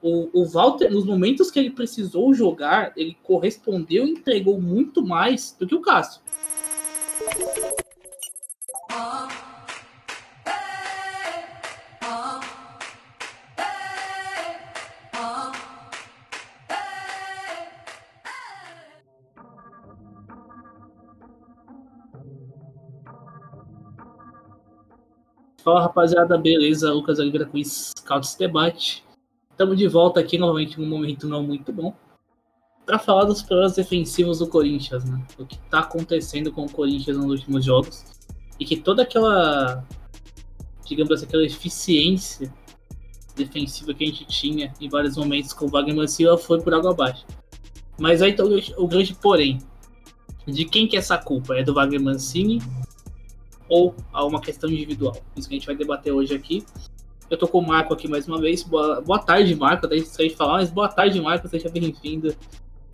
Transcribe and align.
O, 0.00 0.42
o 0.42 0.48
Walter, 0.48 0.90
nos 0.90 1.04
momentos 1.04 1.50
que 1.50 1.58
ele 1.58 1.70
precisou 1.70 2.32
jogar, 2.32 2.92
ele 2.96 3.16
correspondeu 3.22 4.06
e 4.06 4.10
entregou 4.10 4.60
muito 4.60 5.04
mais 5.04 5.54
do 5.58 5.66
que 5.66 5.74
o 5.74 5.80
Cássio. 5.80 6.22
Fala 25.68 25.82
rapaziada, 25.82 26.38
beleza? 26.38 26.90
Lucas 26.94 27.18
Oliveira 27.18 27.44
com 27.44 27.62
Scouts 27.62 28.36
Debate. 28.36 29.04
Estamos 29.50 29.76
de 29.76 29.86
volta 29.86 30.18
aqui 30.18 30.38
novamente 30.38 30.80
num 30.80 30.88
momento 30.88 31.28
não 31.28 31.42
muito 31.42 31.70
bom 31.70 31.92
para 32.86 32.98
falar 32.98 33.24
dos 33.24 33.42
problemas 33.42 33.76
defensivos 33.76 34.38
do 34.38 34.46
Corinthians, 34.46 35.04
né? 35.04 35.22
O 35.38 35.44
que 35.44 35.56
está 35.56 35.80
acontecendo 35.80 36.50
com 36.50 36.64
o 36.64 36.72
Corinthians 36.72 37.18
nos 37.18 37.26
últimos 37.26 37.66
jogos 37.66 38.02
e 38.58 38.64
que 38.64 38.78
toda 38.78 39.02
aquela, 39.02 39.84
digamos 40.86 41.12
assim, 41.12 41.26
aquela 41.26 41.44
eficiência 41.44 42.50
defensiva 43.36 43.92
que 43.92 44.04
a 44.04 44.06
gente 44.06 44.24
tinha 44.24 44.72
em 44.80 44.88
vários 44.88 45.18
momentos 45.18 45.52
com 45.52 45.66
o 45.66 45.68
Wagner 45.68 46.08
Silva 46.08 46.38
foi 46.38 46.62
por 46.62 46.72
água 46.72 46.92
abaixo. 46.92 47.26
Mas 48.00 48.22
aí 48.22 48.32
tá 48.32 48.42
o, 48.42 48.58
o 48.82 48.88
grande 48.88 49.12
porém. 49.12 49.58
De 50.46 50.64
quem 50.64 50.88
que 50.88 50.96
é 50.96 51.00
essa 51.00 51.18
culpa? 51.18 51.58
É 51.58 51.62
do 51.62 51.74
Wagner 51.74 52.00
Mancini 52.00 52.58
ou 53.68 53.94
a 54.12 54.24
uma 54.24 54.40
questão 54.40 54.70
individual. 54.70 55.16
Isso 55.36 55.48
que 55.48 55.54
a 55.54 55.58
gente 55.58 55.66
vai 55.66 55.76
debater 55.76 56.12
hoje 56.12 56.34
aqui. 56.34 56.64
Eu 57.30 57.36
tô 57.36 57.46
com 57.46 57.58
o 57.58 57.66
Marco 57.66 57.92
aqui 57.92 58.08
mais 58.08 58.26
uma 58.26 58.40
vez. 58.40 58.62
Boa, 58.62 59.00
boa 59.00 59.18
tarde, 59.18 59.54
Marco. 59.54 59.86
Daí 59.86 60.00
você 60.00 60.30
falar, 60.30 60.54
mas 60.54 60.70
boa 60.70 60.88
tarde, 60.88 61.20
Marco. 61.20 61.46
Seja 61.48 61.68
bem-vindo 61.68 62.34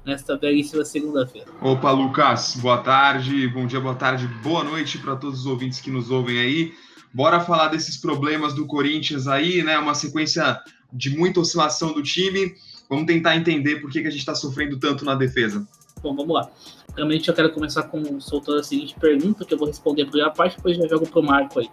nesta 0.05 0.36
belíssima 0.36 0.84
segunda-feira. 0.84 1.47
Opa, 1.61 1.91
Lucas. 1.92 2.56
Boa 2.56 2.78
tarde, 2.78 3.48
bom 3.48 3.66
dia, 3.66 3.81
boa 3.81 3.94
tarde, 3.94 4.27
boa 4.42 4.62
noite 4.62 4.98
para 4.98 5.16
todos 5.16 5.41
os 5.41 5.47
ouvintes 5.47 5.81
que 5.81 5.91
nos 5.91 6.11
ouvem 6.11 6.39
aí. 6.39 6.75
Bora 7.12 7.41
falar 7.41 7.69
desses 7.69 7.97
problemas 7.97 8.55
do 8.55 8.66
Corinthians 8.66 9.28
aí, 9.28 9.62
né? 9.62 9.78
Uma 9.78 9.94
sequência 9.94 10.61
de 10.92 11.16
muita 11.16 11.41
oscilação 11.41 11.92
do 11.92 12.03
time. 12.03 12.55
Vamos 12.88 13.06
tentar 13.06 13.36
entender 13.36 13.77
por 13.77 13.91
que, 13.91 14.03
que 14.03 14.09
a 14.09 14.11
gente 14.11 14.20
está 14.20 14.34
sofrendo 14.34 14.78
tanto 14.78 15.05
na 15.05 15.14
defesa. 15.14 15.66
Bom, 16.03 16.14
vamos 16.14 16.34
lá. 16.34 16.50
Realmente 16.95 17.28
eu 17.28 17.34
quero 17.34 17.53
começar 17.53 17.83
com 17.84 18.20
soltando 18.20 18.61
a 18.61 18.62
seguinte 18.62 18.95
pergunta, 18.98 19.45
que 19.45 19.53
eu 19.53 19.59
vou 19.59 19.67
responder 19.67 20.03
a 20.03 20.06
primeira 20.06 20.31
parte, 20.31 20.56
depois 20.56 20.77
já 20.77 20.87
jogo 20.87 21.09
pro 21.09 21.23
Marco 21.23 21.59
aí. 21.59 21.69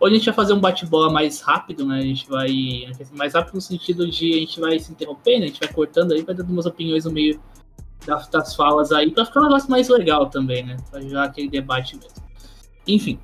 Hoje 0.00 0.14
a 0.14 0.18
gente 0.18 0.26
vai 0.26 0.34
fazer 0.34 0.52
um 0.52 0.60
bate-bola 0.60 1.10
mais 1.10 1.40
rápido, 1.40 1.84
né? 1.84 1.98
A 1.98 2.02
gente 2.02 2.28
vai. 2.28 2.48
Mais 3.12 3.34
rápido 3.34 3.54
no 3.54 3.60
sentido 3.60 4.08
de 4.08 4.32
a 4.32 4.36
gente 4.36 4.60
vai 4.60 4.78
se 4.78 4.92
interrompendo, 4.92 5.44
a 5.44 5.46
gente 5.48 5.58
vai 5.58 5.72
cortando 5.72 6.12
aí, 6.12 6.22
vai 6.22 6.34
dando 6.34 6.50
umas 6.50 6.66
opiniões 6.66 7.04
no 7.04 7.10
meio 7.10 7.40
das, 8.06 8.28
das 8.28 8.54
falas 8.54 8.92
aí, 8.92 9.10
pra 9.10 9.24
ficar 9.24 9.40
um 9.40 9.44
negócio 9.44 9.68
mais 9.70 9.88
legal 9.88 10.30
também, 10.30 10.64
né? 10.64 10.76
Pra 10.90 11.00
gerar 11.00 11.24
aquele 11.24 11.48
debate 11.48 11.96
mesmo. 11.96 12.22
Enfim, 12.86 13.18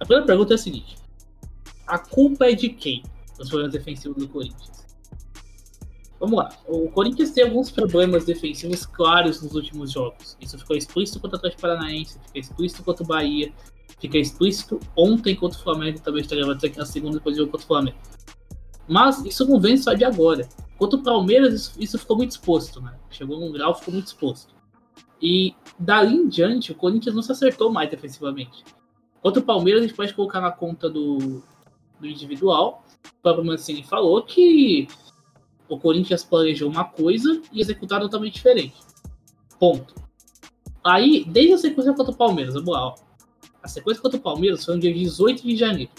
a 0.00 0.04
primeira 0.04 0.26
pergunta 0.26 0.54
é 0.54 0.56
a 0.56 0.58
seguinte: 0.58 0.96
A 1.86 1.98
culpa 1.98 2.46
é 2.46 2.52
de 2.52 2.70
quem? 2.70 3.02
Os 3.38 3.48
problemas 3.48 3.72
defensivos 3.72 4.16
do 4.16 4.28
Corinthians. 4.28 4.83
Vamos 6.24 6.38
lá. 6.38 6.48
O 6.66 6.88
Corinthians 6.88 7.32
tem 7.32 7.44
alguns 7.44 7.70
problemas 7.70 8.24
defensivos 8.24 8.86
claros 8.86 9.42
nos 9.42 9.54
últimos 9.54 9.92
jogos. 9.92 10.38
Isso 10.40 10.58
ficou 10.58 10.74
explícito 10.74 11.20
contra 11.20 11.36
o 11.36 11.38
Atlético 11.38 11.60
Paranaense, 11.60 12.18
fica 12.18 12.38
explícito 12.38 12.82
contra 12.82 13.04
o 13.04 13.06
Bahia, 13.06 13.52
fica 14.00 14.16
explícito 14.16 14.80
ontem 14.96 15.36
contra 15.36 15.58
o 15.58 15.62
Flamengo, 15.62 16.00
também 16.00 16.22
está 16.22 16.34
gravando 16.34 16.64
aqui 16.64 16.78
na 16.78 16.86
segunda 16.86 17.18
depois 17.18 17.36
do 17.36 17.40
jogo 17.40 17.52
contra 17.52 17.64
o 17.66 17.68
Flamengo. 17.68 17.98
Mas 18.88 19.22
isso 19.26 19.46
não 19.46 19.60
vem 19.60 19.76
só 19.76 19.92
de 19.92 20.02
agora. 20.02 20.48
Contra 20.78 20.98
o 20.98 21.02
Palmeiras, 21.02 21.52
isso, 21.52 21.72
isso 21.78 21.98
ficou 21.98 22.16
muito 22.16 22.30
exposto, 22.30 22.80
né? 22.80 22.94
Chegou 23.10 23.38
num 23.38 23.52
grau, 23.52 23.74
ficou 23.74 23.92
muito 23.92 24.06
exposto. 24.06 24.54
E 25.20 25.54
dali 25.78 26.16
em 26.16 26.26
diante, 26.26 26.72
o 26.72 26.74
Corinthians 26.74 27.14
não 27.14 27.22
se 27.22 27.32
acertou 27.32 27.70
mais 27.70 27.90
defensivamente. 27.90 28.64
Contra 29.20 29.42
o 29.42 29.44
Palmeiras, 29.44 29.82
a 29.82 29.86
gente 29.86 29.96
pode 29.96 30.14
colocar 30.14 30.40
na 30.40 30.50
conta 30.50 30.88
do, 30.88 31.42
do 32.00 32.06
individual. 32.06 32.82
O 33.18 33.22
próprio 33.22 33.44
Mancini 33.44 33.82
falou 33.82 34.22
que 34.22 34.88
o 35.68 35.78
Corinthians 35.78 36.24
planejou 36.24 36.70
uma 36.70 36.84
coisa 36.84 37.40
e 37.52 37.60
executaram 37.60 38.04
totalmente 38.04 38.34
diferente. 38.34 38.74
Ponto. 39.58 39.94
Aí, 40.82 41.24
desde 41.24 41.54
a 41.54 41.58
sequência 41.58 41.94
contra 41.94 42.12
o 42.12 42.16
Palmeiras, 42.16 42.54
vamos 42.54 42.70
lá, 42.70 42.88
ó. 42.88 42.94
A 43.62 43.68
sequência 43.68 44.02
contra 44.02 44.18
o 44.18 44.22
Palmeiras 44.22 44.64
foi 44.64 44.74
no 44.74 44.80
dia 44.80 44.92
18 44.92 45.42
de 45.42 45.56
janeiro. 45.56 45.90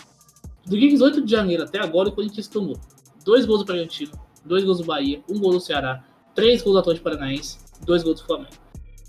Do 0.65 0.77
dia 0.77 0.89
18 0.89 1.25
de 1.25 1.31
janeiro 1.31 1.63
até 1.63 1.79
agora, 1.79 2.09
o 2.09 2.11
Corinthians 2.11 2.47
tomou 2.47 2.77
dois 3.23 3.45
gols 3.45 3.59
do 3.59 3.65
Bragantino, 3.65 4.11
dois 4.45 4.63
gols 4.63 4.77
do 4.77 4.85
Bahia, 4.85 5.23
um 5.29 5.39
gol 5.39 5.51
do 5.51 5.59
Ceará, 5.59 6.05
três 6.35 6.61
gols 6.61 6.75
do 6.75 6.79
Atlético 6.79 7.05
Paranaense, 7.05 7.57
dois 7.85 8.03
gols 8.03 8.21
do 8.21 8.27
Flamengo. 8.27 8.53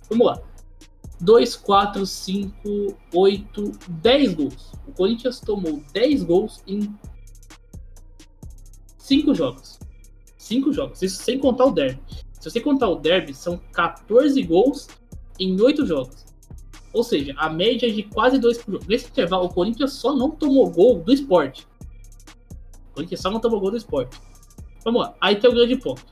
Vamos 0.08 0.26
lá. 0.26 0.40
2, 1.20 1.56
4, 1.56 2.04
5, 2.04 2.96
8, 3.14 3.72
10 3.88 4.34
gols. 4.34 4.72
O 4.86 4.92
Corinthians 4.92 5.40
tomou 5.40 5.82
10 5.92 6.22
gols 6.24 6.62
em 6.66 6.94
5 8.98 9.34
jogos. 9.34 9.78
Cinco 10.46 10.72
jogos, 10.72 11.02
isso 11.02 11.24
sem 11.24 11.40
contar 11.40 11.64
o 11.64 11.72
derby. 11.72 12.00
Se 12.30 12.48
você 12.48 12.60
contar 12.60 12.88
o 12.88 12.94
derby, 12.94 13.34
são 13.34 13.60
14 13.72 14.40
gols 14.44 14.86
em 15.40 15.60
8 15.60 15.84
jogos. 15.84 16.24
Ou 16.92 17.02
seja, 17.02 17.34
a 17.36 17.50
média 17.50 17.88
é 17.88 17.90
de 17.90 18.04
quase 18.04 18.38
2 18.38 18.58
por 18.58 18.74
jogo. 18.74 18.84
Nesse 18.88 19.08
intervalo, 19.08 19.46
o 19.46 19.52
Corinthians 19.52 19.94
só 19.94 20.14
não 20.14 20.30
tomou 20.30 20.70
gol 20.70 21.00
do 21.00 21.12
esporte. 21.12 21.66
O 22.90 22.94
Corinthians 22.94 23.22
só 23.22 23.28
não 23.28 23.40
tomou 23.40 23.58
gol 23.58 23.72
do 23.72 23.76
esporte. 23.76 24.20
Vamos 24.84 25.02
lá, 25.02 25.16
aí 25.20 25.34
tem 25.34 25.50
o 25.50 25.52
grande 25.52 25.74
ponto. 25.78 26.06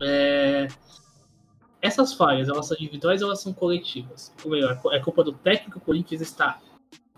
É... 0.00 0.68
Essas 1.82 2.14
falhas, 2.14 2.48
elas 2.48 2.68
são 2.68 2.76
individuais 2.78 3.20
ou 3.20 3.26
elas 3.26 3.42
são 3.42 3.52
coletivas? 3.52 4.32
Ou 4.44 4.52
melhor, 4.52 4.80
é 4.92 5.00
culpa 5.00 5.24
do 5.24 5.32
técnico, 5.32 5.78
o 5.78 5.82
Corinthians 5.82 6.20
está 6.20 6.60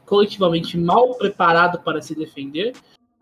coletivamente 0.07 0.79
mal 0.79 1.15
preparado 1.17 1.79
para 1.81 2.01
se 2.01 2.15
defender 2.15 2.73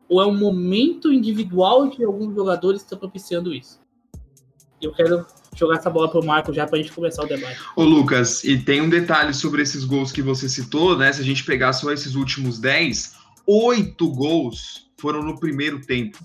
ou 0.09 0.20
é 0.20 0.26
um 0.26 0.37
momento 0.37 1.12
individual 1.12 1.88
de 1.88 2.04
alguns 2.04 2.34
jogadores 2.34 2.82
que 2.82 2.87
estão 2.87 2.98
propiciando 2.98 3.53
isso? 3.53 3.81
Eu 4.81 4.92
quero 4.92 5.25
jogar 5.56 5.76
essa 5.76 5.88
bola 5.88 6.10
pro 6.10 6.25
Marco 6.25 6.53
já 6.53 6.66
para 6.66 6.78
a 6.78 6.82
gente 6.82 6.92
começar 6.92 7.22
o 7.22 7.26
debate. 7.26 7.59
Ô 7.76 7.84
Lucas, 7.84 8.44
e 8.44 8.59
tem 8.59 8.81
um 8.81 8.88
detalhe 8.88 9.32
sobre 9.32 9.62
esses 9.62 9.84
gols 9.84 10.12
que 10.12 10.20
você 10.20 10.48
citou, 10.48 10.97
né? 10.97 11.12
Se 11.12 11.20
a 11.20 11.25
gente 11.25 11.44
pegar 11.44 11.72
só 11.72 11.92
esses 11.92 12.15
últimos 12.15 12.59
10, 12.59 13.15
oito 13.47 14.10
gols 14.10 14.91
foram 14.98 15.22
no 15.22 15.38
primeiro 15.38 15.81
tempo. 15.81 16.19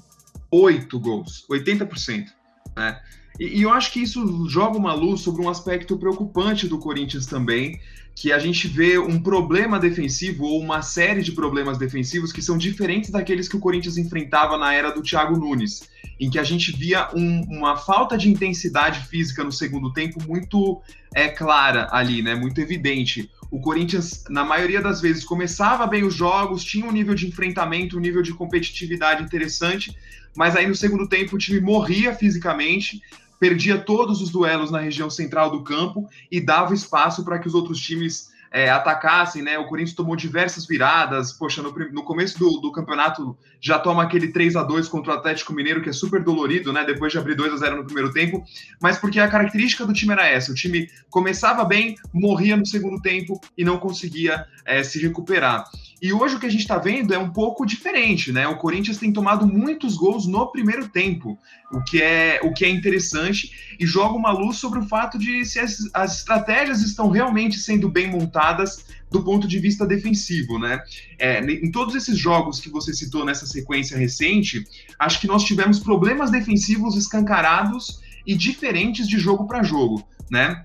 Oito 0.51 0.99
gols, 0.99 1.45
80%. 1.49 2.27
Né? 2.75 2.99
E, 3.39 3.59
e 3.59 3.61
eu 3.63 3.71
acho 3.71 3.91
que 3.91 4.01
isso 4.01 4.47
joga 4.49 4.77
uma 4.77 4.93
luz 4.93 5.21
sobre 5.21 5.41
um 5.41 5.49
aspecto 5.49 5.97
preocupante 5.97 6.67
do 6.67 6.77
Corinthians 6.77 7.25
também, 7.25 7.79
que 8.13 8.33
a 8.33 8.39
gente 8.39 8.67
vê 8.67 8.99
um 8.99 9.17
problema 9.17 9.79
defensivo 9.79 10.43
ou 10.43 10.59
uma 10.59 10.81
série 10.81 11.21
de 11.21 11.31
problemas 11.31 11.77
defensivos 11.77 12.33
que 12.33 12.41
são 12.41 12.57
diferentes 12.57 13.09
daqueles 13.09 13.47
que 13.47 13.55
o 13.55 13.59
Corinthians 13.59 13.97
enfrentava 13.97 14.57
na 14.57 14.73
era 14.73 14.91
do 14.91 15.01
Thiago 15.01 15.37
Nunes, 15.37 15.89
em 16.19 16.29
que 16.29 16.37
a 16.37 16.43
gente 16.43 16.75
via 16.75 17.07
um, 17.15 17.43
uma 17.43 17.77
falta 17.77 18.17
de 18.17 18.29
intensidade 18.29 19.07
física 19.07 19.41
no 19.41 19.53
segundo 19.53 19.93
tempo 19.93 20.21
muito 20.27 20.81
é, 21.15 21.29
clara 21.29 21.87
ali, 21.91 22.21
né? 22.21 22.35
Muito 22.35 22.59
evidente. 22.59 23.31
O 23.49 23.61
Corinthians, 23.61 24.25
na 24.29 24.43
maioria 24.43 24.81
das 24.81 24.99
vezes, 24.99 25.23
começava 25.23 25.87
bem 25.87 26.03
os 26.03 26.13
jogos, 26.13 26.61
tinha 26.61 26.85
um 26.85 26.91
nível 26.91 27.15
de 27.15 27.25
enfrentamento, 27.25 27.95
um 27.95 28.01
nível 28.01 28.21
de 28.21 28.33
competitividade 28.33 29.23
interessante, 29.23 29.95
mas 30.35 30.57
aí 30.57 30.67
no 30.67 30.75
segundo 30.75 31.07
tempo 31.07 31.37
o 31.37 31.39
time 31.39 31.61
morria 31.61 32.13
fisicamente, 32.13 33.01
perdia 33.39 33.77
todos 33.77 34.21
os 34.21 34.29
duelos 34.29 34.69
na 34.69 34.79
região 34.79 35.09
central 35.09 35.49
do 35.49 35.63
campo 35.63 36.07
e 36.31 36.41
dava 36.41 36.73
espaço 36.73 37.23
para 37.23 37.39
que 37.39 37.47
os 37.47 37.55
outros 37.55 37.79
times 37.79 38.29
é, 38.51 38.69
atacassem, 38.69 39.41
né? 39.41 39.57
O 39.57 39.67
Corinthians 39.67 39.95
tomou 39.95 40.15
diversas 40.15 40.65
viradas, 40.65 41.31
poxa, 41.31 41.61
no, 41.61 41.71
no 41.91 42.03
começo 42.03 42.39
do, 42.39 42.59
do, 42.59 42.71
campeonato 42.71 43.37
já 43.61 43.77
toma 43.77 44.03
aquele 44.03 44.29
3 44.29 44.55
a 44.55 44.63
2 44.63 44.87
contra 44.87 45.13
o 45.13 45.15
Atlético 45.15 45.53
Mineiro, 45.53 45.81
que 45.81 45.89
é 45.89 45.93
super 45.93 46.23
dolorido, 46.23 46.73
né? 46.73 46.83
Depois 46.83 47.11
de 47.11 47.17
abrir 47.17 47.35
2 47.35 47.53
a 47.53 47.57
0 47.57 47.77
no 47.77 47.85
primeiro 47.85 48.11
tempo, 48.11 48.43
mas 48.81 48.97
porque 48.97 49.19
a 49.19 49.27
característica 49.27 49.85
do 49.85 49.93
time 49.93 50.13
era 50.13 50.27
essa: 50.27 50.51
o 50.51 50.55
time 50.55 50.89
começava 51.09 51.63
bem, 51.63 51.95
morria 52.13 52.57
no 52.57 52.65
segundo 52.65 53.01
tempo 53.01 53.39
e 53.57 53.63
não 53.63 53.77
conseguia 53.77 54.45
é, 54.65 54.83
se 54.83 54.99
recuperar. 54.99 55.65
E 56.01 56.13
hoje 56.13 56.35
o 56.35 56.39
que 56.39 56.45
a 56.45 56.49
gente 56.49 56.61
está 56.61 56.77
vendo 56.77 57.13
é 57.13 57.17
um 57.17 57.31
pouco 57.31 57.65
diferente, 57.65 58.31
né? 58.31 58.47
O 58.47 58.57
Corinthians 58.57 58.97
tem 58.97 59.11
tomado 59.11 59.45
muitos 59.45 59.97
gols 59.97 60.25
no 60.25 60.49
primeiro 60.51 60.87
tempo, 60.87 61.37
o 61.71 61.83
que 61.83 62.01
é, 62.01 62.39
o 62.43 62.53
que 62.53 62.63
é 62.63 62.69
interessante 62.69 63.75
e 63.77 63.85
joga 63.85 64.15
uma 64.15 64.31
luz 64.31 64.57
sobre 64.57 64.79
o 64.79 64.87
fato 64.87 65.19
de 65.19 65.43
se 65.45 65.59
as, 65.59 65.77
as 65.93 66.19
estratégias 66.19 66.81
estão 66.81 67.09
realmente 67.09 67.59
sendo 67.59 67.89
bem 67.89 68.09
montadas 68.09 68.85
do 69.11 69.23
ponto 69.23 69.47
de 69.47 69.59
vista 69.59 69.85
defensivo, 69.85 70.57
né? 70.57 70.81
É, 71.17 71.39
em 71.39 71.71
todos 71.71 71.95
esses 71.95 72.17
jogos 72.17 72.59
que 72.59 72.69
você 72.69 72.93
citou 72.93 73.25
nessa 73.25 73.45
sequência 73.45 73.97
recente, 73.97 74.63
acho 74.97 75.19
que 75.19 75.27
nós 75.27 75.43
tivemos 75.43 75.79
problemas 75.79 76.31
defensivos 76.31 76.95
escancarados 76.95 77.99
e 78.25 78.35
diferentes 78.35 79.07
de 79.07 79.17
jogo 79.17 79.47
para 79.47 79.63
jogo, 79.63 80.07
né? 80.31 80.63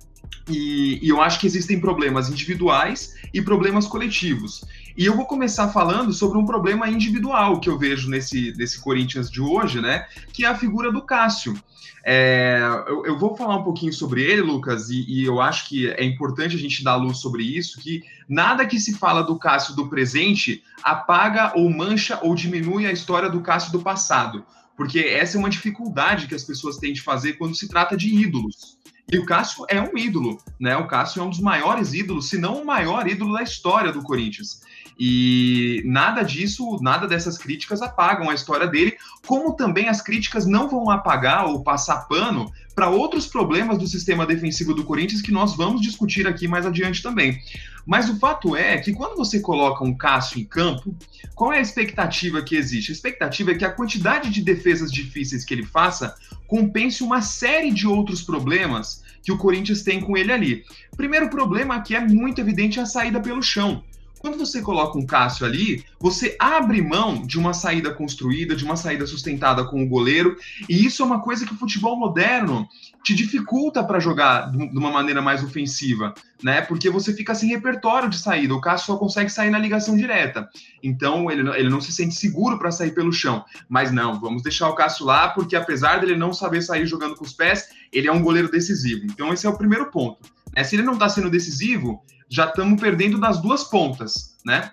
E, 0.48 0.98
e, 1.02 1.08
eu 1.08 1.22
acho 1.22 1.40
que 1.40 1.46
existem 1.46 1.80
problemas 1.80 2.28
individuais 2.28 3.14
e 3.32 3.40
problemas 3.40 3.86
coletivos. 3.86 4.62
E 4.96 5.06
eu 5.06 5.16
vou 5.16 5.26
começar 5.26 5.68
falando 5.68 6.12
sobre 6.12 6.38
um 6.38 6.46
problema 6.46 6.88
individual 6.88 7.58
que 7.58 7.68
eu 7.68 7.76
vejo 7.76 8.08
nesse, 8.08 8.54
nesse 8.56 8.80
Corinthians 8.80 9.28
de 9.28 9.40
hoje, 9.40 9.80
né? 9.80 10.06
Que 10.32 10.44
é 10.44 10.48
a 10.48 10.56
figura 10.56 10.92
do 10.92 11.02
Cássio. 11.02 11.60
É, 12.06 12.60
eu, 12.86 13.04
eu, 13.06 13.18
vou 13.18 13.34
falar 13.34 13.56
um 13.56 13.64
pouquinho 13.64 13.92
sobre 13.92 14.22
ele, 14.22 14.42
Lucas, 14.42 14.90
e, 14.90 15.04
e, 15.08 15.24
eu 15.24 15.40
acho 15.40 15.66
que 15.66 15.90
é 15.90 16.04
importante 16.04 16.54
a 16.54 16.58
gente 16.58 16.84
dar 16.84 16.96
luz 16.96 17.16
sobre 17.16 17.42
isso, 17.42 17.80
que 17.80 18.02
nada 18.28 18.66
que 18.66 18.78
se 18.78 18.94
fala 18.94 19.22
do 19.22 19.38
Cássio 19.38 19.74
do 19.74 19.88
presente 19.88 20.62
apaga 20.82 21.52
ou 21.56 21.68
mancha 21.70 22.20
ou 22.22 22.34
diminui 22.34 22.86
a 22.86 22.92
história 22.92 23.30
do 23.30 23.40
Cássio 23.40 23.72
do 23.72 23.80
passado. 23.80 24.44
Porque 24.76 25.00
essa 25.00 25.36
é 25.36 25.40
uma 25.40 25.50
dificuldade 25.50 26.26
que 26.26 26.34
as 26.34 26.44
pessoas 26.44 26.76
têm 26.76 26.92
de 26.92 27.00
fazer 27.00 27.34
quando 27.34 27.56
se 27.56 27.68
trata 27.68 27.96
de 27.96 28.14
ídolos. 28.14 28.76
E 29.10 29.18
o 29.18 29.26
Cássio 29.26 29.64
é 29.68 29.80
um 29.80 29.96
ídolo, 29.96 30.38
né? 30.58 30.76
O 30.76 30.86
Cássio 30.86 31.20
é 31.20 31.24
um 31.24 31.30
dos 31.30 31.40
maiores 31.40 31.92
ídolos, 31.92 32.28
se 32.28 32.38
não 32.38 32.62
o 32.62 32.66
maior 32.66 33.06
ídolo 33.06 33.34
da 33.34 33.42
história 33.42 33.92
do 33.92 34.02
Corinthians. 34.02 34.62
E 34.98 35.82
nada 35.84 36.22
disso, 36.22 36.78
nada 36.80 37.06
dessas 37.06 37.36
críticas 37.36 37.82
apagam 37.82 38.30
a 38.30 38.34
história 38.34 38.66
dele, 38.66 38.96
como 39.26 39.54
também 39.54 39.88
as 39.88 40.00
críticas 40.00 40.46
não 40.46 40.68
vão 40.68 40.90
apagar 40.90 41.46
ou 41.46 41.62
passar 41.62 42.06
pano 42.08 42.50
para 42.74 42.88
outros 42.88 43.26
problemas 43.26 43.78
do 43.78 43.86
sistema 43.86 44.26
defensivo 44.26 44.74
do 44.74 44.84
Corinthians 44.84 45.22
que 45.22 45.32
nós 45.32 45.56
vamos 45.56 45.80
discutir 45.80 46.26
aqui 46.26 46.48
mais 46.48 46.66
adiante 46.66 47.02
também. 47.02 47.40
Mas 47.86 48.08
o 48.08 48.18
fato 48.18 48.56
é 48.56 48.78
que 48.78 48.92
quando 48.92 49.16
você 49.16 49.40
coloca 49.40 49.84
um 49.84 49.96
Cássio 49.96 50.40
em 50.40 50.44
campo, 50.44 50.94
qual 51.34 51.52
é 51.52 51.58
a 51.58 51.62
expectativa 51.62 52.42
que 52.42 52.56
existe? 52.56 52.90
A 52.90 52.94
expectativa 52.94 53.52
é 53.52 53.54
que 53.54 53.64
a 53.64 53.70
quantidade 53.70 54.30
de 54.30 54.42
defesas 54.42 54.90
difíceis 54.90 55.44
que 55.44 55.54
ele 55.54 55.64
faça 55.64 56.14
compense 56.46 57.02
uma 57.02 57.20
série 57.20 57.70
de 57.70 57.86
outros 57.86 58.22
problemas 58.22 59.02
que 59.22 59.32
o 59.32 59.38
Corinthians 59.38 59.82
tem 59.82 60.00
com 60.00 60.16
ele 60.16 60.32
ali. 60.32 60.64
Primeiro 60.96 61.28
problema 61.28 61.80
que 61.80 61.94
é 61.94 62.00
muito 62.00 62.40
evidente 62.40 62.78
é 62.78 62.82
a 62.82 62.86
saída 62.86 63.20
pelo 63.20 63.42
chão. 63.42 63.82
Quando 64.24 64.38
você 64.38 64.62
coloca 64.62 64.96
um 64.96 65.04
Cássio 65.04 65.44
ali, 65.44 65.84
você 66.00 66.34
abre 66.38 66.80
mão 66.80 67.26
de 67.26 67.38
uma 67.38 67.52
saída 67.52 67.92
construída, 67.92 68.56
de 68.56 68.64
uma 68.64 68.74
saída 68.74 69.06
sustentada 69.06 69.62
com 69.66 69.84
o 69.84 69.86
goleiro, 69.86 70.38
e 70.66 70.82
isso 70.82 71.02
é 71.02 71.04
uma 71.04 71.20
coisa 71.20 71.44
que 71.44 71.52
o 71.52 71.58
futebol 71.58 71.94
moderno 71.94 72.66
te 73.04 73.14
dificulta 73.14 73.84
para 73.84 74.00
jogar 74.00 74.50
de 74.50 74.78
uma 74.78 74.90
maneira 74.90 75.20
mais 75.20 75.44
ofensiva, 75.44 76.14
né? 76.42 76.62
Porque 76.62 76.88
você 76.88 77.12
fica 77.12 77.34
sem 77.34 77.50
repertório 77.50 78.08
de 78.08 78.18
saída. 78.18 78.54
O 78.54 78.62
Cássio 78.62 78.86
só 78.86 78.96
consegue 78.96 79.28
sair 79.28 79.50
na 79.50 79.58
ligação 79.58 79.94
direta. 79.94 80.48
Então 80.82 81.30
ele, 81.30 81.46
ele 81.58 81.68
não 81.68 81.82
se 81.82 81.92
sente 81.92 82.14
seguro 82.14 82.58
para 82.58 82.70
sair 82.70 82.94
pelo 82.94 83.12
chão. 83.12 83.44
Mas 83.68 83.92
não, 83.92 84.18
vamos 84.18 84.42
deixar 84.42 84.70
o 84.70 84.74
Cássio 84.74 85.04
lá, 85.04 85.28
porque 85.28 85.54
apesar 85.54 86.00
dele 86.00 86.16
não 86.16 86.32
saber 86.32 86.62
sair 86.62 86.86
jogando 86.86 87.14
com 87.14 87.26
os 87.26 87.34
pés, 87.34 87.68
ele 87.92 88.08
é 88.08 88.12
um 88.12 88.22
goleiro 88.22 88.50
decisivo. 88.50 89.04
Então 89.04 89.34
esse 89.34 89.46
é 89.46 89.50
o 89.50 89.58
primeiro 89.58 89.90
ponto. 89.90 90.32
É, 90.56 90.64
se 90.64 90.76
ele 90.76 90.82
não 90.82 90.94
está 90.94 91.10
sendo 91.10 91.28
decisivo, 91.28 92.02
já 92.28 92.46
estamos 92.46 92.80
perdendo 92.80 93.18
das 93.20 93.40
duas 93.40 93.64
pontas, 93.64 94.36
né? 94.44 94.72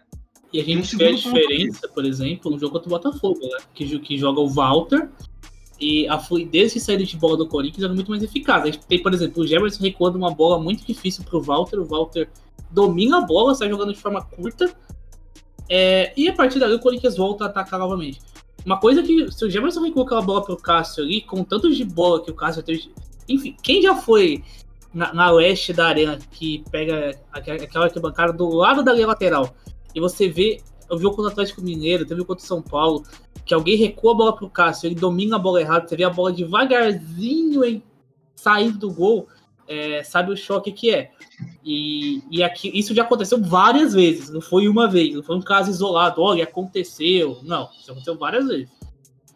E 0.53 0.59
a 0.59 0.63
gente 0.63 0.95
vê 0.98 1.07
a 1.07 1.15
diferença, 1.15 1.88
por 1.88 2.06
exemplo, 2.06 2.51
no 2.51 2.59
jogo 2.59 2.74
contra 2.74 2.88
o 2.88 2.92
Botafogo, 2.92 3.39
né? 3.42 3.57
Que, 3.74 4.00
que 4.00 4.18
joga 4.18 4.42
o 4.42 4.50
Walter 4.50 5.09
e 5.81 6.07
a 6.07 6.19
fluidez 6.19 6.74
de 6.74 6.80
saída 6.80 7.03
de 7.03 7.18
bola 7.18 7.36
do 7.36 7.48
Corinthians 7.48 7.83
era 7.83 7.94
muito 7.94 8.12
mais 8.12 8.21
eficaz. 8.21 8.63
A 8.63 8.65
gente 8.68 8.86
tem, 8.86 9.01
por 9.01 9.13
exemplo, 9.13 9.44
o 9.44 9.48
Jefferson 9.48 9.83
recuando 9.83 10.18
uma 10.18 10.30
bola 10.30 10.62
muito 10.62 10.86
difícil 10.86 11.24
para 11.24 11.38
o 11.38 11.42
Walter. 11.42 11.80
O 11.80 11.86
Walter 11.86 12.30
domina 12.69 13.18
a 13.18 13.21
bola, 13.21 13.56
sai 13.56 13.68
jogando 13.68 13.92
de 13.92 14.00
forma 14.00 14.21
curta. 14.24 14.71
É, 15.68 16.13
e 16.15 16.27
a 16.27 16.33
partir 16.33 16.59
dali 16.59 16.75
o 16.75 16.80
Corinthians 16.80 17.18
volta 17.18 17.45
a 17.45 17.47
atacar 17.47 17.80
novamente. 17.80 18.19
Uma 18.63 18.80
coisa 18.80 19.01
que, 19.01 19.31
se 19.31 19.44
o 19.44 19.50
Jefferson 19.50 19.81
recua 19.81 20.04
aquela 20.04 20.21
bola 20.21 20.44
para 20.44 20.54
o 20.54 20.57
Cássio 20.57 21.04
ali, 21.04 21.21
com 21.21 21.44
tanto 21.44 21.74
de 21.74 21.83
bola 21.83 22.24
que 22.24 22.30
o 22.30 22.36
Cássio 22.36 22.62
teve. 22.62 22.92
Enfim, 23.27 23.56
quem 23.63 23.81
já 23.81 23.95
foi 23.95 24.44
na, 24.93 25.13
na 25.13 25.31
leste 25.31 25.73
da 25.73 25.88
arena, 25.88 26.17
que 26.31 26.63
pega 26.71 27.19
aquela 27.31 27.85
arquibancada 27.85 28.33
do 28.33 28.49
lado 28.49 28.83
da 28.83 28.93
linha 28.93 29.07
lateral, 29.07 29.55
e 29.93 29.99
você 29.99 30.27
vê 30.27 30.61
o 30.89 30.97
jogo 30.97 31.15
contra 31.15 31.29
o 31.29 31.31
Atlético 31.31 31.61
Mineiro, 31.61 32.05
teve 32.05 32.21
o 32.21 32.25
contra 32.25 32.43
o 32.43 32.47
São 32.47 32.61
Paulo, 32.61 33.03
que 33.45 33.53
alguém 33.53 33.77
recua 33.77 34.11
a 34.11 34.15
bola 34.15 34.35
pro 34.35 34.49
Cássio, 34.49 34.88
ele 34.88 34.95
domina 34.95 35.38
a 35.38 35.39
bola 35.39 35.61
errada, 35.61 35.88
você 35.88 35.95
vê 35.95 36.03
a 36.03 36.09
bola 36.09 36.31
devagarzinho 36.31 37.63
em 37.63 37.83
saindo 38.35 38.77
do 38.77 38.91
gol, 38.91 39.27
é, 39.67 40.03
sabe 40.03 40.31
o 40.31 40.38
choque 40.38 40.71
que 40.71 40.94
é. 40.94 41.11
E, 41.63 42.21
e 42.29 42.44
aqui, 42.44 42.71
isso 42.73 42.94
já 42.94 43.03
aconteceu 43.03 43.41
várias 43.41 43.94
vezes, 43.94 44.29
não 44.29 44.41
foi 44.41 44.67
uma 44.67 44.87
vez, 44.89 45.15
não 45.15 45.23
foi 45.23 45.37
um 45.37 45.41
caso 45.41 45.69
isolado, 45.69 46.21
olha, 46.21 46.44
aconteceu. 46.44 47.39
Não, 47.44 47.69
isso 47.79 47.91
aconteceu 47.91 48.17
várias 48.17 48.47
vezes. 48.47 48.69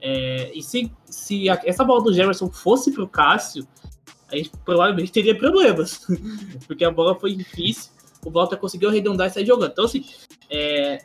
É, 0.01 0.51
e 0.53 0.61
se, 0.61 0.91
se 1.05 1.49
a, 1.49 1.59
essa 1.63 1.83
bola 1.83 2.03
do 2.03 2.13
Jefferson 2.13 2.49
fosse 2.49 2.91
pro 2.91 3.07
Cássio, 3.07 3.65
a 4.31 4.35
gente 4.35 4.51
provavelmente 4.63 5.11
teria 5.11 5.37
problemas, 5.37 6.05
porque 6.67 6.83
a 6.83 6.91
bola 6.91 7.15
foi 7.15 7.35
difícil, 7.35 7.91
o 8.25 8.31
Walter 8.31 8.57
conseguiu 8.57 8.89
arredondar 8.89 9.27
e 9.27 9.29
sair 9.29 9.45
jogando. 9.45 9.71
Então, 9.71 9.85
assim, 9.85 10.03
é, 10.49 11.03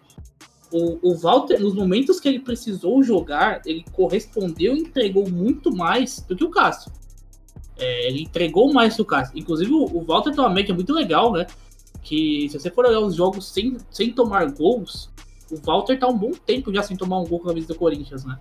o, 0.73 1.11
o 1.11 1.17
Walter, 1.17 1.61
nos 1.61 1.75
momentos 1.75 2.21
que 2.21 2.29
ele 2.29 2.41
precisou 2.41 3.03
jogar, 3.03 3.61
ele 3.67 3.85
correspondeu 3.93 4.77
e 4.77 4.81
entregou 4.81 5.29
muito 5.29 5.75
mais 5.75 6.21
do 6.21 6.37
que 6.37 6.45
o 6.45 6.51
Cássio. 6.51 6.91
É, 7.77 8.09
ele 8.09 8.23
entregou 8.23 8.73
mais 8.73 8.95
que 8.95 9.03
o 9.03 9.05
Cássio. 9.05 9.39
Inclusive, 9.39 9.73
o, 9.73 9.85
o 9.85 10.05
Walter 10.05 10.31
tem 10.31 10.41
uma 10.41 10.51
média 10.51 10.75
muito 10.75 10.93
legal, 10.93 11.33
né? 11.33 11.47
Que 12.03 12.49
se 12.49 12.59
você 12.59 12.71
for 12.71 12.87
olhar 12.87 13.01
os 13.01 13.15
jogos 13.15 13.49
sem, 13.49 13.77
sem 13.91 14.13
tomar 14.13 14.51
gols, 14.51 15.11
o 15.51 15.57
Walter 15.57 15.99
tá 15.99 16.07
um 16.07 16.17
bom 16.17 16.31
tempo 16.31 16.73
já 16.73 16.83
sem 16.83 16.97
tomar 16.97 17.21
um 17.21 17.27
gol 17.27 17.41
com 17.41 17.51
a 17.51 17.53
do 17.53 17.75
Corinthians, 17.75 18.25
né? 18.25 18.39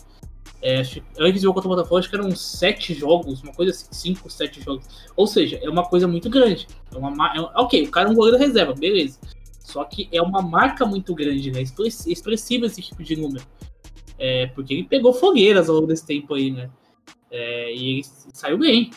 É, 0.61 0.81
antes 1.19 1.41
do 1.41 1.45
jogo 1.45 1.53
contra 1.53 1.69
o 1.69 1.75
Botafogo, 1.75 1.97
acho 1.97 2.09
que 2.09 2.15
eram 2.15 2.35
sete 2.35 2.93
jogos, 2.93 3.41
uma 3.41 3.53
coisa 3.53 3.71
assim, 3.71 3.87
cinco, 3.91 4.29
sete 4.29 4.61
jogos. 4.61 4.85
Ou 5.15 5.25
seja, 5.25 5.59
é 5.63 5.69
uma 5.69 5.83
coisa 5.83 6.07
muito 6.07 6.29
grande. 6.29 6.67
É 6.93 6.97
uma, 6.97 7.33
é, 7.33 7.39
ok, 7.61 7.83
o 7.83 7.91
cara 7.91 8.09
é 8.09 8.11
um 8.11 8.15
goleiro 8.15 8.37
reserva, 8.37 8.73
beleza. 8.73 9.19
Só 9.59 9.83
que 9.83 10.09
é 10.11 10.21
uma 10.21 10.41
marca 10.41 10.85
muito 10.85 11.13
grande, 11.13 11.51
né? 11.51 11.61
Expressiva 11.61 12.65
esse 12.65 12.81
tipo 12.81 13.03
de 13.03 13.15
número. 13.15 13.45
É, 14.17 14.47
porque 14.47 14.73
ele 14.73 14.83
pegou 14.83 15.13
fogueiras 15.13 15.69
ao 15.69 15.75
longo 15.75 15.87
desse 15.87 16.05
tempo 16.05 16.33
aí, 16.33 16.51
né? 16.51 16.69
É, 17.31 17.73
e 17.73 17.93
ele 17.93 18.05
saiu 18.33 18.57
bem. 18.57 18.91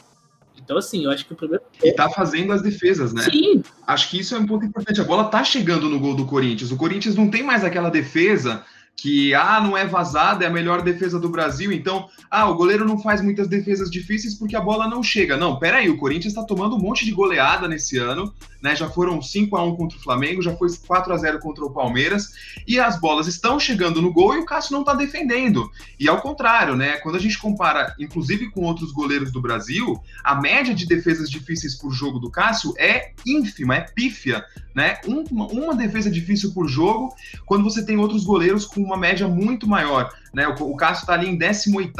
Então, 0.56 0.76
assim, 0.76 1.04
eu 1.04 1.10
acho 1.10 1.26
que 1.26 1.32
o 1.32 1.36
primeiro. 1.36 1.62
E 1.82 1.92
tá 1.92 2.08
fazendo 2.08 2.52
as 2.52 2.62
defesas, 2.62 3.12
né? 3.12 3.22
Sim. 3.22 3.62
Acho 3.86 4.10
que 4.10 4.18
isso 4.18 4.34
é 4.34 4.38
um 4.38 4.46
ponto 4.46 4.64
importante. 4.64 5.00
A 5.00 5.04
bola 5.04 5.24
tá 5.24 5.44
chegando 5.44 5.88
no 5.88 6.00
gol 6.00 6.14
do 6.14 6.24
Corinthians. 6.24 6.70
O 6.70 6.76
Corinthians 6.76 7.14
não 7.14 7.30
tem 7.30 7.42
mais 7.42 7.64
aquela 7.64 7.90
defesa 7.90 8.64
que 8.96 9.34
ah, 9.34 9.60
não 9.60 9.76
é 9.76 9.84
vazada, 9.84 10.44
é 10.44 10.48
a 10.48 10.52
melhor 10.52 10.82
defesa 10.82 11.18
do 11.18 11.28
Brasil, 11.28 11.72
então, 11.72 12.08
ah, 12.30 12.48
o 12.48 12.54
goleiro 12.54 12.84
não 12.84 13.00
faz 13.00 13.20
muitas 13.20 13.48
defesas 13.48 13.90
difíceis 13.90 14.34
porque 14.34 14.54
a 14.54 14.60
bola 14.60 14.86
não 14.86 15.02
chega. 15.02 15.36
Não, 15.36 15.58
peraí, 15.58 15.90
o 15.90 15.96
Corinthians 15.96 16.32
está 16.32 16.44
tomando 16.44 16.76
um 16.76 16.78
monte 16.78 17.04
de 17.04 17.10
goleada 17.10 17.66
nesse 17.66 17.98
ano, 17.98 18.32
né? 18.62 18.76
Já 18.76 18.88
foram 18.88 19.20
5 19.20 19.56
a 19.56 19.64
1 19.64 19.76
contra 19.76 19.98
o 19.98 20.00
Flamengo, 20.00 20.40
já 20.40 20.54
foi 20.56 20.68
4 20.86 21.12
a 21.12 21.16
0 21.16 21.40
contra 21.40 21.64
o 21.64 21.72
Palmeiras, 21.72 22.30
e 22.66 22.78
as 22.78 22.98
bolas 23.00 23.26
estão 23.26 23.58
chegando 23.58 24.00
no 24.00 24.12
gol 24.12 24.36
e 24.36 24.38
o 24.38 24.44
Cássio 24.44 24.72
não 24.72 24.80
está 24.80 24.94
defendendo. 24.94 25.68
E 25.98 26.08
ao 26.08 26.20
contrário, 26.20 26.76
né? 26.76 26.98
Quando 26.98 27.16
a 27.16 27.20
gente 27.20 27.38
compara, 27.38 27.94
inclusive 27.98 28.50
com 28.50 28.62
outros 28.62 28.92
goleiros 28.92 29.32
do 29.32 29.40
Brasil, 29.40 30.00
a 30.22 30.36
média 30.40 30.72
de 30.72 30.86
defesas 30.86 31.28
difíceis 31.28 31.74
por 31.74 31.90
jogo 31.90 32.20
do 32.20 32.30
Cássio 32.30 32.72
é 32.78 33.12
ínfima, 33.26 33.76
é 33.76 33.80
pífia, 33.80 34.44
né? 34.74 34.98
Uma, 35.06 35.46
uma 35.48 35.74
defesa 35.74 36.10
difícil 36.10 36.52
por 36.52 36.68
jogo, 36.68 37.12
quando 37.44 37.64
você 37.64 37.84
tem 37.84 37.98
outros 37.98 38.24
goleiros 38.24 38.64
com 38.64 38.81
uma 38.84 38.96
média 38.96 39.26
muito 39.28 39.66
maior. 39.68 40.12
Né? 40.32 40.48
O, 40.48 40.52
o 40.52 40.76
Cássio 40.76 41.02
está 41.02 41.14
ali 41.14 41.28
em 41.28 41.36
18 41.36 41.92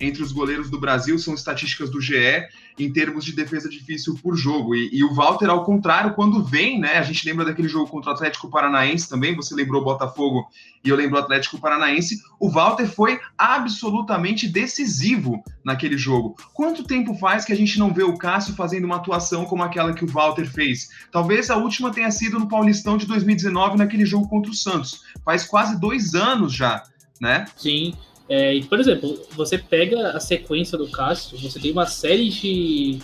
entre 0.00 0.22
os 0.22 0.32
goleiros 0.32 0.70
do 0.70 0.80
Brasil, 0.80 1.18
são 1.18 1.34
estatísticas 1.34 1.90
do 1.90 2.00
GE, 2.00 2.46
em 2.78 2.92
termos 2.92 3.24
de 3.24 3.32
defesa 3.32 3.68
difícil 3.68 4.16
por 4.22 4.36
jogo. 4.36 4.74
E, 4.74 4.88
e, 4.92 5.04
o 5.04 5.12
Walter, 5.12 5.50
ao 5.50 5.64
contrário, 5.64 6.14
quando 6.14 6.44
vem, 6.44 6.78
né? 6.78 6.98
A 6.98 7.02
gente 7.02 7.26
lembra 7.28 7.44
daquele 7.44 7.68
jogo 7.68 7.90
contra 7.90 8.10
o 8.10 8.14
Atlético 8.14 8.48
Paranaense 8.48 9.08
também, 9.08 9.34
você 9.34 9.54
lembrou 9.54 9.82
o 9.82 9.84
Botafogo 9.84 10.48
e 10.84 10.88
eu 10.88 10.96
lembro 10.96 11.16
o 11.16 11.20
Atlético 11.20 11.60
Paranaense. 11.60 12.20
O 12.38 12.48
Walter 12.48 12.86
foi 12.86 13.20
absolutamente 13.36 14.48
decisivo 14.48 15.42
naquele 15.64 15.98
jogo. 15.98 16.36
Quanto 16.54 16.84
tempo 16.84 17.14
faz 17.14 17.44
que 17.44 17.52
a 17.52 17.56
gente 17.56 17.78
não 17.78 17.92
vê 17.92 18.04
o 18.04 18.16
Cássio 18.16 18.54
fazendo 18.54 18.84
uma 18.84 18.96
atuação 18.96 19.44
como 19.44 19.62
aquela 19.62 19.92
que 19.92 20.04
o 20.04 20.08
Walter 20.08 20.46
fez? 20.46 20.88
Talvez 21.10 21.50
a 21.50 21.56
última 21.56 21.90
tenha 21.90 22.10
sido 22.10 22.38
no 22.38 22.48
Paulistão 22.48 22.96
de 22.96 23.06
2019, 23.06 23.76
naquele 23.76 24.06
jogo 24.06 24.28
contra 24.28 24.50
o 24.50 24.54
Santos. 24.54 25.02
Faz 25.24 25.44
quase 25.44 25.78
dois 25.80 26.14
anos 26.14 26.52
já, 26.52 26.82
né? 27.20 27.46
Sim. 27.56 27.94
É, 28.28 28.54
e, 28.54 28.64
por 28.64 28.78
exemplo, 28.78 29.18
você 29.32 29.56
pega 29.56 30.10
a 30.10 30.20
sequência 30.20 30.76
do 30.76 30.90
Cássio, 30.90 31.38
você 31.38 31.58
tem 31.58 31.72
uma 31.72 31.86
série 31.86 32.28
de, 32.28 32.98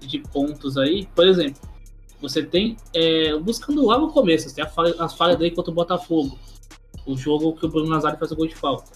de 0.00 0.18
pontos 0.18 0.76
aí. 0.76 1.06
Por 1.14 1.26
exemplo, 1.26 1.60
você 2.20 2.42
tem. 2.42 2.76
É, 2.94 3.36
buscando 3.38 3.86
lá 3.86 3.98
no 3.98 4.12
começo, 4.12 4.54
tem 4.54 4.62
a 4.62 4.68
falha, 4.68 4.94
as 4.98 5.14
falhas 5.14 5.38
dele 5.38 5.54
contra 5.54 5.70
o 5.70 5.74
Botafogo. 5.74 6.38
O 7.06 7.16
jogo 7.16 7.54
que 7.54 7.64
o 7.64 7.68
Bruno 7.68 7.88
Nazário 7.88 8.18
faz 8.18 8.30
o 8.30 8.36
gol 8.36 8.46
de 8.46 8.54
falta. 8.54 8.90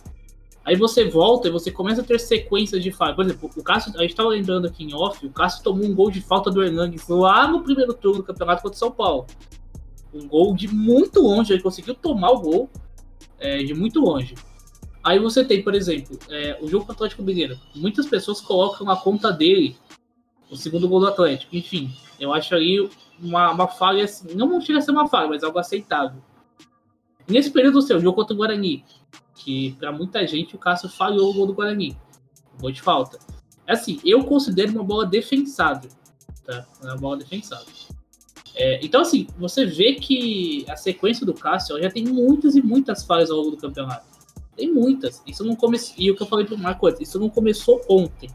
Aí 0.65 0.77
você 0.77 1.09
volta 1.09 1.49
e 1.49 1.51
você 1.51 1.71
começa 1.71 2.01
a 2.01 2.05
ter 2.05 2.19
sequências 2.19 2.83
de 2.83 2.91
falhas. 2.91 3.17
Por 3.17 3.25
exemplo, 3.25 3.51
o 3.55 3.63
Cássio, 3.63 3.93
a 3.97 4.01
gente 4.01 4.11
estava 4.11 4.31
lembrando 4.31 4.67
aqui 4.67 4.85
em 4.85 4.95
off, 4.95 5.25
o 5.27 5.31
Cássio 5.31 5.63
tomou 5.63 5.85
um 5.87 5.95
gol 5.95 6.11
de 6.11 6.23
falta 6.23 6.51
do 6.51 6.63
Hernandes 6.63 7.07
lá 7.09 7.47
no 7.47 7.63
primeiro 7.63 7.93
turno 7.93 8.19
do 8.19 8.25
campeonato 8.25 8.63
contra 8.63 8.77
o 8.77 8.79
São 8.79 8.91
Paulo. 8.91 9.27
Um 10.13 10.27
gol 10.27 10.55
de 10.55 10.69
muito 10.69 11.21
longe, 11.21 11.53
ele 11.53 11.63
conseguiu 11.63 11.95
tomar 11.95 12.31
o 12.31 12.41
gol 12.41 12.71
é, 13.39 13.63
de 13.63 13.75
muito 13.75 14.01
longe. 14.01 14.35
Aí 15.03 15.19
você 15.19 15.45
tem, 15.45 15.63
por 15.63 15.75
exemplo, 15.75 16.19
é, 16.31 16.59
o 16.63 16.69
jogo 16.69 16.87
com 16.87 16.93
o 16.93 16.95
Atlético 16.95 17.23
Mineiro. 17.23 17.59
Muitas 17.75 18.07
pessoas 18.07 18.41
colocam 18.41 18.87
na 18.87 18.97
conta 18.97 19.31
dele 19.31 19.77
o 20.51 20.57
segundo 20.57 20.89
gol 20.89 21.01
do 21.01 21.09
Atlético. 21.09 21.55
Enfim, 21.55 21.95
eu 22.19 22.33
acho 22.33 22.55
aí 22.55 22.89
uma, 23.21 23.53
uma 23.53 23.69
falha, 23.69 24.05
assim, 24.05 24.35
não 24.35 24.61
chega 24.61 24.79
a 24.79 24.83
ser 24.83 24.93
uma 24.93 25.07
falha, 25.09 25.29
mas 25.29 25.45
algo 25.45 25.59
aceitável. 25.59 26.23
Nesse 27.29 27.51
período, 27.51 27.79
o 27.79 27.83
seu 27.83 28.01
jogo 28.01 28.17
contra 28.17 28.35
o 28.35 28.37
Guarani, 28.37 28.85
que 29.35 29.73
para 29.73 29.93
muita 29.93 30.27
gente 30.27 30.57
o 30.57 30.59
Cássio 30.59 30.89
falhou 30.89 31.31
o 31.31 31.35
gol 31.35 31.47
do 31.47 31.55
Guarani. 31.55 31.97
Gol 32.59 32.71
de 32.71 32.81
falta. 32.81 33.19
É 33.67 33.73
assim, 33.73 34.01
eu 34.05 34.25
considero 34.25 34.73
uma 34.73 34.85
bola 34.85 35.07
defensável. 35.07 35.91
Tá? 36.45 36.67
Uma 36.83 36.97
bola 36.97 37.19
defensável. 37.19 37.67
É, 38.55 38.85
então, 38.85 39.01
assim, 39.01 39.27
você 39.37 39.67
vê 39.67 39.95
que 39.95 40.65
a 40.69 40.77
sequência 40.77 41.27
do 41.27 41.35
Cássio 41.35 41.81
já 41.83 41.91
tem 41.91 42.05
muitas 42.05 42.55
e 42.55 42.63
muitas 42.63 43.05
falhas 43.05 43.31
ao 43.31 43.39
longo 43.39 43.51
do 43.53 43.57
campeonato. 43.57 44.07
Tem 44.57 44.73
muitas. 44.73 45.23
Isso 45.27 45.45
não 45.45 45.57
começou. 45.57 45.95
E 45.99 46.11
o 46.11 46.17
que 46.17 46.23
eu 46.23 46.27
falei 46.27 46.47
pro 46.47 46.57
Marco 46.57 46.87
antes, 46.87 47.09
isso 47.09 47.19
não 47.19 47.29
começou 47.29 47.81
ontem. 47.89 48.31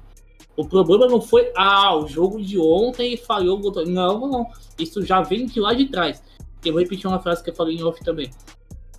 O 0.58 0.68
problema 0.68 1.08
não 1.08 1.22
foi, 1.22 1.52
ah, 1.56 1.96
o 1.96 2.06
jogo 2.06 2.42
de 2.42 2.60
ontem 2.60 3.16
falhou 3.16 3.58
o. 3.58 3.86
Não, 3.86 4.20
não, 4.20 4.28
não. 4.28 4.48
Isso 4.78 5.02
já 5.06 5.22
vem 5.22 5.46
de 5.46 5.60
lá 5.60 5.74
de 5.74 5.86
trás. 5.86 6.22
Eu 6.66 6.74
vou 6.74 6.82
repetir 6.82 7.08
uma 7.08 7.22
frase 7.22 7.42
que 7.42 7.50
eu 7.50 7.56
falei 7.56 7.78
em 7.78 7.84
off 7.84 8.04
também. 8.04 8.30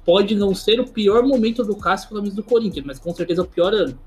Pode 0.03 0.35
não 0.35 0.55
ser 0.55 0.81
o 0.81 0.89
pior 0.89 1.23
momento 1.23 1.63
do 1.63 1.77
Cássio 1.77 2.09
pelo 2.09 2.23
menos 2.23 2.35
do 2.35 2.43
Corinthians, 2.43 2.87
mas 2.87 2.99
com 2.99 3.15
certeza 3.15 3.43
é 3.43 3.45
o 3.45 3.47
pior 3.47 3.75
ano. 3.75 3.99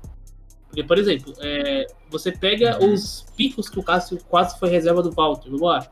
Porque, 0.66 0.82
por 0.82 0.98
exemplo, 0.98 1.32
é, 1.38 1.86
você 2.10 2.32
pega 2.32 2.84
os 2.84 3.24
picos 3.36 3.68
que 3.68 3.78
o 3.78 3.82
Cássio 3.84 4.18
quase 4.28 4.58
foi 4.58 4.68
reserva 4.68 5.00
do 5.00 5.12
Walter. 5.12 5.48
Vamos 5.48 5.60
lá. 5.62 5.88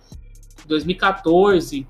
2014, 0.66 1.86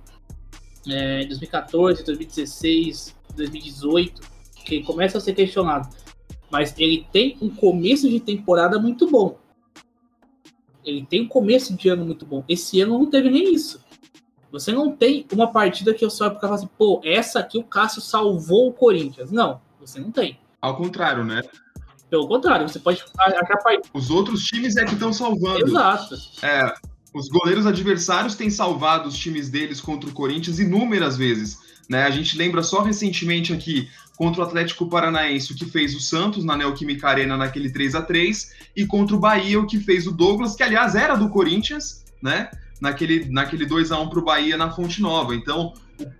é, 0.89 1.25
2014, 1.27 2.05
2016, 2.05 3.17
2018, 3.37 4.21
que 4.65 4.83
começa 4.83 5.19
a 5.19 5.21
ser 5.21 5.35
questionado. 5.35 5.89
Mas 6.51 6.75
ele 6.79 7.07
tem 7.13 7.37
um 7.41 7.49
começo 7.49 8.09
de 8.09 8.21
temporada 8.21 8.79
muito 8.79 9.11
bom. 9.11 9.39
Ele 10.85 11.07
tem 11.07 11.23
um 11.23 11.29
começo 11.29 11.75
de 11.75 11.89
ano 11.89 12.05
muito 12.05 12.27
bom. 12.27 12.45
Esse 12.49 12.81
ano 12.81 12.99
não 12.99 13.09
teve 13.09 13.31
nem 13.31 13.55
isso. 13.55 13.81
Você 14.51 14.71
não 14.71 14.95
tem 14.95 15.27
uma 15.33 15.51
partida 15.51 15.95
que 15.95 16.05
eu 16.05 16.11
só 16.11 16.39
falar 16.39 16.57
assim, 16.57 16.69
pô, 16.77 17.01
essa 17.03 17.39
aqui 17.39 17.57
o 17.57 17.65
Cássio 17.65 18.03
salvou 18.03 18.69
o 18.69 18.73
Corinthians. 18.73 19.33
Não, 19.33 19.61
você 19.81 19.99
não 19.99 20.11
tem. 20.11 20.39
Ao 20.61 20.77
contrário, 20.77 21.25
né? 21.25 21.43
Pelo 22.11 22.29
contrário, 22.29 22.69
você 22.69 22.79
pode 22.79 23.03
achar 23.19 23.81
Os 23.95 24.11
outros 24.11 24.45
times 24.45 24.77
é 24.77 24.85
que 24.85 24.93
estão 24.93 25.11
salvando. 25.11 25.67
Exato. 25.67 26.15
É, 26.43 26.75
os 27.15 27.29
goleiros 27.29 27.67
adversários 27.67 28.35
têm 28.35 28.51
salvado 28.51 29.09
os 29.09 29.17
times 29.17 29.49
deles 29.49 29.81
contra 29.81 30.09
o 30.09 30.13
Corinthians 30.13 30.59
inúmeras 30.59 31.17
vezes. 31.17 31.59
Né? 31.89 32.05
A 32.05 32.11
gente 32.11 32.37
lembra 32.37 32.63
só 32.63 32.83
recentemente 32.83 33.53
aqui 33.53 33.89
contra 34.17 34.43
o 34.43 34.45
Atlético 34.45 34.87
Paranaense, 34.87 35.53
o 35.53 35.57
que 35.57 35.67
fez 35.67 35.95
o 35.95 36.01
Santos 36.01 36.45
na 36.45 36.57
Neoquímica 36.57 37.09
Arena 37.09 37.37
naquele 37.37 37.71
3 37.71 37.95
a 37.95 38.03
3 38.03 38.53
e 38.77 38.87
contra 38.87 39.17
o 39.17 39.19
Bahia, 39.19 39.61
o 39.61 39.67
que 39.67 39.79
fez 39.79 40.07
o 40.07 40.13
Douglas, 40.13 40.55
que 40.55 40.63
aliás 40.63 40.95
era 40.95 41.17
do 41.17 41.29
Corinthians, 41.29 42.05
né? 42.23 42.51
Naquele, 42.81 43.27
naquele 43.31 43.67
2 43.67 43.93
a 43.93 44.01
1 44.01 44.09
para 44.09 44.19
o 44.19 44.25
Bahia 44.25 44.57
na 44.57 44.71
Fonte 44.71 45.01
Nova. 45.01 45.35
Então, 45.35 45.73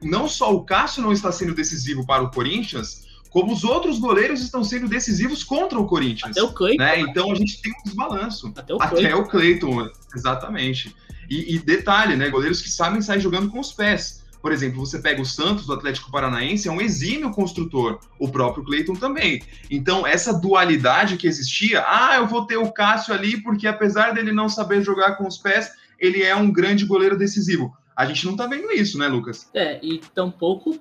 não 0.03 0.29
só 0.29 0.55
o 0.55 0.65
Cássio 0.65 1.03
não 1.03 1.13
está 1.13 1.33
sendo 1.33 1.55
decisivo 1.55 2.07
para 2.07 2.23
o 2.23 2.31
Corinthians, 2.31 3.12
como 3.33 3.53
os 3.53 3.65
outros 3.65 3.99
goleiros 3.99 4.43
estão 4.43 4.63
sendo 4.63 4.87
decisivos 4.87 5.43
contra 5.43 5.79
o 5.79 5.87
Corinthians. 5.87 6.33
Até 6.33 6.43
o 6.43 6.53
Cleiton. 6.53 6.83
Né? 6.85 7.01
Então 7.01 7.33
a 7.33 7.35
gente 7.35 7.63
tem 7.63 7.73
um 7.73 7.83
desbalanço. 7.83 8.53
Até 8.55 8.75
o 8.75 8.79
Cleiton. 8.79 8.97
Até 8.97 9.15
o 9.17 9.25
Cleiton, 9.25 9.91
exatamente. 10.15 10.95
E, 11.31 11.55
e, 11.55 11.59
detalhe, 11.59 12.15
né? 12.15 12.29
Goleiros 12.29 12.61
que 12.61 12.69
sabem 12.69 13.01
sair 13.01 13.21
jogando 13.21 13.49
com 13.49 13.59
os 13.59 13.73
pés. 13.73 14.23
Por 14.43 14.53
exemplo, 14.53 14.85
você 14.85 14.99
pega 14.99 15.23
o 15.23 15.25
Santos 15.25 15.65
do 15.65 15.73
Atlético 15.73 16.11
Paranaense, 16.11 16.69
é 16.69 16.73
um 16.73 16.81
exímio 16.81 17.31
construtor. 17.31 18.01
O 18.19 18.29
próprio 18.29 18.65
Cleiton 18.65 18.95
também. 18.95 19.41
Então, 19.71 20.07
essa 20.07 20.35
dualidade 20.35 21.17
que 21.17 21.27
existia, 21.27 21.83
ah, 21.87 22.17
eu 22.17 22.27
vou 22.27 22.45
ter 22.45 22.59
o 22.59 22.71
Cássio 22.71 23.15
ali, 23.15 23.41
porque 23.41 23.67
apesar 23.67 24.13
dele 24.13 24.33
não 24.33 24.49
saber 24.49 24.83
jogar 24.83 25.13
com 25.13 25.27
os 25.27 25.39
pés, 25.39 25.71
ele 25.99 26.23
é 26.23 26.37
um 26.37 26.53
grande 26.53 26.85
goleiro 26.85 27.17
decisivo. 27.17 27.75
A 27.97 28.07
gente 28.07 28.25
não 28.27 28.37
tá 28.37 28.47
vendo 28.47 28.71
isso, 28.73 28.99
né, 28.99 29.09
Lucas? 29.09 29.49
É, 29.55 29.79
e 29.85 29.99
tampouco 29.99 30.79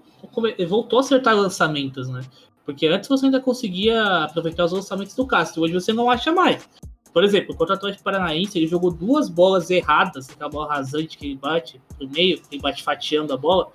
voltou 0.67 0.99
a 0.99 1.01
acertar 1.01 1.35
lançamentos, 1.35 2.07
né? 2.07 2.21
Porque 2.65 2.87
antes 2.87 3.09
você 3.09 3.25
ainda 3.25 3.39
conseguia 3.39 4.23
aproveitar 4.23 4.65
os 4.65 4.71
lançamentos 4.71 5.15
do 5.15 5.25
Cássio, 5.25 5.63
hoje 5.63 5.73
você 5.73 5.91
não 5.91 6.09
acha 6.09 6.31
mais. 6.31 6.69
Por 7.11 7.23
exemplo, 7.23 7.55
contra 7.55 7.73
o 7.73 7.77
Atlético 7.77 8.03
Paranaense, 8.03 8.57
ele 8.57 8.67
jogou 8.67 8.91
duas 8.91 9.27
bolas 9.27 9.69
erradas, 9.69 10.29
aquela 10.29 10.49
bola 10.49 10.73
rasante 10.73 11.17
que 11.17 11.25
ele 11.25 11.35
bate 11.35 11.81
pro 11.97 12.09
meio, 12.09 12.37
que 12.37 12.55
ele 12.55 12.61
bate 12.61 12.83
fatiando 12.83 13.33
a 13.33 13.37
bola. 13.37 13.69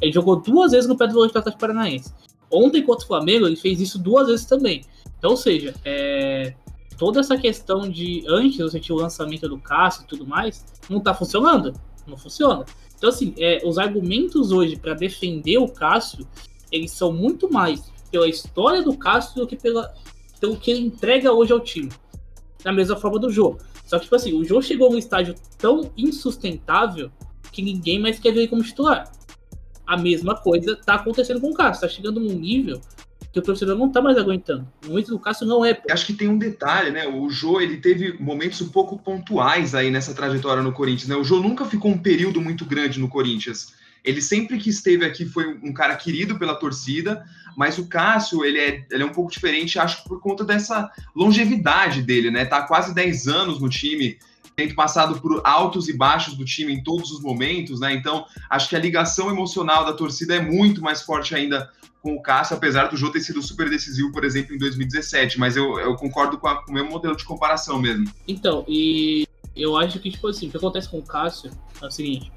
Ele 0.00 0.12
jogou 0.12 0.36
duas 0.36 0.72
vezes 0.72 0.88
no 0.88 0.96
pé 0.96 1.06
do 1.06 1.14
volante 1.14 1.34
do 1.34 1.38
Atlético 1.38 1.60
Paranaense. 1.60 2.14
Ontem 2.50 2.82
contra 2.82 3.04
o 3.04 3.08
Flamengo, 3.08 3.46
ele 3.46 3.56
fez 3.56 3.80
isso 3.80 3.98
duas 3.98 4.28
vezes 4.28 4.46
também. 4.46 4.84
Então, 5.18 5.32
ou 5.32 5.36
seja, 5.36 5.74
é, 5.84 6.54
toda 6.96 7.20
essa 7.20 7.36
questão 7.36 7.88
de 7.88 8.24
antes 8.26 8.58
você 8.58 8.80
tinha 8.80 8.96
o 8.96 9.00
lançamento 9.00 9.48
do 9.48 9.58
Cássio 9.58 10.04
e 10.04 10.06
tudo 10.06 10.26
mais, 10.26 10.64
não 10.88 11.00
tá 11.00 11.12
funcionando. 11.12 11.74
Não 12.08 12.16
funciona. 12.16 12.64
Então, 12.96 13.10
assim, 13.10 13.34
é, 13.38 13.60
os 13.64 13.78
argumentos 13.78 14.50
hoje 14.50 14.76
para 14.76 14.94
defender 14.94 15.58
o 15.58 15.68
Cássio, 15.68 16.26
eles 16.72 16.90
são 16.90 17.12
muito 17.12 17.52
mais 17.52 17.92
pela 18.10 18.26
história 18.26 18.82
do 18.82 18.96
Cássio 18.96 19.36
do 19.36 19.46
que 19.46 19.56
pela, 19.56 19.94
pelo 20.40 20.56
que 20.56 20.70
ele 20.70 20.80
entrega 20.80 21.32
hoje 21.32 21.52
ao 21.52 21.60
time. 21.60 21.90
Da 22.62 22.72
mesma 22.72 22.96
forma 22.96 23.18
do 23.18 23.30
jogo. 23.30 23.58
Só 23.86 23.98
que, 23.98 24.04
tipo 24.04 24.16
assim, 24.16 24.32
o 24.32 24.44
jogo 24.44 24.62
chegou 24.62 24.88
a 24.88 24.90
um 24.90 24.98
estágio 24.98 25.34
tão 25.56 25.90
insustentável 25.96 27.10
que 27.52 27.62
ninguém 27.62 27.98
mais 27.98 28.18
quer 28.18 28.32
ver 28.32 28.40
ele 28.40 28.48
como 28.48 28.62
titular. 28.62 29.10
A 29.86 29.96
mesma 29.96 30.34
coisa 30.36 30.76
tá 30.76 30.94
acontecendo 30.94 31.40
com 31.40 31.50
o 31.50 31.54
Cássio. 31.54 31.82
Tá 31.82 31.88
chegando 31.88 32.20
num 32.20 32.34
nível 32.34 32.80
que 33.32 33.38
o 33.38 33.42
torcedor 33.42 33.76
não 33.76 33.90
tá 33.90 34.00
mais 34.00 34.16
aguentando. 34.16 34.66
O 34.84 34.88
momento 34.88 35.10
do 35.10 35.18
Cássio 35.18 35.46
não 35.46 35.64
é. 35.64 35.80
Acho 35.90 36.06
que 36.06 36.14
tem 36.14 36.28
um 36.28 36.38
detalhe, 36.38 36.90
né? 36.90 37.06
O 37.06 37.28
Jô, 37.28 37.60
ele 37.60 37.76
teve 37.76 38.14
momentos 38.18 38.60
um 38.60 38.68
pouco 38.68 38.98
pontuais 38.98 39.74
aí 39.74 39.90
nessa 39.90 40.14
trajetória 40.14 40.62
no 40.62 40.72
Corinthians, 40.72 41.08
né? 41.08 41.16
O 41.16 41.24
Jô 41.24 41.40
nunca 41.40 41.64
ficou 41.64 41.90
um 41.90 41.98
período 41.98 42.40
muito 42.40 42.64
grande 42.64 42.98
no 42.98 43.08
Corinthians. 43.08 43.74
Ele 44.04 44.22
sempre 44.22 44.58
que 44.58 44.70
esteve 44.70 45.04
aqui 45.04 45.26
foi 45.26 45.58
um 45.62 45.72
cara 45.72 45.94
querido 45.96 46.38
pela 46.38 46.54
torcida, 46.54 47.24
mas 47.56 47.76
o 47.78 47.86
Cássio, 47.88 48.44
ele 48.44 48.58
é, 48.58 48.86
ele 48.90 49.02
é 49.02 49.06
um 49.06 49.12
pouco 49.12 49.30
diferente, 49.30 49.78
acho 49.78 50.04
por 50.04 50.20
conta 50.20 50.44
dessa 50.44 50.90
longevidade 51.14 52.02
dele, 52.02 52.30
né? 52.30 52.44
Tá 52.44 52.58
há 52.58 52.62
quase 52.62 52.94
10 52.94 53.28
anos 53.28 53.60
no 53.60 53.68
time, 53.68 54.18
tem 54.56 54.74
passado 54.74 55.20
por 55.20 55.40
altos 55.44 55.88
e 55.88 55.92
baixos 55.92 56.34
do 56.34 56.44
time 56.44 56.72
em 56.72 56.82
todos 56.82 57.10
os 57.10 57.20
momentos, 57.20 57.80
né? 57.80 57.92
Então, 57.92 58.24
acho 58.48 58.68
que 58.68 58.76
a 58.76 58.78
ligação 58.78 59.30
emocional 59.30 59.84
da 59.84 59.92
torcida 59.92 60.34
é 60.34 60.40
muito 60.40 60.80
mais 60.80 61.02
forte 61.02 61.34
ainda 61.34 61.70
com 62.02 62.14
o 62.14 62.22
Cássio, 62.22 62.56
apesar 62.56 62.86
do 62.86 62.96
Jô 62.96 63.10
ter 63.10 63.20
sido 63.20 63.42
super 63.42 63.68
decisivo, 63.68 64.12
por 64.12 64.24
exemplo, 64.24 64.54
em 64.54 64.58
2017. 64.58 65.38
Mas 65.38 65.56
eu, 65.56 65.78
eu 65.78 65.94
concordo 65.96 66.38
com, 66.38 66.48
a, 66.48 66.62
com 66.62 66.70
o 66.70 66.74
mesmo 66.74 66.90
modelo 66.90 67.16
de 67.16 67.24
comparação 67.24 67.80
mesmo. 67.80 68.10
Então, 68.26 68.64
e 68.68 69.26
eu 69.56 69.76
acho 69.76 69.98
que, 69.98 70.10
tipo 70.10 70.28
assim, 70.28 70.48
o 70.48 70.50
que 70.50 70.56
acontece 70.56 70.88
com 70.88 70.98
o 70.98 71.02
Cássio 71.02 71.50
é 71.82 71.86
o 71.86 71.90
seguinte. 71.90 72.32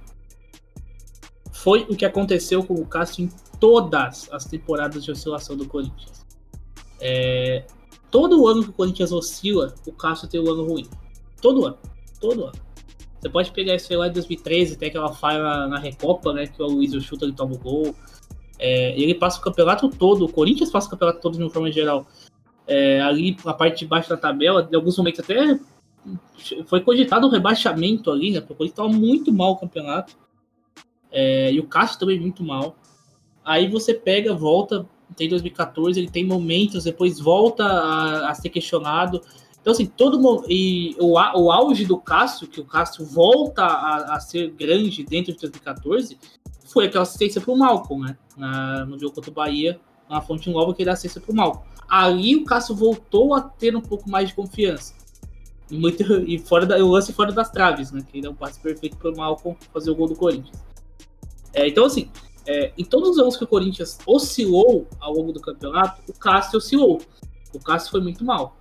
Foi 1.52 1.86
o 1.90 1.96
que 1.96 2.06
aconteceu 2.06 2.64
com 2.64 2.74
o 2.74 2.86
Cássio 2.86 3.26
em 3.26 3.30
todas 3.60 4.28
as 4.32 4.46
temporadas 4.46 5.04
de 5.04 5.12
oscilação 5.12 5.56
do 5.56 5.68
Corinthians. 5.68 6.26
É, 7.00 7.66
todo 8.10 8.48
ano 8.48 8.64
que 8.64 8.70
o 8.70 8.74
Corinthians 8.74 9.12
oscila, 9.12 9.74
o 9.86 9.92
Cássio 9.92 10.28
tem 10.28 10.42
um 10.42 10.50
ano 10.50 10.66
ruim. 10.66 10.88
Todo 11.40 11.66
ano. 11.66 11.78
Todo 12.20 12.46
ano. 12.46 12.72
Você 13.20 13.30
pode 13.30 13.52
pegar 13.52 13.76
isso 13.76 13.92
aí 13.92 13.98
lá 13.98 14.08
em 14.08 14.12
2013, 14.12 14.78
tem 14.78 14.90
aquela 14.90 15.14
falha 15.14 15.44
na, 15.44 15.68
na 15.68 15.80
Recopa, 15.80 16.34
né? 16.34 16.48
Que 16.48 16.62
o 16.62 16.66
Luiz 16.66 16.92
chuta 17.04 17.28
e 17.28 17.32
toma 17.32 17.54
o 17.54 17.60
gol. 17.60 17.96
É, 18.64 18.94
ele 18.96 19.16
passa 19.16 19.40
o 19.40 19.42
campeonato 19.42 19.90
todo, 19.90 20.26
o 20.26 20.32
Corinthians 20.32 20.70
passa 20.70 20.88
o 20.88 20.92
campeonato 20.92 21.20
todo 21.20 21.36
de 21.36 21.44
uma 21.44 21.50
forma 21.50 21.72
geral. 21.72 22.06
É, 22.68 23.02
ali 23.02 23.36
na 23.44 23.56
parte 23.56 23.80
de 23.80 23.88
baixo 23.88 24.08
da 24.08 24.16
tabela, 24.16 24.70
em 24.72 24.76
alguns 24.76 24.96
momentos 24.96 25.20
até 25.20 25.60
foi 26.68 26.82
cogitado 26.82 27.26
um 27.26 27.32
rebaixamento 27.32 28.12
ali, 28.12 28.32
né? 28.32 28.40
Porque 28.40 28.54
o 28.54 28.56
Corinthians 28.56 28.86
estava 28.86 29.00
muito 29.00 29.34
mal 29.34 29.54
o 29.54 29.58
campeonato. 29.58 30.16
É, 31.12 31.52
e 31.52 31.60
o 31.60 31.68
Cássio 31.68 32.00
também 32.00 32.20
muito 32.20 32.44
mal. 32.44 32.76
Aí 33.44 33.68
você 33.68 33.96
pega, 33.96 34.36
volta, 34.36 34.86
tem 35.16 35.28
2014, 35.28 36.00
ele 36.00 36.10
tem 36.10 36.24
momentos, 36.24 36.84
depois 36.84 37.20
volta 37.20 37.66
a, 37.66 38.30
a 38.30 38.36
ser 38.36 38.50
questionado. 38.50 39.22
Então, 39.60 39.74
assim, 39.74 39.88
todo 39.88 40.46
e 40.48 40.96
o, 41.00 41.14
o 41.14 41.52
auge 41.52 41.86
do 41.86 41.98
Cássio, 41.98 42.48
que 42.48 42.62
o 42.62 42.66
Cássio 42.66 43.06
volta 43.06 43.64
a, 43.64 44.16
a 44.16 44.20
ser 44.20 44.52
grande 44.52 45.04
dentro 45.04 45.34
de 45.34 45.40
2014, 45.40 46.18
foi 46.72 46.86
aquela 46.86 47.04
assistência 47.04 47.42
pro 47.42 47.56
Malcolm, 47.56 48.06
né? 48.06 48.18
Na, 48.38 48.86
no 48.86 49.00
jogo 49.00 49.16
contra 49.16 49.32
o 49.32 49.34
Bahia, 49.34 49.80
na 50.10 50.22
Fonte 50.22 50.50
Nova, 50.50 50.74
que 50.74 50.82
ele 50.82 50.90
assistência 50.90 51.22
pro 51.22 51.34
Malcolm. 51.34 51.66
Ali 51.88 52.36
o 52.36 52.46
Cássio 52.46 52.76
voltou 52.76 53.34
a 53.34 53.42
ter 53.42 53.76
um 53.76 53.82
pouco 53.82 54.10
mais 54.10 54.30
de 54.30 54.36
confiança. 54.36 54.94
E, 55.70 55.78
muito, 55.78 56.04
e 56.28 56.38
fora 56.40 56.66
da, 56.66 56.78
o 56.78 56.92
lance 56.92 57.14
fora 57.14 57.32
das 57.32 57.50
traves, 57.50 57.92
né? 57.92 58.02
Que 58.10 58.18
ele 58.18 58.28
é 58.28 58.30
um 58.30 58.36
passe 58.36 58.60
perfeito 58.60 58.98
pro 58.98 59.16
Malcolm 59.16 59.58
fazer 59.74 59.92
o 59.92 59.96
gol 59.96 60.08
do 60.08 60.16
Corinthians. 60.16 60.62
É, 61.54 61.68
então, 61.68 61.86
assim, 61.86 62.10
é, 62.46 62.72
em 62.78 62.84
todos 62.84 63.12
os 63.12 63.20
anos 63.20 63.38
que 63.38 63.44
o 63.44 63.48
Corinthians 63.48 63.98
oscilou 64.06 64.88
ao 65.00 65.14
longo 65.14 65.32
do 65.32 65.40
campeonato, 65.40 66.02
o 66.10 66.14
Cássio 66.14 66.58
oscilou. 66.58 67.02
O 67.54 67.60
Cássio 67.60 67.92
foi 67.92 68.02
muito 68.02 68.24
mal. 68.24 68.58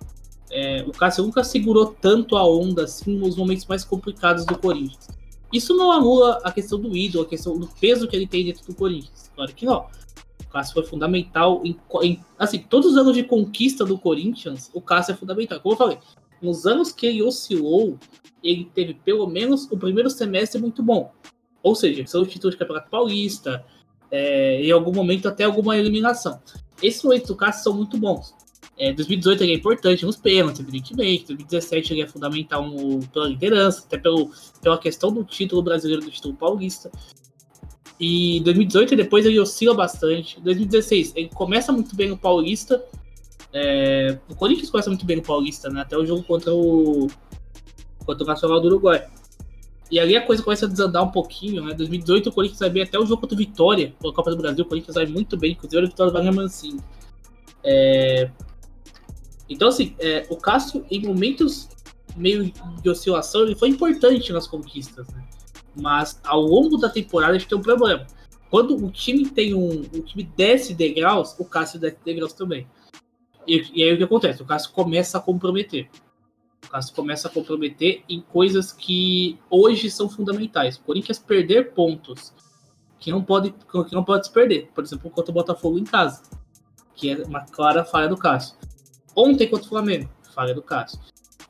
É, 0.49 0.83
o 0.85 0.91
Cássio 0.91 1.23
nunca 1.23 1.43
segurou 1.43 1.95
tanto 2.01 2.35
a 2.35 2.45
onda 2.45 2.83
assim 2.83 3.17
nos 3.17 3.37
momentos 3.37 3.65
mais 3.65 3.85
complicados 3.85 4.45
do 4.45 4.57
Corinthians. 4.57 5.07
Isso 5.51 5.75
não 5.75 5.91
anula 5.91 6.39
a 6.43 6.51
questão 6.51 6.79
do 6.79 6.95
ídolo, 6.95 7.25
a 7.25 7.27
questão 7.27 7.57
do 7.57 7.67
peso 7.67 8.07
que 8.07 8.15
ele 8.15 8.27
tem 8.27 8.45
dentro 8.45 8.65
do 8.65 8.73
Corinthians. 8.73 9.31
Claro 9.35 9.53
que 9.53 9.65
não. 9.65 9.87
O 10.39 10.49
Cássio 10.51 10.73
foi 10.73 10.83
fundamental 10.83 11.61
em, 11.63 11.77
em 12.03 12.23
assim, 12.37 12.59
todos 12.59 12.91
os 12.91 12.97
anos 12.97 13.13
de 13.13 13.23
conquista 13.23 13.85
do 13.85 13.97
Corinthians, 13.97 14.69
o 14.73 14.81
Cássio 14.81 15.13
é 15.13 15.15
fundamental. 15.15 15.59
Como 15.59 15.73
eu 15.73 15.77
falei, 15.77 15.97
nos 16.41 16.65
anos 16.65 16.91
que 16.91 17.05
ele 17.05 17.21
oscilou, 17.21 17.97
ele 18.43 18.65
teve 18.73 18.93
pelo 18.93 19.27
menos 19.27 19.69
o 19.71 19.77
primeiro 19.77 20.09
semestre 20.09 20.59
muito 20.59 20.81
bom. 20.81 21.11
Ou 21.61 21.75
seja, 21.75 22.05
são 22.07 22.25
títulos 22.25 22.55
de 22.55 22.59
Campeonato 22.59 22.89
Paulista, 22.89 23.63
é, 24.09 24.61
em 24.61 24.71
algum 24.71 24.91
momento 24.91 25.27
até 25.27 25.43
alguma 25.43 25.77
eliminação. 25.77 26.41
Esses 26.81 27.03
momentos 27.03 27.27
do 27.27 27.35
Cássio 27.35 27.63
são 27.63 27.73
muito 27.73 27.97
bons. 27.97 28.33
É, 28.77 28.91
2018 28.93 29.43
ele 29.43 29.51
é 29.53 29.55
importante 29.55 30.05
nos 30.05 30.15
pênaltis, 30.15 30.59
evidentemente. 30.59 31.27
2017 31.27 31.93
ele 31.93 32.01
é 32.01 32.07
fundamental 32.07 32.67
no, 32.67 33.05
pela 33.07 33.27
liderança, 33.27 33.83
até 33.85 33.97
pelo, 33.97 34.31
pela 34.61 34.77
questão 34.77 35.11
do 35.11 35.23
título 35.23 35.61
brasileiro, 35.61 36.03
do 36.03 36.09
título 36.09 36.35
paulista. 36.35 36.91
E 37.99 38.39
2018 38.39 38.95
depois 38.95 39.25
ele 39.25 39.39
oscila 39.39 39.75
bastante. 39.75 40.41
2016 40.41 41.13
ele 41.15 41.29
começa 41.29 41.71
muito 41.71 41.95
bem 41.95 42.09
no 42.09 42.17
Paulista. 42.17 42.83
É, 43.53 44.17
o 44.27 44.35
Corinthians 44.35 44.71
começa 44.71 44.89
muito 44.89 45.05
bem 45.05 45.17
no 45.17 45.21
Paulista, 45.21 45.69
né? 45.69 45.81
Até 45.81 45.95
o 45.95 46.05
jogo 46.05 46.23
contra 46.23 46.51
o 46.53 47.07
contra 48.03 48.23
o 48.23 48.27
Nacional 48.27 48.59
do 48.59 48.67
Uruguai. 48.67 49.07
E 49.91 49.99
ali 49.99 50.15
a 50.15 50.25
coisa 50.25 50.41
começa 50.41 50.65
a 50.65 50.69
desandar 50.69 51.03
um 51.03 51.11
pouquinho, 51.11 51.63
né? 51.63 51.73
2018 51.75 52.29
o 52.29 52.31
Corinthians 52.31 52.59
vai 52.59 52.69
bem 52.69 52.83
até 52.83 52.97
o 52.97 53.05
jogo 53.05 53.21
contra 53.21 53.35
o 53.35 53.37
Vitória, 53.37 53.93
pela 53.99 54.13
Copa 54.13 54.31
do 54.31 54.37
Brasil, 54.37 54.63
o 54.63 54.67
Corinthians 54.67 54.95
vai 54.95 55.05
muito 55.05 55.37
bem, 55.37 55.51
inclusive 55.51 55.83
a 55.83 55.85
Vitória 55.85 56.13
vai 56.13 56.31
Mancini. 56.31 56.79
É... 57.63 58.31
Então, 59.51 59.67
assim, 59.67 59.93
é, 59.99 60.25
o 60.29 60.37
Cássio, 60.37 60.85
em 60.89 61.05
momentos 61.05 61.67
meio 62.15 62.51
de 62.81 62.89
oscilação, 62.89 63.41
ele 63.41 63.55
foi 63.55 63.69
importante 63.69 64.31
nas 64.31 64.47
conquistas, 64.47 65.07
né? 65.09 65.27
Mas 65.75 66.19
ao 66.23 66.41
longo 66.41 66.77
da 66.77 66.89
temporada 66.89 67.33
a 67.33 67.37
gente 67.37 67.49
tem 67.49 67.57
um 67.57 67.61
problema. 67.61 68.07
Quando 68.49 68.75
o 68.75 68.89
time 68.89 69.29
tem 69.29 69.53
um. 69.53 69.81
O 69.81 70.01
time 70.01 70.23
desce 70.35 70.73
degraus, 70.73 71.35
o 71.37 71.45
Cássio 71.45 71.79
desce 71.79 71.97
degraus 72.03 72.33
também. 72.33 72.65
E, 73.45 73.63
e 73.73 73.83
aí 73.83 73.93
o 73.93 73.97
que 73.97 74.03
acontece? 74.03 74.41
O 74.41 74.45
Cássio 74.45 74.71
começa 74.71 75.17
a 75.17 75.21
comprometer. 75.21 75.89
O 76.65 76.69
Cássio 76.69 76.95
começa 76.95 77.27
a 77.27 77.31
comprometer 77.31 78.03
em 78.07 78.21
coisas 78.21 78.71
que 78.71 79.37
hoje 79.49 79.89
são 79.89 80.09
fundamentais. 80.09 80.77
O 80.77 80.83
Corinthians 80.83 81.19
perder 81.19 81.73
pontos 81.73 82.33
que 82.99 83.11
não 83.11 83.23
pode, 83.23 83.51
que 83.51 83.95
não 83.95 84.03
pode 84.03 84.27
se 84.27 84.33
perder. 84.33 84.69
Por 84.73 84.83
exemplo, 84.83 85.09
contra 85.09 85.31
o 85.31 85.33
Botafogo 85.33 85.77
em 85.77 85.83
casa. 85.83 86.21
Que 86.93 87.09
é 87.09 87.23
uma 87.23 87.41
clara 87.45 87.83
falha 87.83 88.07
do 88.07 88.17
Cássio. 88.17 88.55
Ontem 89.15 89.47
contra 89.47 89.65
o 89.65 89.69
Flamengo, 89.69 90.09
falha 90.33 90.53
do 90.53 90.61
Cássio 90.61 90.99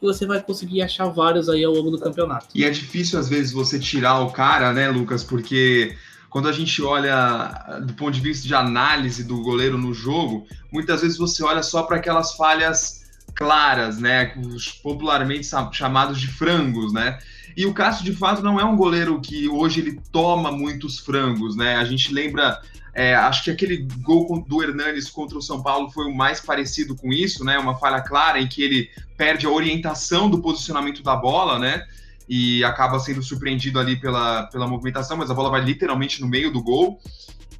e 0.02 0.06
você 0.06 0.26
vai 0.26 0.42
conseguir 0.42 0.82
achar 0.82 1.08
vários 1.08 1.48
aí 1.48 1.64
ao 1.64 1.74
longo 1.74 1.92
do 1.92 2.00
campeonato. 2.00 2.48
E 2.56 2.66
é 2.66 2.70
difícil, 2.70 3.20
às 3.20 3.30
vezes, 3.30 3.52
você 3.52 3.78
tirar 3.78 4.20
o 4.22 4.32
cara, 4.32 4.74
né, 4.74 4.90
Lucas? 4.90 5.24
Porque 5.24 5.96
quando 6.30 6.50
a 6.50 6.52
gente 6.52 6.82
olha 6.82 7.80
do 7.86 7.94
ponto 7.94 8.12
de 8.12 8.20
vista 8.20 8.48
de 8.48 8.56
análise 8.56 9.24
do 9.24 9.42
goleiro 9.42 9.78
no 9.78 9.94
jogo, 9.94 10.48
muitas 10.72 11.02
vezes 11.02 11.18
você 11.18 11.44
olha 11.44 11.62
só 11.62 11.84
para 11.84 11.98
aquelas 11.98 12.34
falhas 12.36 13.02
claras, 13.36 14.00
né? 14.00 14.34
Os 14.38 14.70
popularmente 14.70 15.48
chamados 15.72 16.20
de 16.20 16.28
frangos, 16.28 16.92
né? 16.92 17.20
E 17.56 17.66
o 17.66 17.74
Cássio, 17.74 18.06
de 18.06 18.14
fato, 18.14 18.42
não 18.42 18.60
é 18.60 18.64
um 18.64 18.78
goleiro 18.78 19.20
que 19.20 19.48
hoje 19.50 19.82
ele 19.82 20.02
toma 20.12 20.52
muitos 20.52 21.00
frangos, 21.00 21.56
né? 21.56 21.76
A 21.76 21.84
gente 21.84 22.14
lembra 22.14 22.62
é, 22.94 23.16
acho 23.16 23.44
que 23.44 23.52
aquele 23.52 23.88
gol 24.02 24.44
do 24.48 24.62
Hernanes 24.62 25.10
contra 25.10 25.38
o 25.38 25.42
São 25.42 25.64
Paulo 25.64 25.90
foi 25.92 26.06
o 26.06 26.16
mais 26.16 26.42
parecido 26.42 26.96
com 26.96 27.12
isso, 27.12 27.44
né? 27.44 27.58
Uma 27.58 27.78
falha 27.78 28.02
clara 28.02 28.40
em 28.40 28.48
que 28.48 28.62
ele 28.62 28.90
perde 29.16 29.46
a 29.46 29.50
orientação 29.50 30.30
do 30.30 30.42
posicionamento 30.42 31.02
da 31.02 31.16
bola, 31.16 31.58
né? 31.58 31.86
E 32.28 32.64
acaba 32.64 33.00
sendo 33.00 33.24
surpreendido 33.24 33.80
ali 33.80 33.96
pela, 33.96 34.44
pela 34.44 34.68
movimentação, 34.68 35.16
mas 35.16 35.32
a 35.32 35.34
bola 35.34 35.50
vai 35.50 35.62
literalmente 35.62 36.20
no 36.22 36.28
meio 36.28 36.52
do 36.52 36.62
gol. 36.62 37.00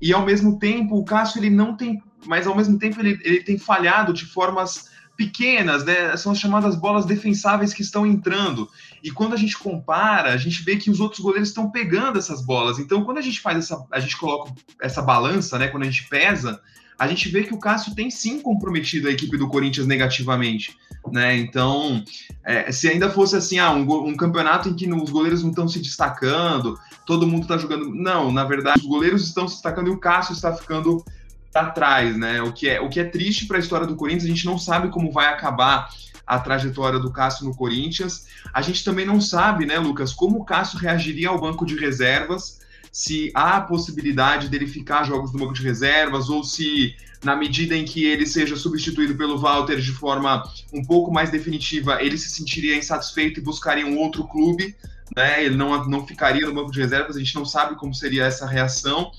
E 0.02 0.12
ao 0.12 0.26
mesmo 0.26 0.60
tempo, 0.60 0.98
o 0.98 1.06
Cássio 1.06 1.40
ele 1.40 1.50
não 1.50 1.78
tem, 1.78 2.02
mas 2.26 2.46
ao 2.46 2.56
mesmo 2.56 2.78
tempo 2.78 3.00
ele, 3.00 3.20
ele 3.24 3.42
tem 3.42 3.58
falhado 3.58 4.12
de 4.12 4.26
formas 4.26 4.90
pequenas, 5.16 5.86
né? 5.86 6.16
São 6.18 6.34
as 6.34 6.40
chamadas 6.40 6.76
bolas 6.76 7.06
defensáveis 7.06 7.74
que 7.74 7.82
estão 7.82 8.06
entrando. 8.06 8.68
E 9.04 9.12
quando 9.12 9.34
a 9.34 9.38
gente 9.38 9.58
compara, 9.58 10.32
a 10.32 10.38
gente 10.38 10.64
vê 10.64 10.76
que 10.76 10.92
os 10.92 11.00
outros 11.00 11.20
goleiros 11.20 11.50
estão 11.50 11.72
pegando 11.72 12.20
essas 12.20 12.42
bolas. 12.42 12.80
Então, 12.80 13.04
quando 13.04 13.18
a 13.18 13.22
gente 13.22 13.40
faz 13.40 13.58
essa, 13.58 13.84
a 13.92 14.00
gente 14.00 14.18
coloca 14.18 14.52
essa 14.80 15.02
balança, 15.02 15.58
né? 15.58 15.68
Quando 15.68 15.84
a 15.84 15.90
gente 15.90 16.08
pesa, 16.08 16.62
a 17.00 17.08
gente 17.08 17.30
vê 17.30 17.44
que 17.44 17.54
o 17.54 17.58
Cássio 17.60 17.96
tem 17.96 18.12
sim 18.12 18.40
comprometido 18.40 19.08
a 19.08 19.12
equipe 19.12 19.36
do 19.36 19.48
Corinthians 19.48 19.88
negativamente, 19.88 20.78
né? 21.12 21.36
Então, 21.36 22.04
é, 22.46 22.72
se 22.72 22.88
ainda 22.88 23.10
fosse 23.10 23.36
assim, 23.36 23.58
ah, 23.58 23.72
um, 23.72 23.82
um, 24.08 24.16
campeonato 24.16 24.70
em 24.70 24.76
que 24.76 24.88
os 24.94 25.10
goleiros 25.10 25.42
não 25.42 25.50
estão 25.50 25.68
se 25.68 25.80
destacando, 25.80 26.78
todo 27.08 27.26
mundo 27.26 27.42
está 27.42 27.58
jogando. 27.58 27.90
Não, 27.94 28.32
na 28.32 28.44
verdade, 28.44 28.82
os 28.82 28.86
goleiros 28.86 29.24
estão 29.24 29.48
se 29.48 29.56
destacando 29.56 29.88
e 29.88 29.92
o 29.92 30.00
Cássio 30.00 30.34
está 30.34 30.54
ficando 30.54 31.04
atrás, 31.56 32.16
né? 32.16 32.42
O 32.44 32.54
que 32.54 32.70
é, 32.70 32.80
o 32.80 32.88
que 32.88 33.00
é 33.00 33.04
triste 33.04 33.48
para 33.48 33.58
a 33.58 33.60
história 33.60 33.88
do 33.88 33.96
Corinthians, 33.96 34.26
a 34.26 34.36
gente 34.36 34.46
não 34.46 34.60
sabe 34.60 34.90
como 34.90 35.12
vai 35.12 35.26
acabar 35.26 35.90
a 36.32 36.40
trajetória 36.40 37.00
do 37.00 37.12
Cássio 37.12 37.46
no 37.46 37.56
Corinthians. 37.56 38.28
A 38.54 38.62
gente 38.62 38.84
também 38.84 39.06
não 39.06 39.20
sabe, 39.20 39.66
né, 39.66 39.78
Lucas, 39.78 40.14
como 40.14 40.40
o 40.40 40.46
Cássio 40.46 40.80
reagiria 40.80 41.30
ao 41.30 41.40
banco 41.40 41.66
de 41.66 41.76
reservas, 41.76 42.60
se 42.92 43.32
há 43.34 43.58
a 43.58 43.62
possibilidade 43.62 44.48
dele 44.48 44.68
ficar 44.68 45.04
jogos 45.04 45.34
no 45.34 45.40
banco 45.40 45.54
de 45.54 45.64
reservas 45.64 46.30
ou 46.30 46.44
se 46.44 46.96
na 47.24 47.36
medida 47.36 47.76
em 47.76 47.86
que 47.86 48.06
ele 48.06 48.26
seja 48.26 48.56
substituído 48.56 49.16
pelo 49.16 49.38
Walter 49.38 49.80
de 49.80 49.92
forma 49.92 50.44
um 50.74 50.84
pouco 50.84 51.12
mais 51.12 51.30
definitiva, 51.30 52.02
ele 52.02 52.18
se 52.18 52.30
sentiria 52.30 52.78
insatisfeito 52.78 53.40
e 53.40 53.44
buscaria 53.44 53.86
um 53.86 53.98
outro 53.98 54.26
clube, 54.28 54.76
né? 55.16 55.44
Ele 55.44 55.56
não, 55.56 55.86
não 55.88 56.08
ficaria 56.08 56.48
no 56.48 56.54
banco 56.54 56.72
de 56.72 56.80
reservas, 56.80 57.16
a 57.16 57.20
gente 57.20 57.36
não 57.36 57.46
sabe 57.46 57.76
como 57.76 57.94
seria 57.94 58.26
essa 58.26 58.46
reação 58.46 59.12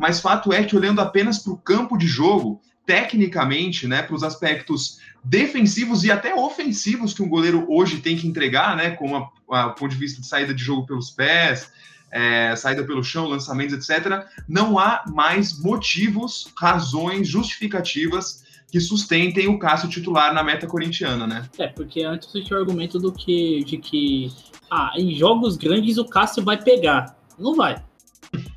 mas 0.00 0.18
fato 0.18 0.50
é 0.50 0.64
que 0.64 0.74
olhando 0.74 1.02
apenas 1.02 1.38
para 1.38 1.52
o 1.52 1.58
campo 1.58 1.98
de 1.98 2.06
jogo, 2.06 2.58
tecnicamente, 2.86 3.86
né, 3.86 4.00
para 4.00 4.16
os 4.16 4.22
aspectos 4.22 4.98
defensivos 5.22 6.04
e 6.04 6.10
até 6.10 6.34
ofensivos 6.34 7.12
que 7.12 7.22
um 7.22 7.28
goleiro 7.28 7.66
hoje 7.68 8.00
tem 8.00 8.16
que 8.16 8.26
entregar, 8.26 8.76
né, 8.76 8.90
como 8.90 9.16
a, 9.50 9.64
a 9.64 9.68
ponto 9.70 9.90
de 9.90 9.96
vista 9.96 10.20
de 10.20 10.26
saída 10.26 10.54
de 10.54 10.62
jogo 10.62 10.86
pelos 10.86 11.10
pés, 11.10 11.70
é, 12.10 12.54
saída 12.56 12.84
pelo 12.84 13.04
chão, 13.04 13.26
lançamentos, 13.26 13.74
etc., 13.74 14.24
não 14.48 14.78
há 14.78 15.04
mais 15.06 15.58
motivos, 15.58 16.52
razões, 16.56 17.28
justificativas 17.28 18.44
que 18.70 18.80
sustentem 18.80 19.48
o 19.48 19.58
Cássio 19.58 19.88
titular 19.88 20.32
na 20.32 20.42
meta 20.42 20.66
corintiana, 20.66 21.26
né? 21.26 21.48
É, 21.58 21.66
porque 21.66 22.02
antes 22.02 22.30
tinha 22.32 22.56
o 22.56 22.60
argumento 22.60 22.98
do 22.98 23.12
que, 23.12 23.64
de 23.64 23.78
que 23.78 24.32
ah, 24.70 24.92
em 24.96 25.14
jogos 25.14 25.56
grandes 25.56 25.98
o 25.98 26.04
Cássio 26.04 26.44
vai 26.44 26.62
pegar. 26.62 27.16
Não 27.38 27.54
vai. 27.54 27.82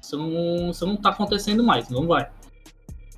Isso 0.01 0.17
não, 0.17 0.69
isso 0.69 0.85
não 0.85 0.95
tá 0.95 1.09
acontecendo 1.09 1.63
mais, 1.63 1.89
não 1.89 2.05
vai. 2.05 2.29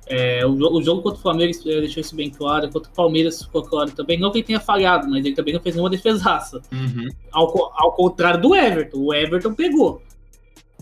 É, 0.08 0.46
o, 0.46 0.52
o, 0.52 0.82
jogo 0.82 1.02
contra 1.02 1.18
o 1.18 1.22
Flamengo 1.22 1.52
é, 1.66 1.80
deixou 1.80 2.00
isso 2.00 2.14
bem 2.14 2.30
claro, 2.30 2.70
contra 2.70 2.90
o 2.90 2.94
Palmeiras 2.94 3.42
ficou 3.42 3.62
claro 3.62 3.90
também. 3.90 4.18
Não 4.18 4.30
que 4.30 4.38
ele 4.38 4.46
tenha 4.46 4.60
falhado, 4.60 5.08
mas 5.08 5.24
ele 5.24 5.34
também 5.34 5.52
não 5.52 5.60
fez 5.60 5.74
nenhuma 5.74 5.90
defesaça. 5.90 6.62
Uhum. 6.72 7.08
Ao, 7.32 7.72
ao 7.74 7.92
contrário 7.92 8.40
do 8.40 8.54
Everton, 8.54 8.98
o 8.98 9.12
Everton 9.12 9.54
pegou. 9.54 10.00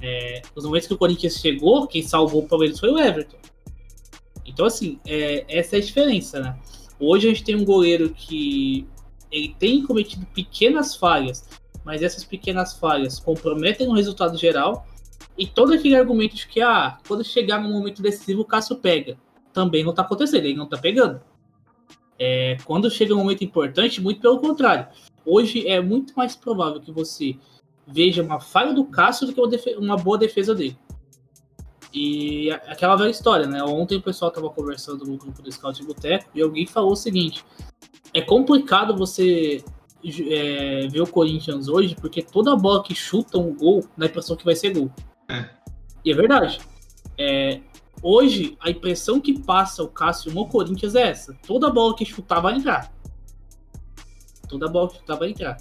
É, 0.02 0.42
nos 0.54 0.66
momentos 0.66 0.86
que 0.86 0.94
o 0.94 0.98
Corinthians 0.98 1.38
chegou, 1.38 1.86
quem 1.86 2.02
salvou 2.02 2.42
o 2.42 2.48
Palmeiras 2.48 2.78
foi 2.78 2.90
o 2.90 2.98
Everton. 2.98 3.38
Então, 4.44 4.66
assim, 4.66 4.98
é, 5.06 5.44
essa 5.48 5.76
é 5.76 5.78
a 5.78 5.82
diferença, 5.82 6.40
né? 6.40 6.58
Hoje 7.00 7.26
a 7.26 7.30
gente 7.30 7.44
tem 7.44 7.56
um 7.56 7.64
goleiro 7.64 8.10
que 8.10 8.86
ele 9.32 9.54
tem 9.58 9.82
cometido 9.82 10.26
pequenas 10.26 10.94
falhas, 10.94 11.48
mas 11.82 12.02
essas 12.02 12.24
pequenas 12.24 12.74
falhas 12.74 13.18
comprometem 13.18 13.88
o 13.88 13.92
resultado 13.92 14.36
geral 14.36 14.86
e 15.36 15.46
todo 15.46 15.72
aquele 15.72 15.96
argumento 15.96 16.36
de 16.36 16.46
que, 16.46 16.60
ah, 16.60 16.98
quando 17.06 17.24
chegar 17.24 17.60
no 17.60 17.68
momento 17.68 18.00
decisivo, 18.00 18.42
o 18.42 18.44
Cássio 18.44 18.76
pega. 18.76 19.18
Também 19.52 19.84
não 19.84 19.92
tá 19.92 20.02
acontecendo, 20.02 20.44
ele 20.44 20.56
não 20.56 20.68
tá 20.68 20.78
pegando. 20.78 21.20
É, 22.18 22.56
quando 22.64 22.90
chega 22.90 23.14
um 23.14 23.18
momento 23.18 23.42
importante, 23.42 24.00
muito 24.00 24.20
pelo 24.20 24.38
contrário. 24.38 24.86
Hoje 25.26 25.66
é 25.66 25.80
muito 25.80 26.14
mais 26.16 26.36
provável 26.36 26.80
que 26.80 26.92
você 26.92 27.36
veja 27.86 28.22
uma 28.22 28.40
falha 28.40 28.72
do 28.72 28.84
Cássio 28.84 29.26
do 29.26 29.32
que 29.32 29.40
uma, 29.40 29.78
uma 29.78 29.96
boa 29.96 30.16
defesa 30.16 30.54
dele. 30.54 30.76
E 31.92 32.50
aquela 32.50 32.96
velha 32.96 33.10
história, 33.10 33.46
né? 33.46 33.62
Ontem 33.62 33.96
o 33.96 34.02
pessoal 34.02 34.30
tava 34.30 34.50
conversando 34.50 35.04
no 35.04 35.16
grupo 35.16 35.40
do 35.40 35.50
Scout 35.50 35.80
de 35.80 35.86
Boteco 35.86 36.28
e 36.34 36.42
alguém 36.42 36.66
falou 36.66 36.92
o 36.92 36.96
seguinte: 36.96 37.44
é 38.12 38.20
complicado 38.20 38.96
você 38.96 39.62
é, 40.04 40.88
ver 40.88 41.00
o 41.00 41.06
Corinthians 41.06 41.68
hoje, 41.68 41.94
porque 41.94 42.20
toda 42.20 42.56
bola 42.56 42.82
que 42.82 42.94
chuta 42.94 43.38
um 43.38 43.54
gol, 43.54 43.84
dá 43.96 44.06
a 44.06 44.08
impressão 44.08 44.36
que 44.36 44.44
vai 44.44 44.56
ser 44.56 44.74
gol. 44.74 44.90
É. 45.28 45.48
E 46.04 46.12
é 46.12 46.14
verdade. 46.14 46.60
É, 47.18 47.60
hoje, 48.02 48.56
a 48.60 48.70
impressão 48.70 49.20
que 49.20 49.40
passa 49.40 49.82
o 49.82 49.88
Cássio 49.88 50.32
no 50.32 50.46
Corinthians 50.46 50.94
é 50.94 51.10
essa. 51.10 51.36
Toda 51.46 51.70
bola 51.70 51.96
que 51.96 52.04
chutar 52.04 52.40
vai 52.40 52.56
entrar. 52.56 52.92
Toda 54.48 54.68
bola 54.68 54.90
que 54.90 54.98
chutar 54.98 55.16
vai 55.16 55.30
entrar. 55.30 55.56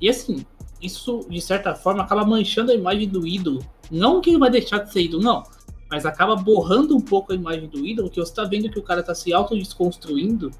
E 0.00 0.08
assim, 0.08 0.44
isso, 0.80 1.26
de 1.28 1.40
certa 1.40 1.74
forma, 1.74 2.02
acaba 2.02 2.24
manchando 2.24 2.70
a 2.70 2.74
imagem 2.74 3.08
do 3.08 3.26
ídolo. 3.26 3.64
Não 3.90 4.20
que 4.20 4.30
ele 4.30 4.38
vai 4.38 4.50
deixar 4.50 4.78
de 4.78 4.92
ser 4.92 5.02
ídolo, 5.02 5.22
não. 5.22 5.42
Mas 5.90 6.06
acaba 6.06 6.36
borrando 6.36 6.96
um 6.96 7.00
pouco 7.00 7.32
a 7.32 7.34
imagem 7.34 7.68
do 7.68 7.84
ídolo, 7.84 8.08
que 8.08 8.20
você 8.20 8.30
está 8.30 8.44
vendo 8.44 8.70
que 8.70 8.78
o 8.78 8.82
cara 8.82 9.00
está 9.00 9.14
se 9.14 9.32
autodesconstruindo. 9.32 10.50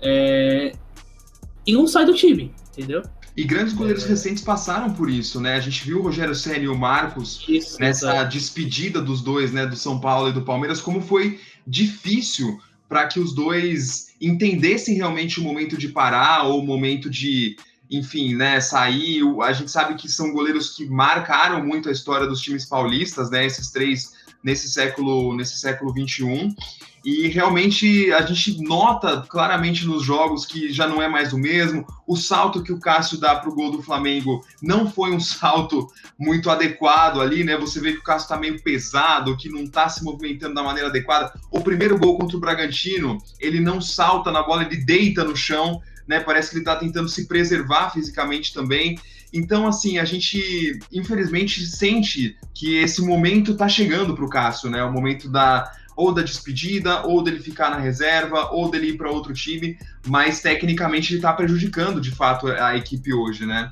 É... 0.00 0.72
E 1.66 1.72
não 1.72 1.86
sai 1.86 2.04
do 2.04 2.14
time, 2.14 2.52
entendeu? 2.70 3.02
E 3.36 3.44
grandes 3.44 3.74
goleiros 3.74 4.04
é. 4.04 4.08
recentes 4.08 4.42
passaram 4.42 4.94
por 4.94 5.10
isso, 5.10 5.40
né? 5.40 5.56
A 5.56 5.60
gente 5.60 5.84
viu 5.84 5.98
o 5.98 6.02
Rogério 6.02 6.34
Senna 6.34 6.64
e 6.64 6.68
o 6.68 6.76
Marcos 6.76 7.44
isso, 7.46 7.78
nessa 7.78 8.06
exatamente. 8.06 8.32
despedida 8.32 9.02
dos 9.02 9.20
dois, 9.20 9.52
né? 9.52 9.66
Do 9.66 9.76
São 9.76 10.00
Paulo 10.00 10.30
e 10.30 10.32
do 10.32 10.40
Palmeiras, 10.40 10.80
como 10.80 11.02
foi 11.02 11.38
difícil 11.66 12.58
para 12.88 13.06
que 13.06 13.20
os 13.20 13.34
dois 13.34 14.14
entendessem 14.20 14.94
realmente 14.94 15.38
o 15.38 15.42
momento 15.42 15.76
de 15.76 15.88
parar 15.88 16.44
ou 16.44 16.60
o 16.60 16.66
momento 16.66 17.10
de, 17.10 17.56
enfim, 17.90 18.34
né, 18.34 18.58
sair. 18.60 19.20
A 19.42 19.52
gente 19.52 19.70
sabe 19.70 19.96
que 19.96 20.08
são 20.08 20.32
goleiros 20.32 20.74
que 20.74 20.86
marcaram 20.86 21.62
muito 21.62 21.90
a 21.90 21.92
história 21.92 22.26
dos 22.26 22.40
times 22.40 22.64
paulistas, 22.64 23.28
né? 23.28 23.44
Esses 23.44 23.70
três 23.70 24.14
nesse 24.46 24.70
século 24.70 25.34
nesse 25.34 25.58
século 25.58 25.92
21 25.92 26.54
e 27.04 27.26
realmente 27.28 28.12
a 28.12 28.22
gente 28.22 28.62
nota 28.62 29.24
claramente 29.28 29.84
nos 29.84 30.04
jogos 30.04 30.46
que 30.46 30.72
já 30.72 30.88
não 30.88 31.00
é 31.00 31.08
mais 31.08 31.32
o 31.32 31.38
mesmo. 31.38 31.86
O 32.04 32.16
salto 32.16 32.64
que 32.64 32.72
o 32.72 32.80
Cássio 32.80 33.18
dá 33.18 33.36
para 33.36 33.48
o 33.48 33.54
gol 33.54 33.70
do 33.70 33.82
Flamengo 33.82 34.44
não 34.60 34.90
foi 34.90 35.12
um 35.12 35.20
salto 35.20 35.86
muito 36.18 36.50
adequado 36.50 37.20
ali, 37.20 37.44
né? 37.44 37.56
Você 37.56 37.80
vê 37.80 37.92
que 37.92 37.98
o 37.98 38.02
Cássio 38.02 38.24
está 38.24 38.36
meio 38.36 38.60
pesado, 38.60 39.36
que 39.36 39.48
não 39.48 39.62
está 39.62 39.88
se 39.88 40.02
movimentando 40.02 40.54
da 40.54 40.64
maneira 40.64 40.88
adequada. 40.88 41.32
O 41.48 41.60
primeiro 41.60 41.96
gol 41.96 42.18
contra 42.18 42.36
o 42.36 42.40
Bragantino, 42.40 43.18
ele 43.38 43.60
não 43.60 43.80
salta 43.80 44.32
na 44.32 44.42
bola, 44.42 44.64
ele 44.64 44.76
deita 44.76 45.22
no 45.22 45.36
chão, 45.36 45.80
né? 46.08 46.18
Parece 46.18 46.50
que 46.50 46.56
ele 46.56 46.62
está 46.62 46.74
tentando 46.74 47.08
se 47.08 47.28
preservar 47.28 47.90
fisicamente 47.90 48.52
também. 48.52 48.98
Então, 49.36 49.66
assim, 49.66 49.98
a 49.98 50.04
gente 50.04 50.78
infelizmente 50.90 51.66
sente 51.66 52.36
que 52.54 52.76
esse 52.76 53.02
momento 53.02 53.52
está 53.52 53.68
chegando 53.68 54.14
para 54.14 54.24
o 54.24 54.30
Cássio, 54.30 54.70
né? 54.70 54.82
O 54.82 54.92
momento 54.92 55.28
da 55.28 55.70
ou 55.94 56.12
da 56.12 56.20
despedida, 56.20 57.06
ou 57.06 57.22
dele 57.22 57.40
ficar 57.40 57.70
na 57.70 57.78
reserva, 57.78 58.50
ou 58.52 58.70
dele 58.70 58.88
ir 58.88 58.98
para 58.98 59.10
outro 59.10 59.32
time, 59.32 59.78
mas 60.06 60.42
tecnicamente 60.42 61.10
ele 61.10 61.18
está 61.18 61.32
prejudicando 61.32 62.02
de 62.02 62.10
fato 62.10 62.48
a 62.48 62.76
equipe 62.76 63.14
hoje, 63.14 63.46
né? 63.46 63.70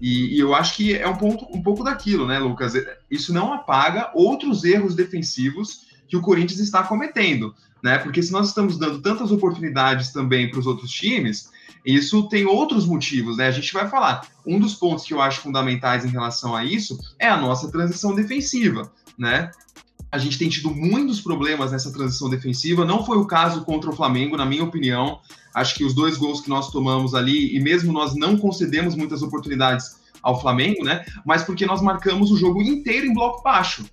E, 0.00 0.36
e, 0.36 0.38
eu 0.38 0.54
acho 0.54 0.76
que 0.76 0.94
é 0.94 1.06
um, 1.06 1.16
ponto, 1.16 1.46
um 1.54 1.62
pouco 1.62 1.84
daquilo, 1.84 2.26
né, 2.26 2.38
Lucas? 2.38 2.72
Isso 3.10 3.34
não 3.34 3.52
apaga 3.52 4.10
outros 4.14 4.64
erros 4.64 4.94
defensivos 4.94 5.86
que 6.08 6.16
o 6.16 6.22
Corinthians 6.22 6.60
está 6.60 6.82
cometendo, 6.82 7.54
né? 7.82 7.98
Porque 7.98 8.22
se 8.22 8.32
nós 8.32 8.48
estamos 8.48 8.78
dando 8.78 9.00
tantas 9.00 9.30
oportunidades 9.30 10.10
também 10.10 10.50
para 10.50 10.60
os 10.60 10.66
outros 10.66 10.90
times, 10.90 11.50
isso 11.94 12.28
tem 12.28 12.44
outros 12.44 12.86
motivos, 12.86 13.36
né? 13.38 13.46
A 13.46 13.50
gente 13.50 13.72
vai 13.72 13.88
falar. 13.88 14.26
Um 14.46 14.58
dos 14.58 14.74
pontos 14.74 15.04
que 15.04 15.14
eu 15.14 15.22
acho 15.22 15.40
fundamentais 15.40 16.04
em 16.04 16.08
relação 16.08 16.54
a 16.54 16.64
isso 16.64 16.98
é 17.18 17.28
a 17.28 17.36
nossa 17.36 17.70
transição 17.70 18.14
defensiva, 18.14 18.92
né? 19.16 19.50
A 20.10 20.18
gente 20.18 20.38
tem 20.38 20.48
tido 20.48 20.70
muitos 20.70 21.20
problemas 21.20 21.72
nessa 21.72 21.92
transição 21.92 22.28
defensiva. 22.30 22.84
Não 22.84 23.04
foi 23.04 23.18
o 23.18 23.26
caso 23.26 23.64
contra 23.64 23.90
o 23.90 23.96
Flamengo, 23.96 24.36
na 24.36 24.46
minha 24.46 24.64
opinião. 24.64 25.20
Acho 25.54 25.74
que 25.74 25.84
os 25.84 25.94
dois 25.94 26.16
gols 26.16 26.40
que 26.40 26.48
nós 26.48 26.70
tomamos 26.70 27.14
ali, 27.14 27.54
e 27.54 27.60
mesmo 27.60 27.92
nós 27.92 28.14
não 28.14 28.36
concedemos 28.36 28.94
muitas 28.94 29.22
oportunidades 29.22 29.98
ao 30.22 30.40
Flamengo, 30.40 30.84
né? 30.84 31.04
Mas 31.24 31.42
porque 31.42 31.66
nós 31.66 31.80
marcamos 31.80 32.30
o 32.30 32.36
jogo 32.36 32.62
inteiro 32.62 33.06
em 33.06 33.12
bloco 33.12 33.42
baixo. 33.42 33.84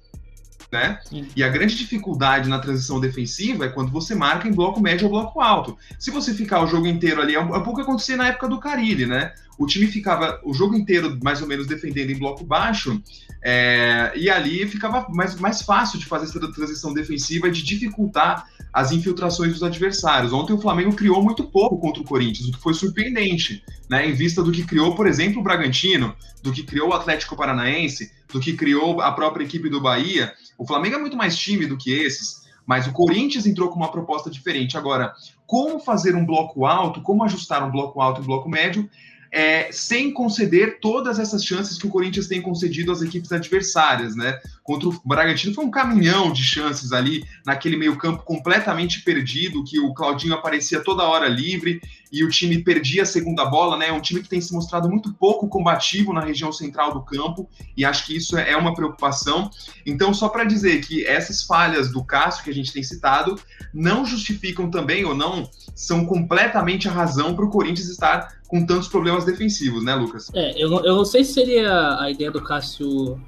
Né? 0.75 0.99
E 1.33 1.41
a 1.41 1.47
grande 1.47 1.73
dificuldade 1.77 2.49
na 2.49 2.59
transição 2.59 2.99
defensiva 2.99 3.65
é 3.65 3.69
quando 3.69 3.91
você 3.91 4.13
marca 4.13 4.45
em 4.45 4.51
bloco 4.51 4.81
médio 4.81 5.05
ou 5.05 5.11
bloco 5.11 5.39
alto. 5.39 5.77
Se 5.97 6.11
você 6.11 6.33
ficar 6.33 6.61
o 6.61 6.67
jogo 6.67 6.85
inteiro 6.85 7.21
ali, 7.21 7.33
é 7.33 7.41
um, 7.41 7.55
é 7.55 7.63
pouco 7.63 7.75
que 7.75 7.81
acontecia 7.81 8.17
na 8.17 8.27
época 8.27 8.49
do 8.49 8.59
Carilli, 8.59 9.05
né? 9.05 9.33
O 9.57 9.65
time 9.65 9.87
ficava 9.87 10.41
o 10.43 10.53
jogo 10.53 10.75
inteiro 10.75 11.17
mais 11.23 11.41
ou 11.41 11.47
menos 11.47 11.65
defendendo 11.65 12.09
em 12.09 12.19
bloco 12.19 12.43
baixo, 12.43 13.01
é, 13.41 14.11
e 14.17 14.29
ali 14.29 14.67
ficava 14.67 15.07
mais, 15.09 15.39
mais 15.39 15.61
fácil 15.61 15.97
de 15.97 16.05
fazer 16.05 16.25
essa 16.25 16.51
transição 16.51 16.93
defensiva 16.93 17.47
e 17.47 17.51
de 17.51 17.63
dificultar 17.63 18.47
as 18.73 18.91
infiltrações 18.91 19.53
dos 19.53 19.63
adversários. 19.63 20.33
Ontem 20.33 20.51
o 20.51 20.59
Flamengo 20.59 20.93
criou 20.93 21.23
muito 21.23 21.45
pouco 21.45 21.77
contra 21.77 22.01
o 22.01 22.05
Corinthians, 22.05 22.49
o 22.49 22.51
que 22.51 22.59
foi 22.59 22.73
surpreendente, 22.73 23.63
né? 23.89 24.05
Em 24.09 24.13
vista 24.13 24.43
do 24.43 24.51
que 24.51 24.65
criou, 24.65 24.93
por 24.93 25.07
exemplo, 25.07 25.39
o 25.39 25.43
Bragantino, 25.43 26.13
do 26.43 26.51
que 26.51 26.63
criou 26.63 26.89
o 26.89 26.93
Atlético 26.93 27.37
Paranaense, 27.37 28.11
do 28.33 28.41
que 28.41 28.51
criou 28.53 28.99
a 28.99 29.11
própria 29.13 29.45
equipe 29.45 29.69
do 29.69 29.79
Bahia. 29.79 30.33
O 30.57 30.65
Flamengo 30.65 30.95
é 30.95 30.99
muito 30.99 31.17
mais 31.17 31.37
time 31.37 31.65
do 31.65 31.77
que 31.77 31.91
esses, 31.91 32.45
mas 32.65 32.87
o 32.87 32.91
Corinthians 32.91 33.45
entrou 33.45 33.69
com 33.69 33.75
uma 33.75 33.91
proposta 33.91 34.29
diferente. 34.29 34.77
Agora, 34.77 35.13
como 35.45 35.79
fazer 35.79 36.15
um 36.15 36.25
bloco 36.25 36.65
alto, 36.65 37.01
como 37.01 37.23
ajustar 37.23 37.63
um 37.63 37.71
bloco 37.71 38.01
alto 38.01 38.21
e 38.21 38.23
um 38.23 38.27
bloco 38.27 38.49
médio, 38.49 38.89
é, 39.35 39.67
sem 39.69 40.13
conceder 40.13 40.79
todas 40.79 41.19
essas 41.19 41.43
chances 41.43 41.77
que 41.77 41.85
o 41.85 41.89
Corinthians 41.89 42.25
tem 42.25 42.41
concedido 42.41 42.89
às 42.89 43.01
equipes 43.01 43.33
adversárias, 43.33 44.15
né? 44.15 44.39
Contra 44.63 44.87
o 44.87 45.01
Bragantino 45.03 45.53
foi 45.53 45.65
um 45.65 45.69
caminhão 45.69 46.31
de 46.31 46.41
chances 46.41 46.93
ali, 46.93 47.21
naquele 47.45 47.75
meio-campo 47.75 48.23
completamente 48.23 49.01
perdido, 49.01 49.65
que 49.65 49.77
o 49.77 49.93
Claudinho 49.93 50.33
aparecia 50.33 50.79
toda 50.79 51.03
hora 51.03 51.27
livre 51.27 51.81
e 52.09 52.23
o 52.23 52.29
time 52.29 52.63
perdia 52.63 53.03
a 53.03 53.05
segunda 53.05 53.43
bola, 53.43 53.77
né? 53.77 53.89
É 53.89 53.91
um 53.91 53.99
time 53.99 54.21
que 54.21 54.29
tem 54.29 54.39
se 54.39 54.53
mostrado 54.53 54.87
muito 54.87 55.13
pouco 55.13 55.49
combativo 55.49 56.13
na 56.13 56.21
região 56.21 56.53
central 56.53 56.93
do 56.93 57.03
campo, 57.03 57.49
e 57.75 57.83
acho 57.83 58.05
que 58.05 58.15
isso 58.15 58.37
é 58.37 58.55
uma 58.55 58.73
preocupação. 58.73 59.49
Então, 59.85 60.13
só 60.13 60.29
para 60.29 60.45
dizer 60.45 60.79
que 60.79 61.05
essas 61.05 61.43
falhas 61.43 61.91
do 61.91 62.01
Cássio 62.05 62.45
que 62.45 62.49
a 62.49 62.53
gente 62.53 62.71
tem 62.71 62.83
citado 62.83 63.37
não 63.73 64.05
justificam 64.05 64.71
também 64.71 65.03
ou 65.03 65.13
não 65.13 65.49
são 65.75 66.05
completamente 66.05 66.87
a 66.87 66.91
razão 66.91 67.35
para 67.35 67.43
o 67.43 67.49
Corinthians 67.49 67.89
estar 67.89 68.33
com 68.47 68.65
tantos 68.65 68.87
problemas 68.87 69.25
defensivos, 69.25 69.83
né, 69.83 69.95
Lucas? 69.95 70.29
É, 70.33 70.51
eu, 70.61 70.71
eu 70.83 70.95
não 70.95 71.05
sei 71.05 71.23
se 71.23 71.33
seria 71.33 71.99
a 71.99 72.09
ideia 72.09 72.31
do 72.31 72.41
Cássio 72.41 73.19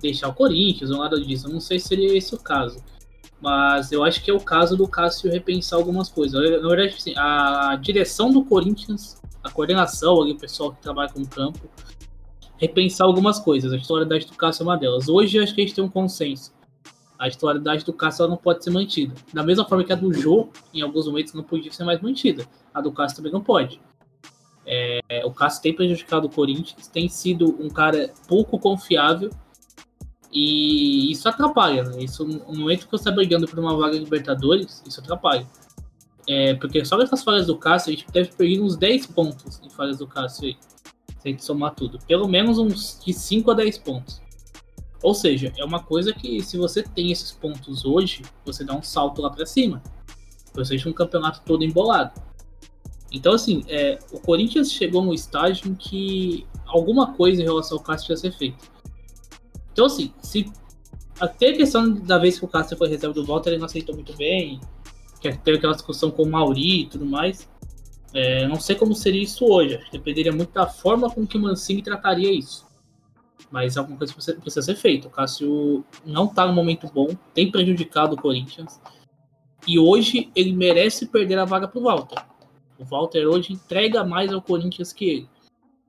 deixar 0.00 0.28
o 0.28 0.34
Corinthians 0.34 0.90
ou 0.90 0.98
nada 0.98 1.20
disso, 1.20 1.46
eu 1.46 1.52
não 1.52 1.60
sei 1.60 1.78
se 1.78 1.88
seria 1.88 2.16
esse 2.16 2.34
o 2.34 2.38
caso. 2.38 2.82
Mas 3.40 3.92
eu 3.92 4.02
acho 4.02 4.22
que 4.22 4.30
é 4.30 4.34
o 4.34 4.40
caso 4.40 4.76
do 4.76 4.88
Cássio 4.88 5.30
repensar 5.30 5.76
algumas 5.76 6.08
coisas. 6.08 6.40
Na 6.62 6.68
verdade, 6.68 6.94
assim, 6.96 7.12
a 7.16 7.76
direção 7.80 8.30
do 8.30 8.42
Corinthians, 8.44 9.20
a 9.42 9.50
coordenação, 9.50 10.22
ali, 10.22 10.32
o 10.32 10.38
pessoal 10.38 10.72
que 10.72 10.80
trabalha 10.80 11.12
com 11.12 11.20
o 11.20 11.28
campo, 11.28 11.68
repensar 12.56 13.06
algumas 13.06 13.38
coisas. 13.38 13.72
A 13.72 13.78
titularidade 13.78 14.26
do 14.26 14.32
Cássio 14.32 14.62
é 14.62 14.64
uma 14.64 14.78
delas. 14.78 15.08
Hoje 15.08 15.38
acho 15.38 15.54
que 15.54 15.60
a 15.60 15.64
gente 15.64 15.74
tem 15.74 15.84
um 15.84 15.90
consenso. 15.90 16.54
A 17.18 17.28
titularidade 17.28 17.84
do 17.84 17.92
Cássio 17.92 18.26
não 18.28 18.36
pode 18.36 18.64
ser 18.64 18.70
mantida. 18.70 19.14
Da 19.32 19.42
mesma 19.42 19.64
forma 19.64 19.84
que 19.84 19.92
a 19.92 19.96
do 19.96 20.12
Jô, 20.12 20.48
em 20.72 20.80
alguns 20.80 21.06
momentos, 21.06 21.34
não 21.34 21.42
podia 21.42 21.70
ser 21.70 21.84
mais 21.84 22.00
mantida. 22.00 22.46
A 22.72 22.80
do 22.80 22.92
Cássio 22.92 23.16
também 23.16 23.32
não 23.32 23.42
pode. 23.42 23.80
É, 24.66 25.22
o 25.24 25.30
Cássio 25.30 25.62
tem 25.62 25.74
prejudicado 25.74 26.26
o 26.26 26.30
Corinthians, 26.30 26.86
tem 26.88 27.08
sido 27.08 27.56
um 27.60 27.68
cara 27.68 28.10
pouco 28.26 28.58
confiável 28.58 29.30
e 30.32 31.12
isso 31.12 31.28
atrapalha. 31.28 31.84
Né? 31.84 32.02
Isso, 32.02 32.24
no 32.24 32.58
momento 32.58 32.86
que 32.86 32.90
você 32.90 33.02
está 33.02 33.10
brigando 33.10 33.46
por 33.46 33.58
uma 33.58 33.76
vaga 33.76 33.96
Libertadores, 33.96 34.82
isso 34.86 35.00
atrapalha. 35.00 35.46
É, 36.26 36.54
porque 36.54 36.84
só 36.84 37.00
essas 37.00 37.22
falhas 37.22 37.46
do 37.46 37.56
Cássio, 37.56 37.92
a 37.92 37.96
gente 37.96 38.10
deve 38.10 38.30
perder 38.32 38.60
uns 38.60 38.76
10 38.76 39.06
pontos 39.08 39.60
em 39.62 39.70
falhas 39.70 39.98
do 39.98 40.06
Cássio 40.06 40.46
aí. 40.46 40.56
Se 41.18 41.28
a 41.28 41.30
gente 41.30 41.44
somar 41.44 41.74
tudo. 41.74 41.98
Pelo 42.06 42.26
menos 42.26 42.58
uns 42.58 42.98
de 43.04 43.12
5 43.12 43.50
a 43.50 43.54
10 43.54 43.78
pontos. 43.78 44.22
Ou 45.02 45.14
seja, 45.14 45.52
é 45.58 45.64
uma 45.64 45.82
coisa 45.82 46.12
que 46.14 46.42
se 46.42 46.56
você 46.56 46.82
tem 46.82 47.12
esses 47.12 47.30
pontos 47.30 47.84
hoje, 47.84 48.22
você 48.44 48.64
dá 48.64 48.74
um 48.74 48.82
salto 48.82 49.20
lá 49.20 49.30
para 49.30 49.44
cima. 49.44 49.82
Você 50.54 50.70
deixa 50.70 50.88
um 50.88 50.94
campeonato 50.94 51.42
todo 51.44 51.62
embolado. 51.62 52.12
Então, 53.14 53.32
assim, 53.32 53.64
é, 53.68 53.96
o 54.10 54.18
Corinthians 54.18 54.72
chegou 54.72 55.00
no 55.00 55.14
estágio 55.14 55.70
em 55.70 55.74
que 55.74 56.44
alguma 56.66 57.12
coisa 57.14 57.40
em 57.40 57.44
relação 57.44 57.78
ao 57.78 57.84
Cássio 57.84 58.12
ia 58.12 58.16
ser 58.16 58.32
feita. 58.32 58.58
Então, 59.72 59.86
assim, 59.86 60.12
se 60.20 60.50
até 61.20 61.50
a 61.50 61.56
questão 61.56 61.94
da 61.94 62.18
vez 62.18 62.40
que 62.40 62.44
o 62.44 62.48
Cássio 62.48 62.76
foi 62.76 62.88
reserva 62.88 63.14
do 63.14 63.24
Walter, 63.24 63.50
ele 63.50 63.58
não 63.58 63.66
aceitou 63.66 63.94
muito 63.94 64.16
bem, 64.16 64.60
que 65.20 65.32
teve 65.38 65.58
aquela 65.58 65.74
discussão 65.74 66.10
com 66.10 66.24
o 66.24 66.30
Mauri 66.30 66.82
e 66.82 66.86
tudo 66.86 67.06
mais. 67.06 67.48
É, 68.12 68.48
não 68.48 68.58
sei 68.58 68.74
como 68.74 68.94
seria 68.94 69.22
isso 69.22 69.44
hoje, 69.44 69.80
dependeria 69.92 70.32
muito 70.32 70.52
da 70.52 70.66
forma 70.66 71.08
com 71.08 71.24
que 71.24 71.36
o 71.36 71.40
Mancini 71.40 71.82
trataria 71.82 72.32
isso. 72.32 72.66
Mas 73.48 73.76
alguma 73.76 73.96
coisa 73.96 74.12
precisa, 74.12 74.62
ser 74.62 74.74
feita. 74.74 75.06
O 75.06 75.10
Cássio 75.10 75.84
não 76.04 76.24
está 76.24 76.46
no 76.46 76.52
momento 76.52 76.90
bom, 76.92 77.08
tem 77.32 77.48
prejudicado 77.48 78.14
o 78.14 78.20
Corinthians. 78.20 78.80
E 79.66 79.78
hoje 79.78 80.30
ele 80.34 80.52
merece 80.52 81.06
perder 81.06 81.38
a 81.38 81.44
vaga 81.44 81.68
para 81.68 81.78
o 81.78 81.84
Walter. 81.84 82.33
O 82.84 82.86
Walter 82.86 83.26
hoje 83.26 83.54
entrega 83.54 84.04
mais 84.04 84.32
ao 84.32 84.42
Corinthians 84.42 84.92
que 84.92 85.04
ele. 85.08 85.28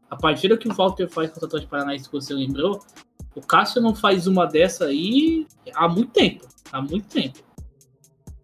A 0.09 0.15
partida 0.15 0.57
que 0.57 0.67
o 0.67 0.73
Walter 0.73 1.09
faz 1.09 1.29
contra 1.29 1.45
o 1.45 1.47
Atlético 1.47 1.71
Paranaense, 1.71 2.05
que 2.05 2.15
você 2.15 2.33
lembrou, 2.33 2.79
o 3.35 3.41
Cássio 3.41 3.81
não 3.81 3.93
faz 3.93 4.27
uma 4.27 4.45
dessa 4.45 4.85
aí 4.85 5.45
há 5.73 5.87
muito 5.89 6.11
tempo. 6.11 6.47
Há 6.71 6.81
muito 6.81 7.07
tempo. 7.07 7.39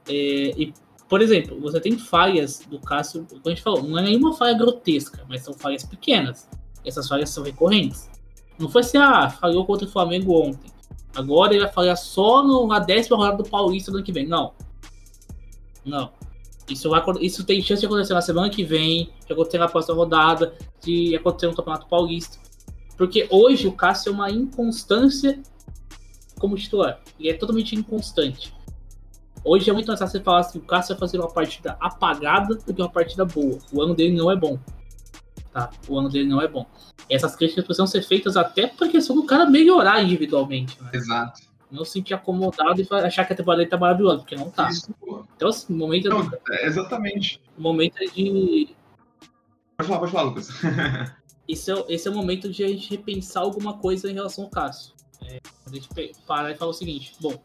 É, 0.07 0.13
e, 0.13 0.73
por 1.07 1.21
exemplo, 1.21 1.59
você 1.61 1.79
tem 1.79 1.97
falhas 1.97 2.59
do 2.69 2.79
Cássio, 2.79 3.25
como 3.29 3.41
a 3.45 3.49
gente 3.49 3.61
falou, 3.61 3.83
não 3.83 3.97
é 3.97 4.01
nenhuma 4.01 4.33
falha 4.33 4.57
grotesca, 4.57 5.23
mas 5.29 5.43
são 5.43 5.53
falhas 5.53 5.83
pequenas. 5.83 6.49
Essas 6.83 7.07
falhas 7.07 7.29
são 7.29 7.43
recorrentes. 7.43 8.09
Não 8.59 8.69
foi 8.69 8.81
assim, 8.81 8.97
ah, 8.97 9.29
falhou 9.29 9.65
contra 9.65 9.87
o 9.87 9.91
Flamengo 9.91 10.33
ontem. 10.41 10.71
Agora 11.15 11.53
ele 11.53 11.63
vai 11.63 11.71
falhar 11.71 11.97
só 11.97 12.67
na 12.67 12.79
décima 12.79 13.17
rodada 13.17 13.43
do 13.43 13.49
Paulista 13.49 13.91
do 13.91 13.97
ano 13.97 14.05
que 14.05 14.11
vem. 14.11 14.27
Não. 14.27 14.53
Não. 15.85 16.11
Isso, 16.69 16.89
isso 17.19 17.43
tem 17.43 17.61
chance 17.61 17.81
de 17.81 17.85
acontecer 17.85 18.13
na 18.13 18.21
semana 18.21 18.49
que 18.49 18.63
vem, 18.63 19.09
de 19.25 19.33
acontecer 19.33 19.57
na 19.57 19.67
próxima 19.67 19.95
rodada, 19.95 20.53
de 20.83 21.15
acontecer 21.15 21.47
no 21.47 21.55
Campeonato 21.55 21.87
Paulista. 21.87 22.37
Porque 22.97 23.27
hoje 23.29 23.67
o 23.67 23.71
Cássio 23.71 24.09
é 24.09 24.13
uma 24.13 24.29
inconstância 24.29 25.41
como 26.39 26.55
titular. 26.55 26.99
Ele 27.19 27.29
é 27.29 27.33
totalmente 27.33 27.75
inconstante. 27.75 28.53
Hoje 29.43 29.69
é 29.69 29.73
muito 29.73 29.87
mais 29.87 29.99
fácil 29.99 30.19
você 30.19 30.23
falar 30.23 30.39
assim, 30.39 30.59
o 30.59 30.61
Cássio 30.61 30.95
vai 30.95 30.99
fazer 30.99 31.17
uma 31.17 31.31
partida 31.31 31.75
apagada 31.79 32.55
do 32.55 32.73
que 32.73 32.81
uma 32.81 32.91
partida 32.91 33.25
boa. 33.25 33.57
O 33.71 33.81
ano 33.81 33.95
dele 33.95 34.15
não 34.15 34.29
é 34.29 34.35
bom. 34.35 34.59
Tá? 35.51 35.69
O 35.87 35.97
ano 35.97 36.09
dele 36.09 36.29
não 36.29 36.41
é 36.41 36.47
bom. 36.47 36.65
Essas 37.09 37.35
críticas 37.35 37.65
precisam 37.65 37.87
ser 37.87 38.03
feitas 38.03 38.37
até 38.37 38.67
por 38.67 38.87
questão 38.87 39.15
do 39.15 39.25
cara 39.25 39.45
melhorar 39.49 40.01
individualmente. 40.01 40.81
Né? 40.81 40.91
Exato 40.93 41.50
não 41.71 41.85
se 41.85 41.93
sentir 41.93 42.13
acomodado 42.13 42.81
e 42.81 42.87
achar 42.91 43.25
que 43.25 43.33
a 43.33 43.35
temporada 43.35 43.65
tá 43.67 43.77
maravilhosa, 43.77 44.19
porque 44.19 44.35
não 44.35 44.51
tá. 44.51 44.69
Isso, 44.69 44.93
então, 45.35 45.49
assim, 45.49 45.73
o 45.73 45.77
momento 45.77 46.09
não, 46.09 46.29
é. 46.49 46.65
Exatamente. 46.65 47.41
O 47.57 47.61
momento 47.61 47.97
é 48.01 48.05
de. 48.05 48.75
Pode 49.77 49.87
falar, 49.87 49.99
pode 49.99 50.11
falar, 50.11 50.23
Lucas. 50.23 50.49
esse, 51.47 51.71
é, 51.71 51.85
esse 51.89 52.07
é 52.07 52.11
o 52.11 52.13
momento 52.13 52.49
de 52.49 52.63
a 52.63 52.67
gente 52.67 52.89
repensar 52.89 53.41
alguma 53.41 53.77
coisa 53.77 54.09
em 54.11 54.13
relação 54.13 54.43
ao 54.43 54.49
Cássio. 54.49 54.93
É, 55.25 55.39
a 55.65 55.69
gente 55.73 55.87
parar 56.27 56.51
e 56.51 56.55
falar 56.55 56.71
o 56.71 56.73
seguinte: 56.75 57.13
bom, 57.19 57.41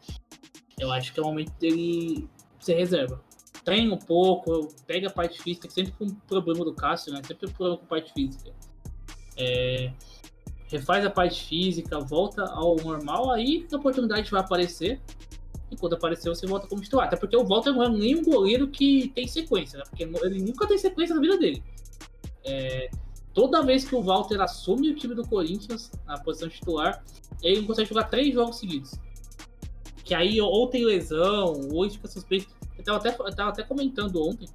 eu 0.79 0.91
acho 0.91 1.13
que 1.13 1.19
é 1.19 1.23
o 1.23 1.27
momento 1.27 1.53
dele 1.59 2.27
ser 2.59 2.75
reserva. 2.75 3.23
Treina 3.63 3.93
um 3.93 3.99
pouco, 3.99 4.73
pega 4.85 5.07
a 5.07 5.11
parte 5.11 5.41
física, 5.41 5.69
sempre 5.69 5.91
com 5.93 6.05
um 6.05 6.15
problema 6.27 6.63
do 6.63 6.73
Cássio, 6.73 7.13
né? 7.13 7.21
Sempre 7.23 7.49
um 7.49 7.51
problema 7.51 7.77
com 7.77 7.85
a 7.85 7.87
parte 7.87 8.13
física. 8.13 8.51
É, 9.35 9.91
refaz 10.67 11.05
a 11.05 11.09
parte 11.09 11.43
física, 11.45 11.99
volta 11.99 12.43
ao 12.43 12.75
normal, 12.75 13.31
aí 13.31 13.65
a 13.71 13.75
oportunidade 13.75 14.29
vai 14.29 14.41
aparecer. 14.41 15.01
E 15.69 15.75
quando 15.75 15.93
aparecer, 15.93 16.29
você 16.29 16.47
volta 16.47 16.67
como 16.67 16.81
titular. 16.81 17.07
Até 17.07 17.17
porque 17.17 17.35
o 17.35 17.45
Walter 17.45 17.71
não 17.71 17.83
é 17.83 17.89
nem 17.89 18.15
um 18.15 18.23
goleiro 18.23 18.67
que 18.69 19.09
tem 19.09 19.27
sequência, 19.27 19.79
né? 19.79 19.83
Porque 19.89 20.03
ele 20.03 20.41
nunca 20.41 20.65
tem 20.65 20.77
sequência 20.77 21.13
na 21.13 21.19
vida 21.19 21.37
dele. 21.37 21.61
É, 22.45 22.89
toda 23.33 23.61
vez 23.63 23.83
que 23.83 23.93
o 23.93 24.01
Walter 24.01 24.39
assume 24.39 24.89
o 24.89 24.95
time 24.95 25.13
do 25.13 25.27
Corinthians, 25.27 25.91
na 26.05 26.17
posição 26.19 26.47
titular, 26.47 27.03
ele 27.43 27.61
não 27.61 27.67
consegue 27.67 27.89
jogar 27.89 28.05
três 28.05 28.33
jogos 28.33 28.57
seguidos. 28.57 28.93
Que 30.05 30.13
aí 30.13 30.39
ou 30.39 30.67
tem 30.67 30.85
lesão, 30.85 31.67
ou 31.69 31.89
fica 31.89 32.07
suspeito. 32.07 32.47
Eu 32.77 32.83
tava 32.83 32.97
até, 32.99 33.09
eu 33.09 33.35
tava 33.35 33.49
até 33.49 33.63
comentando 33.63 34.25
ontem. 34.25 34.47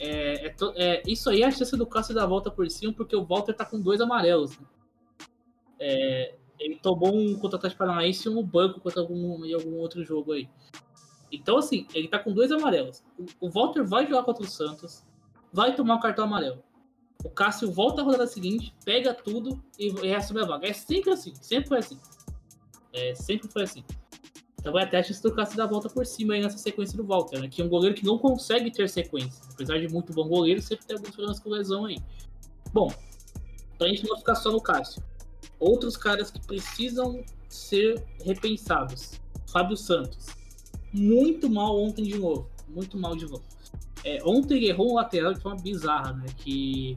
É, 0.00 0.46
é, 0.46 0.54
é, 0.76 1.02
isso 1.06 1.28
aí 1.28 1.42
é 1.42 1.46
a 1.46 1.50
chance 1.50 1.76
do 1.76 1.84
Cássio 1.86 2.14
dar 2.14 2.22
a 2.22 2.26
volta 2.26 2.50
por 2.50 2.68
cima, 2.70 2.94
porque 2.94 3.14
o 3.14 3.22
Walter 3.22 3.52
tá 3.52 3.66
com 3.66 3.78
dois 3.78 4.00
amarelos. 4.00 4.58
Né? 4.58 4.66
É, 5.80 6.34
ele 6.60 6.76
tomou 6.76 7.16
um 7.16 7.34
contra 7.36 7.56
o 7.56 7.58
Atlético 7.58 7.78
Paranaense 7.78 8.28
um 8.28 8.42
banco 8.42 8.80
contra 8.80 9.00
algum, 9.00 9.44
em 9.44 9.54
algum 9.54 9.76
outro 9.78 10.04
jogo 10.04 10.32
aí. 10.32 10.48
Então, 11.32 11.56
assim, 11.56 11.86
ele 11.94 12.06
tá 12.06 12.18
com 12.18 12.32
dois 12.32 12.52
amarelos. 12.52 13.02
O, 13.18 13.46
o 13.46 13.50
Walter 13.50 13.82
vai 13.84 14.06
jogar 14.06 14.24
contra 14.24 14.44
o 14.44 14.48
Santos, 14.48 15.02
vai 15.52 15.74
tomar 15.74 15.94
o 15.96 16.00
cartão 16.00 16.24
amarelo. 16.24 16.62
O 17.24 17.30
Cássio 17.30 17.70
volta 17.72 18.02
a 18.02 18.04
rodada 18.04 18.26
seguinte, 18.26 18.74
pega 18.84 19.14
tudo 19.14 19.62
e, 19.78 19.90
e 20.06 20.14
assume 20.14 20.42
a 20.42 20.46
vaga. 20.46 20.68
É 20.68 20.72
sempre 20.72 21.10
assim, 21.10 21.34
sempre 21.40 21.68
foi 21.68 21.78
assim. 21.78 21.98
É, 22.92 23.14
sempre 23.14 23.48
foi 23.48 23.62
assim. 23.62 23.84
Então 24.58 24.72
vai 24.72 24.84
até 24.84 24.98
a 24.98 25.02
chance 25.02 25.22
do 25.22 25.34
Cássio 25.34 25.56
dar 25.56 25.64
a 25.64 25.66
volta 25.68 25.88
por 25.88 26.04
cima 26.04 26.34
aí 26.34 26.42
nessa 26.42 26.58
sequência 26.58 26.96
do 26.96 27.04
Walter, 27.04 27.40
né? 27.40 27.48
Que 27.48 27.62
é 27.62 27.64
um 27.64 27.68
goleiro 27.68 27.94
que 27.94 28.04
não 28.04 28.18
consegue 28.18 28.70
ter 28.70 28.88
sequência. 28.88 29.42
Apesar 29.52 29.78
de 29.78 29.88
muito 29.88 30.12
bom 30.12 30.28
goleiro, 30.28 30.60
sempre 30.60 30.84
tem 30.86 30.96
alguns 30.96 31.10
problemas 31.10 31.40
com 31.40 31.48
lesão 31.48 31.86
aí. 31.86 31.96
Bom, 32.72 32.92
pra 33.78 33.88
gente 33.88 34.06
não 34.06 34.18
ficar 34.18 34.34
só 34.34 34.50
no 34.50 34.60
Cássio 34.60 35.02
outros 35.60 35.96
caras 35.96 36.30
que 36.30 36.40
precisam 36.44 37.22
ser 37.48 38.02
repensados. 38.24 39.20
Fábio 39.46 39.76
Santos. 39.76 40.26
Muito 40.92 41.48
mal 41.50 41.78
ontem 41.78 42.04
de 42.04 42.18
novo. 42.18 42.48
Muito 42.68 42.98
mal 42.98 43.14
de 43.14 43.26
novo. 43.26 43.44
É, 44.04 44.18
ontem 44.24 44.64
errou 44.64 44.92
um 44.92 44.94
lateral 44.94 45.34
de 45.34 45.40
forma 45.40 45.60
bizarra, 45.60 46.12
né? 46.12 46.26
Que 46.38 46.94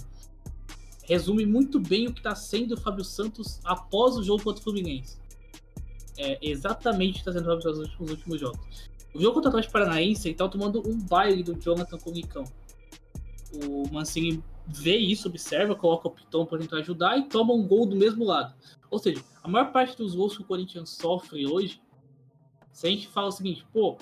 resume 1.04 1.46
muito 1.46 1.80
bem 1.80 2.08
o 2.08 2.14
que 2.14 2.20
está 2.20 2.34
sendo 2.34 2.76
o 2.76 2.78
Fábio 2.78 3.04
Santos 3.04 3.60
após 3.64 4.16
o 4.16 4.24
jogo 4.24 4.44
contra 4.44 4.62
o 4.62 4.64
Fluminense. 4.64 5.18
É 6.18 6.38
exatamente 6.42 7.10
o 7.10 7.14
que 7.14 7.20
está 7.20 7.34
sendo 7.34 7.44
o 7.44 7.48
Fábio 7.48 7.64
Santos 7.64 8.00
nos 8.00 8.12
últimos 8.12 8.40
jogos. 8.40 8.90
O 9.14 9.22
jogo 9.22 9.36
contra 9.36 9.50
o 9.50 9.50
Atlético 9.50 9.74
Paranaense, 9.74 10.28
ele 10.28 10.36
tá 10.36 10.48
tomando 10.48 10.82
um 10.88 10.98
baile 10.98 11.44
do 11.44 11.54
Jonathan 11.54 11.98
com 11.98 12.10
o 12.10 12.14
Nicão. 12.14 12.44
O 13.66 13.92
Mancini 13.92 14.44
vê 14.68 14.98
isso, 14.98 15.28
observa, 15.28 15.76
coloca 15.76 16.08
o 16.08 16.12
Piton 16.12 16.46
para 16.46 16.60
tentar 16.60 16.78
ajudar 16.78 17.18
e 17.18 17.24
toma 17.24 17.54
um 17.54 17.68
gol 17.68 17.86
do 17.86 17.96
mesmo 17.96 18.24
lado. 18.24 18.54
Ou 18.90 19.00
seja, 19.00 19.24
a 19.42 19.48
maior 19.48 19.72
parte 19.72 19.98
dos 19.98 20.16
gols 20.16 20.36
que 20.36 20.44
o 20.44 20.46
Corinthians 20.46 20.92
sofre 20.92 21.46
hoje, 21.48 21.82
se 22.72 22.88
a 22.88 22.90
gente 22.90 23.08
fala 23.08 23.28
o 23.28 23.32
seguinte, 23.32 23.66
pô, 23.72 23.98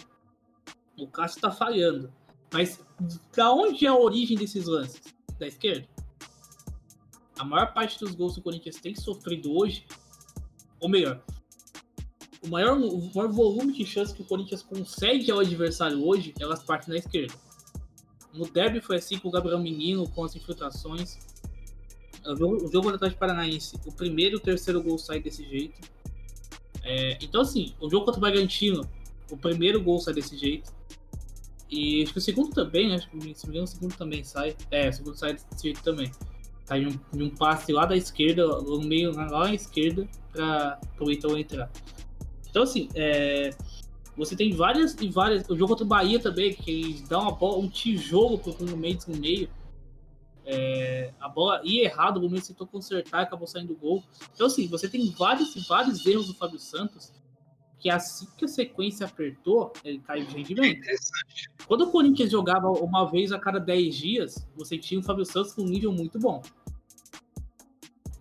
o 0.97 1.07
Cássio 1.07 1.37
está 1.37 1.51
falhando. 1.51 2.13
Mas 2.53 2.83
para 3.31 3.51
onde 3.51 3.85
é 3.85 3.89
a 3.89 3.95
origem 3.95 4.37
desses 4.37 4.65
lances? 4.65 5.01
Da 5.39 5.47
esquerda? 5.47 5.87
A 7.39 7.43
maior 7.43 7.73
parte 7.73 7.99
dos 7.99 8.13
gols 8.13 8.33
que 8.33 8.39
o 8.39 8.43
Corinthians 8.43 8.75
tem 8.75 8.93
sofrido 8.93 9.51
hoje, 9.51 9.85
ou 10.79 10.87
melhor, 10.87 11.23
o 12.43 12.47
maior, 12.47 12.77
o 12.77 13.11
maior 13.15 13.31
volume 13.31 13.73
de 13.73 13.85
chances 13.85 14.13
que 14.13 14.21
o 14.21 14.25
Corinthians 14.25 14.61
concede 14.61 15.31
ao 15.31 15.39
adversário 15.39 16.05
hoje, 16.05 16.33
elas 16.39 16.63
partem 16.63 16.93
na 16.93 16.99
esquerda. 16.99 17.33
No 18.33 18.49
derby 18.49 18.81
foi 18.81 18.97
assim 18.97 19.17
com 19.17 19.27
o 19.27 19.31
Gabriel 19.31 19.59
Menino, 19.59 20.07
com 20.09 20.23
as 20.23 20.35
infiltrações. 20.35 21.17
O 22.25 22.35
jogo, 22.35 22.65
o 22.65 22.69
do 22.69 22.89
Atlético 22.89 23.19
Paranaense, 23.19 23.79
o 23.85 23.91
primeiro 23.91 24.35
e 24.35 24.37
o 24.37 24.39
terceiro 24.39 24.81
gol 24.81 24.97
sai 24.97 25.19
desse 25.19 25.47
jeito. 25.47 25.79
É, 26.83 27.17
então, 27.21 27.41
assim, 27.41 27.73
o 27.79 27.89
jogo 27.89 28.05
contra 28.05 28.19
o 28.19 28.21
Bragantino, 28.21 28.87
o 29.29 29.37
primeiro 29.37 29.81
gol 29.81 29.99
sai 29.99 30.13
desse 30.13 30.37
jeito. 30.37 30.71
E 31.69 32.03
acho 32.03 32.11
que 32.11 32.19
o 32.19 32.21
segundo 32.21 32.53
também, 32.53 32.89
né? 32.89 32.95
Acho 32.95 33.09
que 33.09 33.33
se 33.33 33.45
me 33.45 33.51
engano, 33.51 33.63
o 33.63 33.67
segundo 33.67 33.95
também 33.95 34.23
sai. 34.23 34.55
É, 34.69 34.89
o 34.89 34.93
segundo 34.93 35.17
sai 35.17 35.33
desse 35.33 35.63
jeito 35.63 35.81
também. 35.83 36.11
Sai 36.65 36.85
de 36.85 36.87
um, 36.87 37.23
um 37.23 37.29
passe 37.29 37.71
lá 37.71 37.85
da 37.85 37.95
esquerda, 37.95 38.45
no 38.45 38.81
meio, 38.81 39.15
lá 39.15 39.47
à 39.47 39.53
esquerda, 39.53 40.07
para 40.31 40.79
o 40.99 41.11
Ítalo 41.11 41.37
entrar. 41.37 41.71
Então, 42.49 42.63
assim, 42.63 42.89
é, 42.93 43.51
você 44.15 44.35
tem 44.35 44.53
várias 44.53 44.95
e 44.99 45.09
várias. 45.09 45.47
O 45.49 45.55
jogo 45.55 45.69
contra 45.69 45.85
o 45.85 45.87
Bahia 45.87 46.19
também, 46.19 46.53
que 46.53 46.69
eles 46.71 47.01
dão 47.01 47.21
uma 47.21 47.31
bola, 47.31 47.59
um 47.59 47.69
tijolo 47.69 48.37
pro 48.37 48.53
Bruno 48.53 48.77
Mendes 48.77 49.07
no 49.07 49.15
meio. 49.17 49.49
É, 50.45 51.13
a 51.19 51.29
bola 51.29 51.61
ia 51.63 51.83
errado, 51.83 52.17
o 52.17 52.29
Mendes 52.29 52.47
tentou 52.47 52.67
consertar, 52.67 53.21
acabou 53.21 53.47
saindo 53.47 53.75
gol. 53.75 54.03
Então, 54.33 54.47
assim, 54.47 54.67
você 54.67 54.89
tem 54.89 55.09
vários 55.11 55.55
e 55.55 55.59
vários 55.67 56.05
erros 56.05 56.27
do 56.27 56.33
Fábio 56.33 56.59
Santos 56.59 57.13
que 57.81 57.89
assim 57.89 58.27
que 58.37 58.45
a 58.45 58.47
sequência 58.47 59.07
apertou, 59.07 59.73
ele 59.83 59.97
caiu 59.99 60.23
de 60.25 60.35
rendimento. 60.35 60.87
É 60.87 60.93
Quando 61.65 61.81
o 61.81 61.91
Corinthians 61.91 62.29
jogava 62.29 62.69
uma 62.69 63.05
vez 63.05 63.31
a 63.31 63.39
cada 63.39 63.59
10 63.59 63.95
dias, 63.95 64.47
você 64.55 64.77
tinha 64.77 64.99
o 64.99 65.03
Fábio 65.03 65.25
Santos 65.25 65.53
com 65.53 65.63
um 65.63 65.67
nível 65.67 65.91
muito 65.91 66.19
bom. 66.19 66.43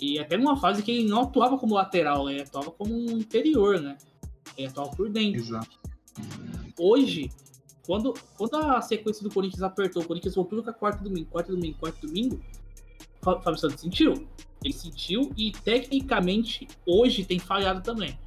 E 0.00 0.18
até 0.18 0.38
numa 0.38 0.56
fase 0.56 0.82
que 0.82 0.90
ele 0.90 1.06
não 1.06 1.22
atuava 1.22 1.58
como 1.58 1.74
lateral, 1.74 2.30
ele 2.30 2.40
atuava 2.40 2.70
como 2.70 2.94
um 2.94 3.18
interior, 3.18 3.78
né? 3.78 3.98
Ele 4.56 4.66
atuava 4.66 4.90
por 4.96 5.10
dentro. 5.10 5.38
Exato. 5.40 5.78
Hoje, 6.78 7.30
quando, 7.86 8.14
quando 8.36 8.54
a 8.56 8.80
sequência 8.80 9.22
do 9.22 9.32
Corinthians 9.32 9.62
apertou, 9.62 10.02
o 10.02 10.06
Corinthians 10.06 10.34
voltou 10.34 10.62
com 10.62 10.70
a 10.70 10.72
quarta 10.72 11.02
domingo, 11.02 11.28
quarta 11.30 11.52
domingo, 11.52 11.76
quarta 11.78 12.06
domingo, 12.06 12.40
o 13.20 13.24
Fábio 13.42 13.58
Santos 13.58 13.80
sentiu. 13.80 14.26
Ele 14.62 14.72
sentiu 14.72 15.32
e 15.36 15.52
tecnicamente 15.52 16.68
hoje 16.86 17.24
tem 17.24 17.38
falhado 17.38 17.82
também. 17.82 18.18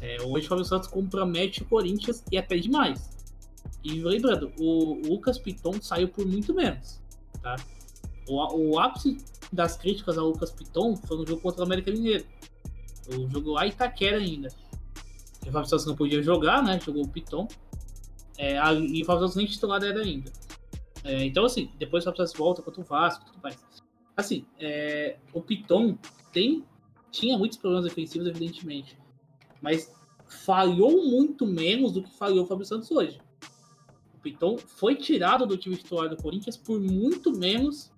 É, 0.00 0.22
hoje 0.22 0.46
o 0.46 0.48
Fábio 0.48 0.64
Santos 0.64 0.88
compromete 0.88 1.62
o 1.62 1.64
Corinthians 1.66 2.22
e 2.30 2.38
até 2.38 2.56
demais. 2.56 3.10
E 3.82 4.00
lembrando, 4.00 4.52
o 4.58 4.94
Lucas 5.06 5.38
Piton 5.38 5.80
saiu 5.80 6.08
por 6.08 6.26
muito 6.26 6.54
menos. 6.54 7.00
Tá? 7.42 7.56
O, 8.28 8.72
o 8.72 8.78
ápice 8.78 9.18
das 9.52 9.76
críticas 9.76 10.18
ao 10.18 10.28
Lucas 10.28 10.50
Piton 10.50 10.96
foi 10.96 11.18
no 11.18 11.26
jogo 11.26 11.40
contra 11.40 11.62
o 11.62 11.64
América 11.64 11.90
Mineiro. 11.90 12.24
O 13.08 13.28
jogo 13.28 13.52
lá 13.52 13.66
Itaquera 13.66 14.18
ainda. 14.18 14.48
Fábio 15.52 15.68
Santos 15.68 15.86
não 15.86 15.96
podia 15.96 16.22
jogar, 16.22 16.62
né? 16.62 16.78
Jogou 16.84 17.04
o 17.04 17.08
Piton. 17.08 17.46
É, 18.38 18.56
e 18.74 19.02
o 19.02 19.04
Fábio 19.04 19.22
Santos 19.22 19.36
nem 19.36 19.46
titular 19.46 19.82
era 19.82 20.00
ainda. 20.00 20.30
É, 21.04 21.24
então, 21.24 21.44
assim, 21.44 21.70
depois 21.78 22.02
o 22.02 22.06
Fábio 22.06 22.18
Santos 22.18 22.34
volta 22.34 22.62
contra 22.62 22.80
o 22.80 22.84
Vasco 22.84 23.24
tudo 23.24 23.38
mais. 23.42 23.58
Assim, 24.16 24.44
é, 24.58 25.16
o 25.32 25.40
Piton 25.40 25.98
tem, 26.32 26.64
tinha 27.10 27.36
muitos 27.38 27.58
problemas 27.58 27.86
defensivos, 27.86 28.26
evidentemente. 28.28 28.98
Mas 29.60 29.92
falhou 30.26 31.06
muito 31.06 31.46
menos 31.46 31.92
do 31.92 32.02
que 32.02 32.12
falhou 32.16 32.44
o 32.44 32.46
Fábio 32.46 32.64
Santos 32.64 32.90
hoje. 32.90 33.20
O 34.14 34.18
Piton 34.18 34.58
foi 34.58 34.96
tirado 34.96 35.46
do 35.46 35.56
time 35.56 35.76
titular 35.76 36.08
do 36.08 36.16
Corinthians 36.16 36.56
por 36.56 36.80
muito 36.80 37.30
menos 37.30 37.92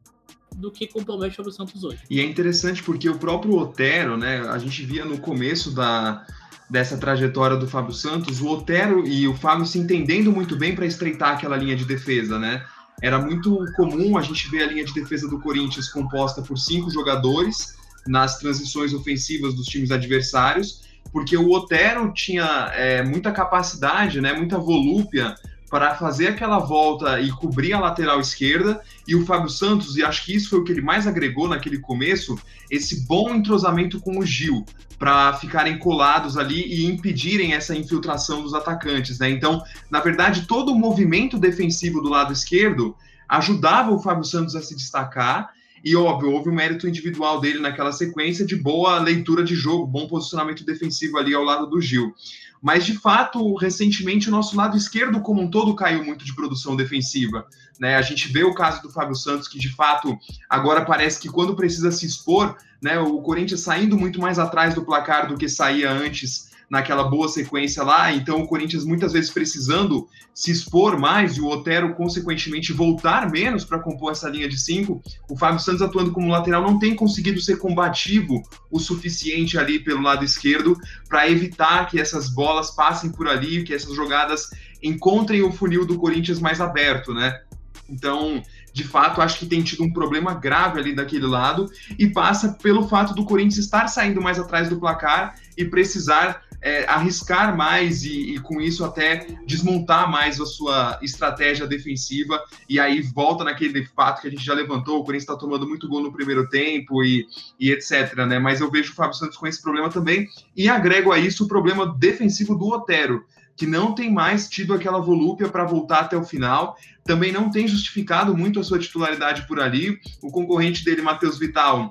do 0.55 0.71
que 0.71 0.87
compromete 0.87 1.35
o 1.35 1.37
Fábio 1.37 1.53
Santos 1.53 1.85
hoje. 1.85 2.03
E 2.11 2.21
é 2.21 2.25
interessante 2.25 2.83
porque 2.83 3.09
o 3.09 3.19
próprio 3.19 3.57
Otero, 3.57 4.17
né, 4.17 4.41
a 4.41 4.59
gente 4.59 4.85
via 4.85 5.05
no 5.05 5.21
começo 5.21 5.75
da, 5.75 6.27
dessa 6.69 6.99
trajetória 6.99 7.57
do 7.57 7.67
Fábio 7.67 7.95
Santos, 7.95 8.41
o 8.41 8.49
Otero 8.49 9.07
e 9.07 9.27
o 9.27 9.35
Fábio 9.35 9.65
se 9.65 9.79
entendendo 9.79 10.31
muito 10.31 10.57
bem 10.57 10.75
para 10.75 10.87
estreitar 10.87 11.35
aquela 11.35 11.57
linha 11.57 11.75
de 11.75 11.85
defesa, 11.85 12.39
né? 12.39 12.65
Era 13.01 13.19
muito 13.19 13.65
comum 13.77 14.19
a 14.19 14.23
gente 14.23 14.51
ver 14.51 14.65
a 14.65 14.67
linha 14.67 14.85
de 14.85 14.93
defesa 14.93 15.29
do 15.29 15.41
Corinthians 15.41 15.89
composta 15.89 16.43
por 16.43 16.59
cinco 16.59 16.91
jogadores 16.91 17.77
nas 18.07 18.39
transições 18.39 18.93
ofensivas 18.93 19.55
dos 19.55 19.67
times 19.67 19.91
adversários, 19.91 20.83
porque 21.13 21.37
o 21.37 21.51
Otero 21.51 22.13
tinha 22.13 22.71
é, 22.75 23.03
muita 23.03 23.33
capacidade, 23.33 24.21
né, 24.21 24.33
muita 24.33 24.59
volúpia 24.59 25.35
para 25.69 25.95
fazer 25.95 26.29
aquela 26.29 26.59
volta 26.59 27.21
e 27.21 27.31
cobrir 27.31 27.73
a 27.73 27.81
lateral 27.81 28.21
esquerda, 28.21 28.81
e 29.07 29.15
o 29.15 29.25
Fábio 29.25 29.51
Santos, 29.51 29.97
e 29.97 30.03
acho 30.03 30.25
que 30.25 30.35
isso 30.35 30.51
foi 30.51 30.59
o 30.61 30.65
que 30.65 30.73
ele 30.73 30.81
mais 30.81 31.07
agregou 31.07 31.49
naquele 31.49 31.79
começo, 31.79 32.39
esse 32.71 33.07
bom 33.07 33.35
entrosamento 33.35 34.01
com 34.01 34.19
o 34.19 34.25
Gil, 34.25 34.65
para 34.99 35.33
ficarem 35.35 35.79
colados 35.79 36.37
ali 36.37 36.63
e 36.63 36.87
impedirem 36.87 37.53
essa 37.53 37.77
infiltração 37.77 38.43
dos 38.43 38.55
atacantes, 38.55 39.19
né? 39.19 39.31
Então, 39.31 39.63
na 39.91 40.01
verdade, 40.01 40.47
todo 40.47 40.73
o 40.73 40.79
movimento 40.79 41.39
defensivo 41.39 42.01
do 42.01 42.09
lado 42.09 42.33
esquerdo 42.33 42.97
ajudava 43.29 43.93
o 43.93 44.01
Fábio 44.01 44.25
Santos 44.25 44.57
a 44.57 44.63
se 44.63 44.75
destacar, 44.75 45.51
e 45.85 45.95
óbvio, 45.95 46.33
houve 46.33 46.49
um 46.49 46.55
mérito 46.55 46.89
individual 46.89 47.41
dele 47.41 47.61
naquela 47.61 47.93
sequência 47.93 48.45
de 48.45 48.57
boa 48.57 48.99
leitura 48.99 49.45
de 49.45 49.55
jogo, 49.55 49.87
bom 49.87 50.09
posicionamento 50.09 50.65
defensivo 50.65 51.19
ali 51.19 51.33
ao 51.33 51.45
lado 51.45 51.67
do 51.67 51.81
Gil. 51.81 52.13
Mas, 52.61 52.85
de 52.85 52.95
fato, 52.99 53.55
recentemente 53.57 54.29
o 54.29 54.31
nosso 54.31 54.57
lado 54.57 54.77
esquerdo 54.77 55.21
como 55.21 55.43
um 55.43 55.51
todo 55.51 55.75
caiu 55.75 56.05
muito 56.05 56.25
de 56.25 56.35
produção 56.35 56.75
defensiva. 56.75 57.47
Né? 57.79 57.97
A 57.97 58.03
gente 58.03 58.29
vê 58.33 58.43
o 58.43 58.55
caso 58.55 58.83
do 58.83 58.91
Fábio 58.91 59.15
Santos, 59.15 59.47
que 59.47 59.59
de 59.59 59.69
fato 59.69 60.17
agora 60.49 60.85
parece 60.85 61.21
que 61.21 61.29
quando 61.29 61.55
precisa 61.55 61.93
se 61.93 62.07
expor, 62.07 62.57
né, 62.83 62.99
o 62.99 63.21
Corinthians 63.23 63.61
saindo 63.61 63.97
muito 63.97 64.21
mais 64.21 64.39
atrás 64.39 64.75
do 64.75 64.85
placar 64.85 65.29
do 65.29 65.37
que 65.37 65.49
saía 65.49 65.91
antes 65.91 66.48
naquela 66.71 67.05
boa 67.05 67.29
sequência 67.29 67.83
lá, 67.83 68.13
então 68.13 68.43
o 68.43 68.47
Corinthians 68.47 68.85
muitas 68.85 69.13
vezes 69.13 69.31
precisando 69.31 70.07
se 70.35 70.51
expor 70.51 70.99
mais 70.99 71.37
e 71.37 71.41
o 71.41 71.49
Otero, 71.49 71.95
consequentemente, 71.95 72.73
voltar 72.73 73.31
menos 73.31 73.65
para 73.65 73.79
compor 73.79 74.13
essa 74.13 74.29
linha 74.29 74.49
de 74.49 74.59
cinco, 74.59 75.03
o 75.29 75.37
Fábio 75.37 75.61
Santos 75.61 75.83
atuando 75.83 76.13
como 76.13 76.29
lateral 76.31 76.63
não 76.63 76.79
tem 76.79 76.95
conseguido 76.95 77.41
ser 77.41 77.57
combativo 77.57 78.43
o 78.71 78.79
suficiente 78.79 79.59
ali 79.59 79.79
pelo 79.79 80.03
lado 80.03 80.25
esquerdo 80.25 80.77
para 81.09 81.29
evitar 81.29 81.89
que 81.89 81.99
essas 81.99 82.29
bolas 82.29 82.71
passem 82.71 83.11
por 83.11 83.27
ali, 83.27 83.65
que 83.65 83.73
essas 83.73 83.95
jogadas 83.95 84.51
encontrem 84.83 85.43
o 85.43 85.53
funil 85.53 85.87
do 85.87 85.99
Corinthians 85.99 86.39
mais 86.39 86.61
aberto, 86.61 87.15
né? 87.15 87.41
Então, 87.89 88.43
de 88.73 88.85
fato, 88.85 89.23
acho 89.23 89.39
que 89.39 89.47
tem 89.47 89.63
tido 89.63 89.83
um 89.83 89.93
problema 89.93 90.35
grave 90.35 90.79
ali 90.79 90.95
daquele 90.95 91.27
lado 91.27 91.71
e 91.99 92.07
passa 92.09 92.53
pelo 92.63 92.87
fato 92.87 93.15
do 93.15 93.25
Corinthians 93.25 93.57
estar 93.57 93.89
saindo 93.89 94.21
mais 94.21 94.39
atrás 94.39 94.69
do 94.69 94.79
placar 94.79 95.35
e 95.57 95.65
precisar 95.65 96.43
é, 96.61 96.85
arriscar 96.89 97.57
mais 97.57 98.05
e, 98.05 98.35
e, 98.35 98.41
com 98.41 98.61
isso 98.61 98.85
até 98.85 99.27
desmontar 99.47 100.11
mais 100.11 100.41
a 100.41 100.47
sua 100.47 100.99
estratégia 101.03 101.67
defensiva 101.67 102.43
e 102.69 102.81
aí 102.81 103.01
volta 103.01 103.45
naquele 103.45 103.85
fato 103.87 104.21
que 104.21 104.29
a 104.29 104.31
gente 104.31 104.45
já 104.45 104.55
levantou, 104.55 104.99
o 104.99 105.05
Corinthians 105.05 105.23
está 105.23 105.37
tomando 105.37 105.69
muito 105.69 105.89
gol 105.89 106.03
no 106.03 106.13
primeiro 106.13 106.49
tempo 106.49 107.05
e, 107.05 107.27
e 107.61 107.71
etc, 107.71 108.15
né? 108.27 108.39
Mas 108.39 108.61
eu 108.61 108.71
vejo 108.71 108.93
o 108.93 108.95
Fábio 108.95 109.17
Santos 109.17 109.37
com 109.37 109.47
esse 109.47 109.63
problema 109.63 109.89
também 109.89 110.27
e 110.57 110.69
agrego 110.69 111.13
a 111.13 111.19
isso 111.19 111.45
o 111.45 111.49
problema 111.49 111.87
defensivo 111.99 112.57
do 112.57 112.69
Otero, 112.69 113.25
que 113.57 113.67
não 113.67 113.95
tem 113.95 114.13
mais 114.13 114.49
tido 114.49 114.73
aquela 114.73 115.01
volúpia 115.01 115.49
para 115.49 115.65
voltar 115.65 116.01
até 116.01 116.17
o 116.17 116.25
final, 116.25 116.77
também 117.05 117.33
não 117.33 117.51
tem 117.51 117.67
justificado 117.67 118.37
muito 118.37 118.61
a 118.61 118.65
sua 118.65 118.79
titularidade 118.79 119.47
por 119.49 119.59
ali. 119.59 119.99
O 120.23 120.31
concorrente 120.31 120.85
dele, 120.85 121.03
Matheus 121.03 121.39
Vital, 121.39 121.89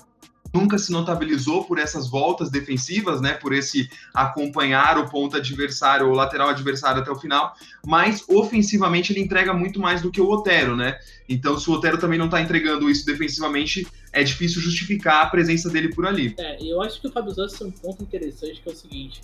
nunca 0.58 0.78
se 0.78 0.92
notabilizou 0.92 1.64
por 1.64 1.78
essas 1.78 2.10
voltas 2.10 2.50
defensivas, 2.50 3.22
né, 3.22 3.34
por 3.34 3.54
esse 3.54 3.90
acompanhar 4.14 4.98
o 4.98 5.10
ponto 5.10 5.38
adversário 5.38 6.08
ou 6.08 6.16
lateral 6.16 6.50
adversário 6.50 7.02
até 7.02 7.12
o 7.12 7.16
final, 7.16 7.54
mas 7.86 8.24
ofensivamente 8.28 9.14
ele 9.14 9.22
entrega 9.22 9.54
muito 9.54 9.80
mais 9.80 10.02
do 10.02 10.12
que 10.12 10.20
o 10.20 10.30
Otero, 10.30 10.76
né? 10.76 10.98
Então, 11.30 11.60
se 11.60 11.70
o 11.70 11.74
Otero 11.74 12.00
também 12.00 12.18
não 12.18 12.26
está 12.26 12.42
entregando 12.42 12.90
isso 12.90 13.06
defensivamente, 13.06 13.86
é 14.12 14.24
difícil 14.24 14.62
justificar 14.62 15.26
a 15.26 15.30
presença 15.30 15.70
dele 15.70 15.94
por 15.94 16.06
ali. 16.06 16.34
É, 16.40 16.58
eu 16.64 16.82
acho 16.82 17.00
que 17.00 17.08
o 17.08 17.12
Fábio 17.12 17.34
Santos 17.34 17.58
tem 17.58 17.68
um 17.68 17.72
ponto 17.72 18.02
interessante 18.02 18.62
que 18.62 18.70
é 18.70 18.72
o 18.72 18.76
seguinte: 18.76 19.22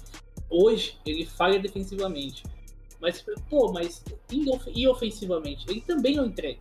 hoje 0.49 0.97
ele 1.05 1.25
falha 1.25 1.59
defensivamente, 1.59 2.43
mas 3.01 3.23
pô, 3.49 3.71
mas 3.71 4.03
e 4.75 4.87
ofensivamente 4.87 5.65
ele 5.67 5.81
também 5.81 6.15
não 6.15 6.25
entrega. 6.25 6.59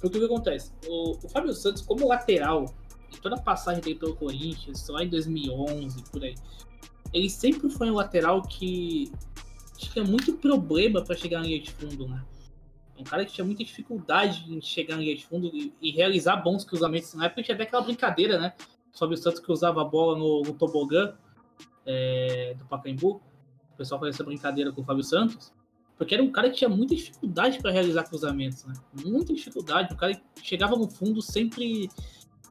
Porque 0.00 0.18
o 0.18 0.20
que 0.20 0.26
acontece? 0.26 0.70
O, 0.86 1.12
o 1.12 1.28
Fábio 1.30 1.54
Santos, 1.54 1.80
como 1.80 2.06
lateral, 2.06 2.66
toda 3.20 3.36
a 3.36 3.40
passagem 3.40 3.82
dele 3.82 3.98
pelo 3.98 4.14
Corinthians, 4.14 4.88
lá 4.88 5.02
em 5.02 5.08
2011, 5.08 6.02
por 6.10 6.22
aí, 6.22 6.34
ele 7.12 7.30
sempre 7.30 7.70
foi 7.70 7.90
um 7.90 7.94
lateral 7.94 8.42
que 8.42 9.12
tinha 9.76 10.04
muito 10.04 10.32
problema 10.34 11.02
para 11.02 11.16
chegar 11.16 11.40
na 11.40 11.46
linha 11.46 11.60
de 11.60 11.70
fundo, 11.70 12.08
né? 12.08 12.24
Um 12.98 13.04
cara 13.04 13.24
que 13.24 13.32
tinha 13.32 13.44
muita 13.44 13.64
dificuldade 13.64 14.44
em 14.52 14.60
chegar 14.60 14.96
na 14.96 15.02
linha 15.02 15.16
de 15.16 15.26
fundo 15.26 15.50
e, 15.52 15.72
e 15.80 15.90
realizar 15.90 16.36
bons 16.36 16.64
cruzamentos. 16.64 17.14
Na 17.14 17.26
época 17.26 17.42
tinha 17.42 17.54
até 17.54 17.64
aquela 17.64 17.82
brincadeira, 17.82 18.38
né? 18.38 18.52
Sobre 18.92 19.16
o 19.16 19.18
Santos 19.18 19.40
que 19.40 19.50
usava 19.50 19.82
a 19.82 19.84
bola 19.84 20.16
no, 20.16 20.42
no 20.42 20.54
tobogã 20.54 21.14
é, 21.84 22.54
do 22.56 22.64
Pacaembu. 22.66 23.20
O 23.72 23.76
pessoal 23.76 23.98
fazia 23.98 24.10
essa 24.10 24.22
brincadeira 24.24 24.70
com 24.70 24.80
o 24.80 24.84
Fábio 24.84 25.02
Santos. 25.02 25.52
Porque 25.96 26.14
era 26.14 26.22
um 26.22 26.30
cara 26.30 26.50
que 26.50 26.56
tinha 26.56 26.70
muita 26.70 26.94
dificuldade 26.94 27.58
para 27.58 27.70
realizar 27.70 28.04
cruzamentos, 28.04 28.64
né? 28.64 28.74
Muita 29.04 29.32
dificuldade. 29.32 29.92
Um 29.92 29.96
cara 29.96 30.14
que 30.14 30.22
chegava 30.42 30.76
no 30.76 30.88
fundo 30.88 31.20
sempre 31.20 31.88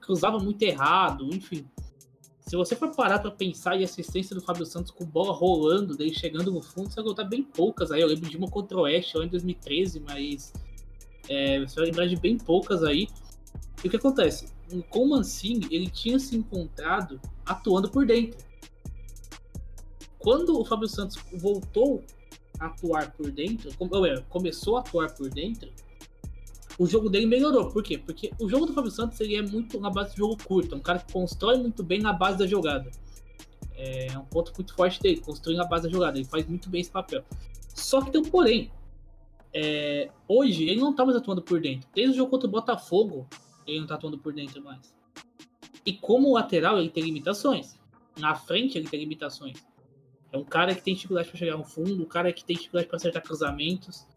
cruzava 0.03 0.37
muito 0.37 0.61
errado, 0.61 1.27
enfim. 1.33 1.65
Se 2.45 2.57
você 2.57 2.75
for 2.75 2.93
parar 2.93 3.19
para 3.19 3.31
pensar 3.31 3.79
em 3.79 3.83
assistência 3.83 4.35
do 4.35 4.41
Fábio 4.41 4.65
Santos 4.65 4.91
com 4.91 5.05
bola 5.05 5.33
rolando, 5.33 5.95
dele 5.95 6.13
chegando 6.13 6.51
no 6.51 6.61
fundo, 6.61 6.89
você 6.89 6.95
vai 6.95 7.05
contar 7.05 7.23
bem 7.23 7.41
poucas 7.41 7.89
aí. 7.89 8.01
Eu 8.01 8.07
lembro 8.07 8.29
de 8.29 8.35
uma 8.35 8.49
contra 8.49 8.77
o 8.77 8.81
Oeste 8.81 9.17
lá 9.17 9.25
em 9.25 9.29
2013, 9.29 10.01
mas 10.01 10.51
é, 11.29 11.59
você 11.61 11.75
vai 11.75 11.85
lembrar 11.85 12.05
de 12.05 12.17
bem 12.17 12.37
poucas 12.37 12.83
aí. 12.83 13.07
E 13.83 13.87
o 13.87 13.89
que 13.89 13.95
acontece? 13.95 14.51
Com 14.89 15.05
o 15.05 15.09
Mancini, 15.09 15.67
ele 15.71 15.89
tinha 15.89 16.19
se 16.19 16.35
encontrado 16.35 17.19
atuando 17.45 17.89
por 17.89 18.05
dentro. 18.05 18.37
Quando 20.19 20.59
o 20.59 20.65
Fábio 20.65 20.87
Santos 20.87 21.17
voltou 21.33 22.03
a 22.59 22.67
atuar 22.67 23.11
por 23.13 23.31
dentro, 23.31 23.71
começou 24.29 24.77
a 24.77 24.81
atuar 24.81 25.13
por 25.15 25.29
dentro, 25.29 25.69
o 26.77 26.87
jogo 26.87 27.09
dele 27.09 27.25
melhorou. 27.25 27.69
Por 27.69 27.83
quê? 27.83 27.97
Porque 27.97 28.31
o 28.39 28.49
jogo 28.49 28.65
do 28.65 28.73
Fábio 28.73 28.91
Santos 28.91 29.19
ele 29.19 29.35
é 29.35 29.41
muito 29.41 29.79
na 29.79 29.89
base 29.89 30.11
de 30.11 30.17
jogo 30.17 30.37
curto. 30.43 30.75
É 30.75 30.77
um 30.77 30.81
cara 30.81 30.99
que 30.99 31.11
constrói 31.11 31.57
muito 31.57 31.83
bem 31.83 31.99
na 31.99 32.13
base 32.13 32.37
da 32.37 32.47
jogada. 32.47 32.89
É 33.75 34.17
um 34.17 34.25
ponto 34.25 34.53
muito 34.55 34.73
forte 34.73 35.01
dele, 35.01 35.19
construir 35.21 35.55
na 35.55 35.65
base 35.65 35.83
da 35.83 35.89
jogada. 35.89 36.17
Ele 36.17 36.27
faz 36.27 36.47
muito 36.47 36.69
bem 36.69 36.81
esse 36.81 36.91
papel. 36.91 37.23
Só 37.73 38.01
que 38.01 38.11
tem 38.11 38.21
um 38.21 38.25
porém. 38.25 38.71
É, 39.53 40.09
hoje 40.27 40.63
ele 40.67 40.79
não 40.79 40.95
tá 40.95 41.05
mais 41.05 41.17
atuando 41.17 41.41
por 41.41 41.61
dentro. 41.61 41.87
Desde 41.93 42.13
o 42.13 42.17
jogo 42.17 42.31
contra 42.31 42.47
o 42.47 42.51
Botafogo, 42.51 43.27
ele 43.67 43.79
não 43.79 43.87
tá 43.87 43.95
atuando 43.95 44.17
por 44.17 44.33
dentro 44.33 44.63
mais. 44.63 44.93
E 45.85 45.93
como 45.93 46.33
lateral, 46.33 46.79
ele 46.79 46.89
tem 46.89 47.03
limitações. 47.03 47.77
Na 48.17 48.35
frente, 48.35 48.77
ele 48.77 48.87
tem 48.87 48.99
limitações. 48.99 49.57
É 50.31 50.37
um 50.37 50.43
cara 50.43 50.73
que 50.73 50.81
tem 50.81 50.95
dificuldade 50.95 51.29
para 51.29 51.37
chegar 51.37 51.57
no 51.57 51.63
fundo, 51.63 52.01
um 52.01 52.07
cara 52.07 52.33
que 52.33 52.43
tem 52.43 52.55
dificuldade 52.55 52.87
para 52.87 52.97
acertar 52.97 53.21
cruzamentos. 53.21 54.07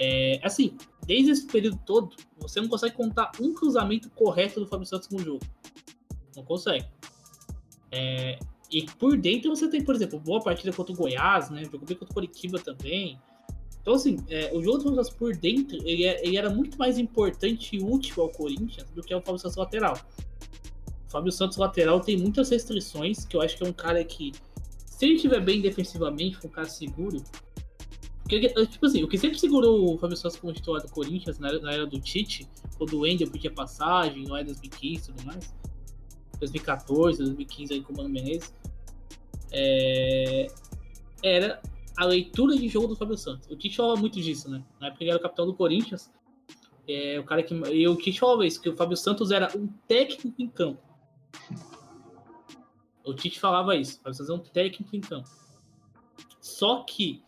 É, 0.00 0.40
assim, 0.44 0.76
desde 1.04 1.32
esse 1.32 1.46
período 1.46 1.80
todo, 1.84 2.14
você 2.38 2.60
não 2.60 2.68
consegue 2.68 2.94
contar 2.94 3.32
um 3.40 3.52
cruzamento 3.52 4.08
correto 4.10 4.60
do 4.60 4.66
Fábio 4.66 4.86
Santos 4.86 5.08
no 5.08 5.18
jogo. 5.18 5.44
Não 6.36 6.44
consegue. 6.44 6.86
É, 7.90 8.38
e 8.70 8.84
por 8.98 9.16
dentro 9.16 9.50
você 9.50 9.68
tem, 9.68 9.82
por 9.82 9.94
exemplo, 9.94 10.20
boa 10.20 10.40
partida 10.40 10.72
contra 10.72 10.92
o 10.92 10.96
Goiás, 10.96 11.50
né? 11.50 11.64
Jogou 11.64 11.80
bem 11.80 11.96
contra 11.96 12.12
o 12.12 12.14
Curitiba 12.14 12.60
também. 12.60 13.18
Então, 13.80 13.94
assim, 13.94 14.18
é, 14.28 14.50
o 14.54 14.62
jogo 14.62 14.78
do 14.78 14.84
Fábio 14.84 14.96
Santos 14.96 15.18
por 15.18 15.34
dentro, 15.34 15.76
ele, 15.84 16.04
é, 16.04 16.24
ele, 16.24 16.36
era 16.36 16.50
muito 16.50 16.78
mais 16.78 16.98
importante 16.98 17.74
e 17.74 17.82
útil 17.82 18.22
ao 18.22 18.28
Corinthians 18.28 18.88
do 18.90 19.02
que 19.02 19.14
o 19.14 19.20
Fábio 19.20 19.38
Santos 19.38 19.56
lateral. 19.56 19.98
O 21.08 21.10
Fábio 21.10 21.32
Santos 21.32 21.56
lateral 21.56 21.98
tem 22.00 22.16
muitas 22.16 22.50
restrições, 22.50 23.24
que 23.24 23.34
eu 23.34 23.40
acho 23.40 23.56
que 23.56 23.64
é 23.64 23.66
um 23.66 23.72
cara 23.72 24.04
que, 24.04 24.32
se 24.84 25.06
ele 25.06 25.14
estiver 25.14 25.40
bem 25.40 25.62
defensivamente, 25.62 26.36
for 26.36 26.48
um 26.48 26.50
cara 26.50 26.68
seguro, 26.68 27.24
tipo 28.28 28.86
assim, 28.86 29.02
o 29.02 29.08
que 29.08 29.16
sempre 29.16 29.38
segurou 29.38 29.94
o 29.94 29.98
Fábio 29.98 30.16
Santos 30.16 30.38
como 30.38 30.52
titular 30.52 30.82
do 30.82 30.90
Corinthians 30.90 31.38
na 31.38 31.48
era, 31.48 31.60
na 31.60 31.72
era 31.72 31.86
do 31.86 31.98
Tite, 31.98 32.46
quando 32.76 32.94
o 32.94 33.00
Wendel 33.00 33.30
pedia 33.30 33.50
passagem, 33.50 34.24
não 34.24 34.36
é 34.36 34.44
2015 34.44 35.10
e 35.10 35.14
tudo 35.14 35.26
mais, 35.26 35.54
2014, 36.38 37.18
2015 37.18 37.72
aí 37.72 37.80
com 37.80 37.92
o 37.92 37.96
Mano 37.96 38.10
Menezes, 38.10 38.54
é... 39.50 40.46
era 41.22 41.60
a 41.96 42.04
leitura 42.04 42.56
de 42.56 42.68
jogo 42.68 42.88
do 42.88 42.96
Fábio 42.96 43.16
Santos. 43.16 43.50
O 43.50 43.56
Tite 43.56 43.76
falava 43.76 43.98
muito 43.98 44.20
disso, 44.20 44.48
né? 44.50 44.62
Na 44.78 44.88
época 44.88 45.02
ele 45.02 45.10
era 45.10 45.18
o 45.18 45.22
capitão 45.22 45.46
do 45.46 45.54
Corinthians, 45.54 46.10
é, 46.86 47.18
o 47.18 47.24
cara 47.24 47.42
que. 47.42 47.54
E 47.54 47.88
o 47.88 47.96
Tite 47.96 48.20
falava 48.20 48.46
isso, 48.46 48.60
que 48.60 48.68
o 48.68 48.76
Fábio 48.76 48.96
Santos 48.96 49.30
era 49.30 49.50
um 49.56 49.66
técnico 49.88 50.40
em 50.40 50.48
campo. 50.48 50.80
O 53.04 53.14
Tite 53.14 53.40
falava 53.40 53.74
isso, 53.74 53.98
o 53.98 54.02
Fábio 54.02 54.14
Santos 54.14 54.30
é 54.30 54.34
um 54.34 54.38
técnico 54.38 54.94
em 54.94 55.00
campo. 55.00 55.28
Só 56.40 56.84
que 56.84 57.22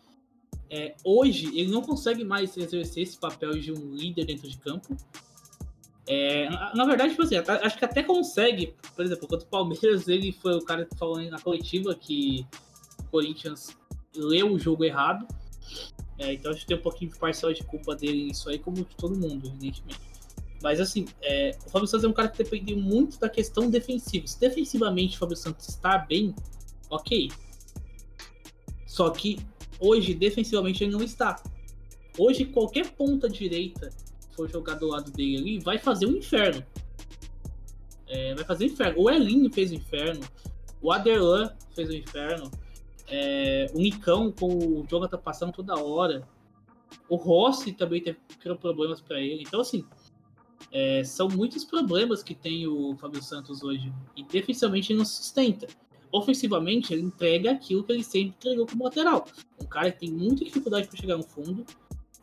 é, 0.71 0.95
hoje 1.03 1.47
ele 1.47 1.69
não 1.69 1.81
consegue 1.81 2.23
mais 2.23 2.55
exercer 2.55 3.03
esse 3.03 3.17
papel 3.17 3.51
de 3.59 3.73
um 3.73 3.93
líder 3.93 4.23
dentro 4.23 4.49
de 4.49 4.57
campo. 4.57 4.95
É, 6.07 6.49
na 6.73 6.85
verdade, 6.85 7.11
tipo 7.11 7.23
assim, 7.23 7.35
acho 7.35 7.77
que 7.77 7.83
até 7.83 8.01
consegue. 8.01 8.73
Por 8.95 9.03
exemplo, 9.03 9.27
contra 9.27 9.45
o 9.45 9.49
Palmeiras, 9.49 10.07
ele 10.07 10.31
foi 10.31 10.55
o 10.55 10.61
cara 10.61 10.85
que 10.85 10.97
falou 10.97 11.21
na 11.23 11.39
coletiva 11.39 11.93
que 11.93 12.47
o 12.99 13.03
Corinthians 13.11 13.77
leu 14.15 14.53
o 14.53 14.57
jogo 14.57 14.85
errado. 14.85 15.27
É, 16.17 16.33
então 16.33 16.51
acho 16.51 16.61
que 16.61 16.67
tem 16.67 16.77
um 16.77 16.81
pouquinho 16.81 17.11
de 17.11 17.19
parcela 17.19 17.53
de 17.53 17.63
culpa 17.63 17.93
dele 17.93 18.25
nisso 18.25 18.49
aí, 18.49 18.57
como 18.57 18.77
de 18.77 18.95
todo 18.95 19.13
mundo, 19.13 19.47
evidentemente. 19.47 19.99
Mas 20.63 20.79
assim, 20.79 21.05
é, 21.21 21.57
o 21.65 21.69
Fábio 21.69 21.87
Santos 21.87 22.05
é 22.05 22.07
um 22.07 22.13
cara 22.13 22.29
que 22.29 22.41
depende 22.41 22.73
muito 22.75 23.19
da 23.19 23.27
questão 23.27 23.69
defensiva. 23.69 24.25
Se 24.25 24.39
defensivamente 24.39 25.17
o 25.17 25.19
Fábio 25.19 25.35
Santos 25.35 25.67
está 25.67 25.97
bem, 25.97 26.33
ok. 26.89 27.29
Só 28.85 29.09
que 29.09 29.39
Hoje, 29.81 30.13
defensivamente, 30.13 30.83
ele 30.83 30.93
não 30.93 31.01
está. 31.01 31.41
Hoje, 32.17 32.45
qualquer 32.45 32.91
ponta 32.91 33.27
direita 33.27 33.89
for 34.35 34.47
jogar 34.47 34.75
do 34.75 34.87
lado 34.87 35.11
dele 35.11 35.37
ali, 35.37 35.59
vai 35.59 35.79
fazer 35.79 36.05
um 36.05 36.15
inferno. 36.17 36.63
É, 38.07 38.35
vai 38.35 38.43
fazer 38.45 38.65
um 38.65 38.67
inferno. 38.67 39.01
O 39.01 39.09
Elinho 39.09 39.51
fez 39.51 39.71
o 39.71 39.75
inferno. 39.75 40.21
O 40.81 40.91
Aderlan 40.91 41.51
fez 41.73 41.89
o 41.89 41.93
inferno. 41.93 42.51
É, 43.07 43.65
o 43.73 43.79
Nicão, 43.79 44.31
com 44.31 44.47
o 44.47 44.85
Jonathan 44.87 45.17
passando 45.17 45.51
toda 45.51 45.75
hora. 45.75 46.27
O 47.09 47.15
Rossi 47.15 47.73
também 47.73 48.01
teve 48.01 48.19
problemas 48.59 49.01
para 49.01 49.19
ele. 49.19 49.43
Então, 49.45 49.61
assim, 49.61 49.83
é, 50.71 51.03
são 51.03 51.27
muitos 51.27 51.65
problemas 51.65 52.21
que 52.21 52.35
tem 52.35 52.67
o 52.67 52.95
Fábio 52.97 53.23
Santos 53.23 53.63
hoje. 53.63 53.91
E 54.15 54.23
defensivamente 54.23 54.91
ele 54.91 54.99
não 54.99 55.05
sustenta 55.05 55.67
ofensivamente, 56.11 56.93
ele 56.93 57.03
entrega 57.03 57.51
aquilo 57.51 57.83
que 57.83 57.91
ele 57.91 58.03
sempre 58.03 58.35
entregou 58.37 58.65
como 58.67 58.83
lateral. 58.83 59.25
Um 59.61 59.65
cara 59.65 59.91
que 59.91 59.99
tem 59.99 60.11
muita 60.11 60.43
dificuldade 60.43 60.87
para 60.87 60.97
chegar 60.97 61.17
no 61.17 61.23
fundo, 61.23 61.65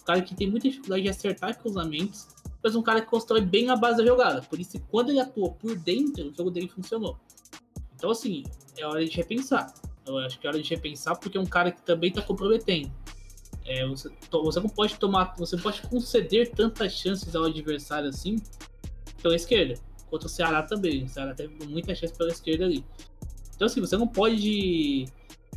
um 0.01 0.05
cara 0.05 0.21
que 0.23 0.35
tem 0.35 0.51
muita 0.51 0.69
dificuldade 0.69 1.03
de 1.03 1.09
acertar 1.09 1.59
cruzamentos, 1.59 2.29
mas 2.63 2.75
um 2.75 2.83
cara 2.83 3.01
que 3.01 3.09
constrói 3.09 3.41
bem 3.41 3.71
a 3.71 3.77
base 3.77 3.99
da 3.99 4.05
jogada. 4.05 4.43
Por 4.43 4.61
isso, 4.61 4.79
quando 4.91 5.11
ele 5.11 5.21
atua 5.21 5.51
por 5.51 5.77
dentro, 5.77 6.29
o 6.29 6.35
jogo 6.35 6.51
dele 6.51 6.69
funcionou. 6.69 7.19
Então, 7.95 8.11
assim, 8.11 8.45
é 8.77 8.87
hora 8.87 9.05
de 9.05 9.11
repensar. 9.11 9.73
Eu 10.07 10.19
acho 10.19 10.39
que 10.39 10.47
é 10.47 10.51
hora 10.51 10.63
de 10.63 10.69
repensar, 10.69 11.17
porque 11.17 11.37
é 11.37 11.41
um 11.41 11.47
cara 11.47 11.71
que 11.71 11.83
também 11.83 12.11
está 12.11 12.23
comprometendo. 12.23 12.91
É, 13.65 13.87
você, 13.87 14.11
você 14.31 14.61
não 14.61 14.69
pode 14.69 14.97
tomar, 14.97 15.35
você 15.37 15.57
pode 15.57 15.83
conceder 15.83 16.51
tantas 16.51 16.93
chances 16.93 17.37
ao 17.37 17.45
adversário 17.45 18.09
assim 18.09 18.37
pela 19.23 19.37
esquerda. 19.37 19.75
Contra 20.09 20.27
o 20.27 20.31
Ceará 20.31 20.63
também. 20.63 21.05
O 21.05 21.09
Ceará 21.09 21.35
teve 21.35 21.67
muita 21.67 21.95
chance 21.95 22.17
pela 22.17 22.31
esquerda 22.31 22.65
ali. 22.65 22.83
Então, 23.59 23.67
assim, 23.67 23.81
você 23.81 23.97
não 23.97 24.07
pode 24.07 25.07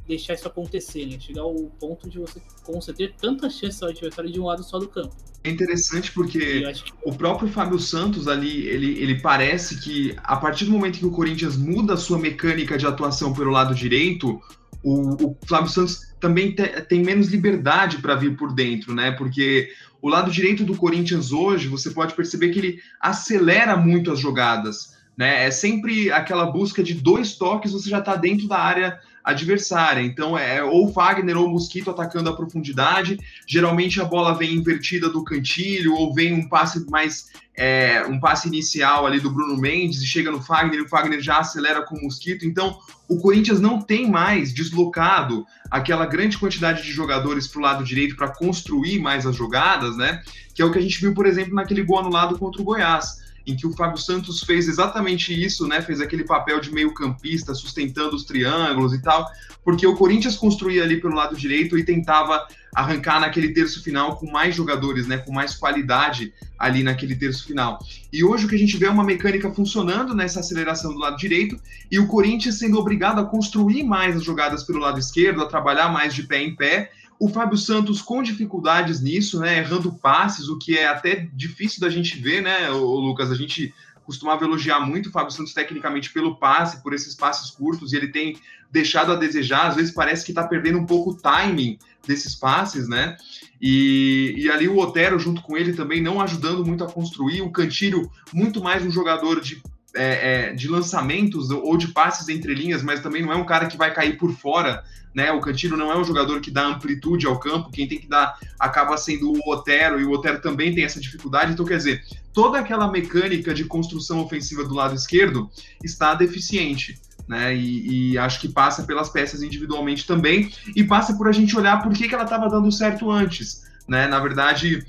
deixar 0.08 0.34
isso 0.34 0.48
acontecer, 0.48 1.06
né? 1.06 1.20
Chegar 1.20 1.44
ao 1.44 1.54
ponto 1.80 2.10
de 2.10 2.18
você 2.18 2.42
conceder 2.64 3.14
tantas 3.22 3.54
chances 3.54 3.80
ao 3.84 3.90
adversário 3.90 4.32
de 4.32 4.40
um 4.40 4.46
lado 4.46 4.64
só 4.64 4.80
do 4.80 4.88
campo. 4.88 5.16
É 5.44 5.52
interessante 5.52 6.12
porque 6.12 6.40
que... 6.74 6.92
o 7.04 7.14
próprio 7.14 7.48
Fábio 7.48 7.78
Santos 7.78 8.28
ali, 8.28 8.66
ele, 8.66 9.00
ele 9.00 9.22
parece 9.22 9.80
que 9.80 10.16
a 10.24 10.36
partir 10.36 10.66
do 10.66 10.72
momento 10.72 10.98
que 10.98 11.06
o 11.06 11.12
Corinthians 11.12 11.56
muda 11.56 11.94
a 11.94 11.98
sua 11.98 12.18
mecânica 12.18 12.76
de 12.76 12.88
atuação 12.88 13.34
pelo 13.34 13.52
lado 13.52 13.76
direito, 13.76 14.42
o, 14.84 15.28
o 15.28 15.38
Flávio 15.46 15.70
Santos 15.70 16.12
também 16.20 16.56
te, 16.56 16.64
tem 16.82 17.04
menos 17.04 17.28
liberdade 17.28 18.00
para 18.00 18.16
vir 18.16 18.36
por 18.36 18.52
dentro, 18.52 18.96
né? 18.96 19.12
Porque 19.12 19.70
o 20.02 20.10
lado 20.10 20.32
direito 20.32 20.64
do 20.64 20.76
Corinthians 20.76 21.32
hoje, 21.32 21.68
você 21.68 21.92
pode 21.92 22.16
perceber 22.16 22.50
que 22.50 22.58
ele 22.58 22.80
acelera 23.00 23.78
muito 23.78 24.12
as 24.12 24.20
jogadas, 24.20 24.98
né? 25.22 25.46
É 25.46 25.52
sempre 25.52 26.12
aquela 26.12 26.48
busca 26.48 26.82
de 26.82 26.96
dois 26.96 27.36
toques, 27.36 27.74
você 27.74 27.88
já 27.88 28.00
está 28.00 28.16
dentro 28.16 28.48
da 28.48 28.58
área 28.58 29.00
adversária. 29.24 30.02
Então 30.02 30.36
é 30.36 30.64
ou 30.64 30.92
Wagner 30.92 31.38
ou 31.38 31.48
Mosquito 31.48 31.92
atacando 31.92 32.28
a 32.28 32.36
profundidade. 32.36 33.20
Geralmente 33.48 34.02
a 34.02 34.04
bola 34.04 34.34
vem 34.34 34.56
invertida 34.56 35.12
do 35.12 35.24
cantilho 35.24 35.94
ou 35.94 36.12
vem 36.12 36.34
um 36.34 36.50
passe 36.50 36.90
mais 36.90 37.28
é, 37.56 38.04
um 38.08 38.20
passe 38.20 38.48
inicial 38.48 39.06
ali 39.06 39.20
do 39.20 39.30
Bruno 39.30 39.56
Mendes 39.58 40.02
e 40.02 40.08
chega 40.08 40.32
no 40.32 40.42
Fagner 40.42 40.80
e 40.80 40.82
o 40.82 40.90
Fagner 40.90 41.22
já 41.22 41.38
acelera 41.38 41.84
com 41.84 41.98
o 41.98 42.02
Mosquito. 42.02 42.44
Então 42.44 42.80
o 43.08 43.20
Corinthians 43.20 43.62
não 43.62 43.80
tem 43.80 44.10
mais 44.10 44.52
deslocado 44.52 45.46
aquela 45.70 46.08
grande 46.08 46.40
quantidade 46.40 46.82
de 46.82 46.92
jogadores 46.92 47.48
para 47.48 47.60
o 47.60 47.62
lado 47.64 47.84
direito 47.84 48.16
para 48.16 48.30
construir 48.30 48.98
mais 48.98 49.28
as 49.28 49.36
jogadas, 49.36 49.96
né? 49.96 50.24
Que 50.56 50.64
é 50.64 50.66
o 50.66 50.72
que 50.72 50.80
a 50.80 50.82
gente 50.82 51.00
viu, 51.00 51.14
por 51.14 51.28
exemplo, 51.28 51.54
naquele 51.54 51.84
gol 51.84 52.00
anulado 52.00 52.40
contra 52.40 52.60
o 52.60 52.66
Goiás 52.66 53.21
em 53.46 53.56
que 53.56 53.68
o 53.68 53.74
Fábio 53.74 53.98
Santos 53.98 54.42
fez 54.42 54.68
exatamente 54.68 55.34
isso, 55.34 55.68
né? 55.68 55.82
Fez 55.82 56.00
aquele 56.00 56.24
papel 56.24 56.60
de 56.60 56.72
meio-campista, 56.72 57.54
sustentando 57.54 58.16
os 58.16 58.24
triângulos 58.24 58.94
e 58.94 59.02
tal, 59.02 59.26
porque 59.64 59.86
o 59.86 59.96
Corinthians 59.96 60.36
construía 60.36 60.84
ali 60.84 61.00
pelo 61.00 61.16
lado 61.16 61.36
direito 61.36 61.78
e 61.78 61.84
tentava 61.84 62.48
arrancar 62.74 63.20
naquele 63.20 63.54
terço 63.54 63.84
final 63.84 64.16
com 64.16 64.32
mais 64.32 64.56
jogadores, 64.56 65.08
né? 65.08 65.18
Com 65.18 65.32
mais 65.32 65.56
qualidade 65.56 66.34
ali 66.58 66.84
naquele 66.84 67.16
terço 67.16 67.46
final. 67.46 67.80
E 68.14 68.24
hoje 68.24 68.46
o 68.46 68.48
que 68.48 68.56
a 68.56 68.60
gente 68.60 68.78
vê 68.78 68.86
é 68.86 68.90
uma 68.90 69.04
mecânica 69.04 69.52
funcionando 69.52 70.16
nessa 70.16 70.40
aceleração 70.40 70.94
do 70.94 71.00
lado 71.00 71.18
direito 71.18 71.60
e 71.90 72.00
o 72.00 72.08
Corinthians 72.08 72.60
sendo 72.60 72.78
obrigado 72.78 73.20
a 73.20 73.26
construir 73.26 73.84
mais 73.84 74.16
as 74.16 74.24
jogadas 74.24 74.64
pelo 74.64 74.80
lado 74.80 75.00
esquerdo, 75.00 75.42
a 75.42 75.48
trabalhar 75.48 75.90
mais 75.90 76.14
de 76.14 76.24
pé 76.24 76.42
em 76.42 76.56
pé 76.56 76.92
o 77.22 77.30
Fábio 77.30 77.56
Santos 77.56 78.02
com 78.02 78.24
dificuldades 78.24 79.00
nisso, 79.00 79.40
né? 79.40 79.60
Errando 79.60 79.94
passes, 79.94 80.50
o 80.50 80.58
que 80.58 80.76
é 80.76 80.88
até 80.88 81.30
difícil 81.32 81.80
da 81.80 81.88
gente 81.88 82.18
ver, 82.18 82.42
né, 82.42 82.72
o 82.72 82.96
Lucas? 82.96 83.30
A 83.30 83.36
gente 83.36 83.72
costumava 84.04 84.44
elogiar 84.44 84.80
muito 84.80 85.10
o 85.10 85.12
Fábio 85.12 85.32
Santos 85.32 85.54
tecnicamente 85.54 86.12
pelo 86.12 86.38
passe, 86.38 86.82
por 86.82 86.96
esses 86.96 87.14
passes 87.14 87.52
curtos, 87.52 87.94
e 87.94 87.96
ele 87.96 88.08
tem 88.08 88.38
deixado 88.72 89.12
a 89.12 89.16
desejar. 89.16 89.68
Às 89.68 89.76
vezes 89.76 89.94
parece 89.94 90.26
que 90.26 90.32
está 90.32 90.48
perdendo 90.48 90.80
um 90.80 90.86
pouco 90.88 91.12
o 91.12 91.16
timing 91.16 91.78
desses 92.08 92.34
passes, 92.34 92.88
né? 92.88 93.16
E, 93.62 94.34
e 94.36 94.50
ali 94.50 94.68
o 94.68 94.80
Otero, 94.80 95.20
junto 95.20 95.44
com 95.44 95.56
ele, 95.56 95.74
também 95.74 96.02
não 96.02 96.20
ajudando 96.20 96.66
muito 96.66 96.84
a 96.84 96.92
construir. 96.92 97.44
O 97.44 97.52
Cantilho, 97.52 98.10
muito 98.34 98.64
mais 98.64 98.84
um 98.84 98.90
jogador 98.90 99.40
de 99.42 99.62
é, 99.96 100.50
é, 100.50 100.54
de 100.54 100.68
lançamentos 100.68 101.50
ou 101.50 101.78
de 101.78 101.90
passes 101.90 102.30
entre 102.30 102.54
linhas, 102.54 102.82
mas 102.82 103.02
também 103.02 103.22
não 103.22 103.32
é 103.32 103.36
um 103.36 103.46
cara 103.46 103.68
que 103.68 103.78
vai 103.78 103.94
cair 103.94 104.18
por 104.18 104.32
fora, 104.32 104.84
né? 105.14 105.32
O 105.32 105.42
Cantino 105.42 105.76
não 105.76 105.92
é 105.92 105.98
um 105.98 106.04
jogador 106.04 106.40
que 106.40 106.50
dá 106.50 106.66
amplitude 106.66 107.28
ao 107.28 107.40
campo, 107.40 107.72
quem 107.72 107.88
tem 107.88 108.00
que 108.00 108.08
dar 108.08 108.38
acaba 108.60 108.96
sendo 108.98 109.34
o 109.34 109.52
Otero, 109.52 110.00
e 110.00 110.06
o 110.06 110.12
Otero 110.12 110.42
também 110.42 110.74
tem 110.74 110.84
essa 110.84 111.00
dificuldade. 111.00 111.52
Então, 111.52 111.66
quer 111.66 111.78
dizer, 111.78 112.04
toda 112.34 112.60
aquela 112.60 112.90
mecânica 112.90 113.54
de 113.54 113.66
construção 113.66 114.20
ofensiva 114.22 114.64
do 114.64 114.74
lado 114.74 114.96
esquerdo 114.96 115.50
está 115.84 116.16
deficiente. 116.16 117.00
Né, 117.28 117.56
e, 117.56 118.12
e, 118.12 118.18
acho 118.18 118.42
que 118.42 118.50
passa 118.50 118.84
pelas 118.84 119.08
peças 119.08 119.42
individualmente 119.42 120.06
também, 120.06 120.52
e 120.76 120.84
passa 120.84 121.14
por 121.14 121.30
a 121.30 121.32
gente 121.32 121.56
olhar 121.56 121.82
por 121.82 121.94
que, 121.94 122.08
que 122.10 122.14
ela 122.14 122.26
estava 122.26 122.50
dando 122.50 122.70
certo 122.72 123.10
antes. 123.10 123.64
Né? 123.88 124.06
Na 124.08 124.20
verdade, 124.20 124.86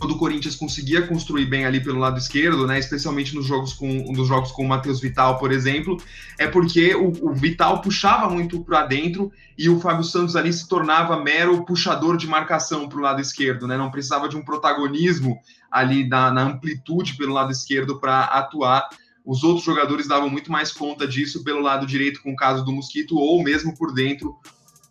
quando 0.00 0.12
o 0.12 0.18
Corinthians 0.18 0.56
conseguia 0.56 1.06
construir 1.06 1.44
bem 1.44 1.66
ali 1.66 1.78
pelo 1.78 1.98
lado 1.98 2.18
esquerdo, 2.18 2.66
né, 2.66 2.78
especialmente 2.78 3.34
nos 3.34 3.44
jogos 3.44 3.74
com 3.74 4.10
dos 4.12 4.26
jogos 4.26 4.50
com 4.50 4.64
o 4.64 4.68
Matheus 4.68 4.98
Vital, 4.98 5.38
por 5.38 5.52
exemplo, 5.52 5.98
é 6.38 6.46
porque 6.46 6.94
o, 6.94 7.08
o 7.28 7.34
Vital 7.34 7.82
puxava 7.82 8.28
muito 8.28 8.64
para 8.64 8.86
dentro 8.86 9.30
e 9.58 9.68
o 9.68 9.78
Fábio 9.78 10.02
Santos 10.02 10.36
ali 10.36 10.50
se 10.52 10.66
tornava 10.66 11.22
mero 11.22 11.64
puxador 11.66 12.16
de 12.16 12.26
marcação 12.26 12.88
para 12.88 12.98
o 12.98 13.02
lado 13.02 13.20
esquerdo, 13.20 13.66
né, 13.66 13.76
não 13.76 13.90
precisava 13.90 14.26
de 14.26 14.36
um 14.36 14.42
protagonismo 14.42 15.38
ali 15.70 16.08
na, 16.08 16.30
na 16.30 16.42
amplitude 16.44 17.16
pelo 17.16 17.34
lado 17.34 17.52
esquerdo 17.52 18.00
para 18.00 18.24
atuar. 18.24 18.88
Os 19.22 19.44
outros 19.44 19.64
jogadores 19.64 20.08
davam 20.08 20.30
muito 20.30 20.50
mais 20.50 20.72
conta 20.72 21.06
disso 21.06 21.44
pelo 21.44 21.60
lado 21.60 21.86
direito, 21.86 22.22
com 22.22 22.32
o 22.32 22.36
caso 22.36 22.64
do 22.64 22.72
Mosquito, 22.72 23.16
ou 23.16 23.42
mesmo 23.42 23.76
por 23.76 23.92
dentro, 23.92 24.34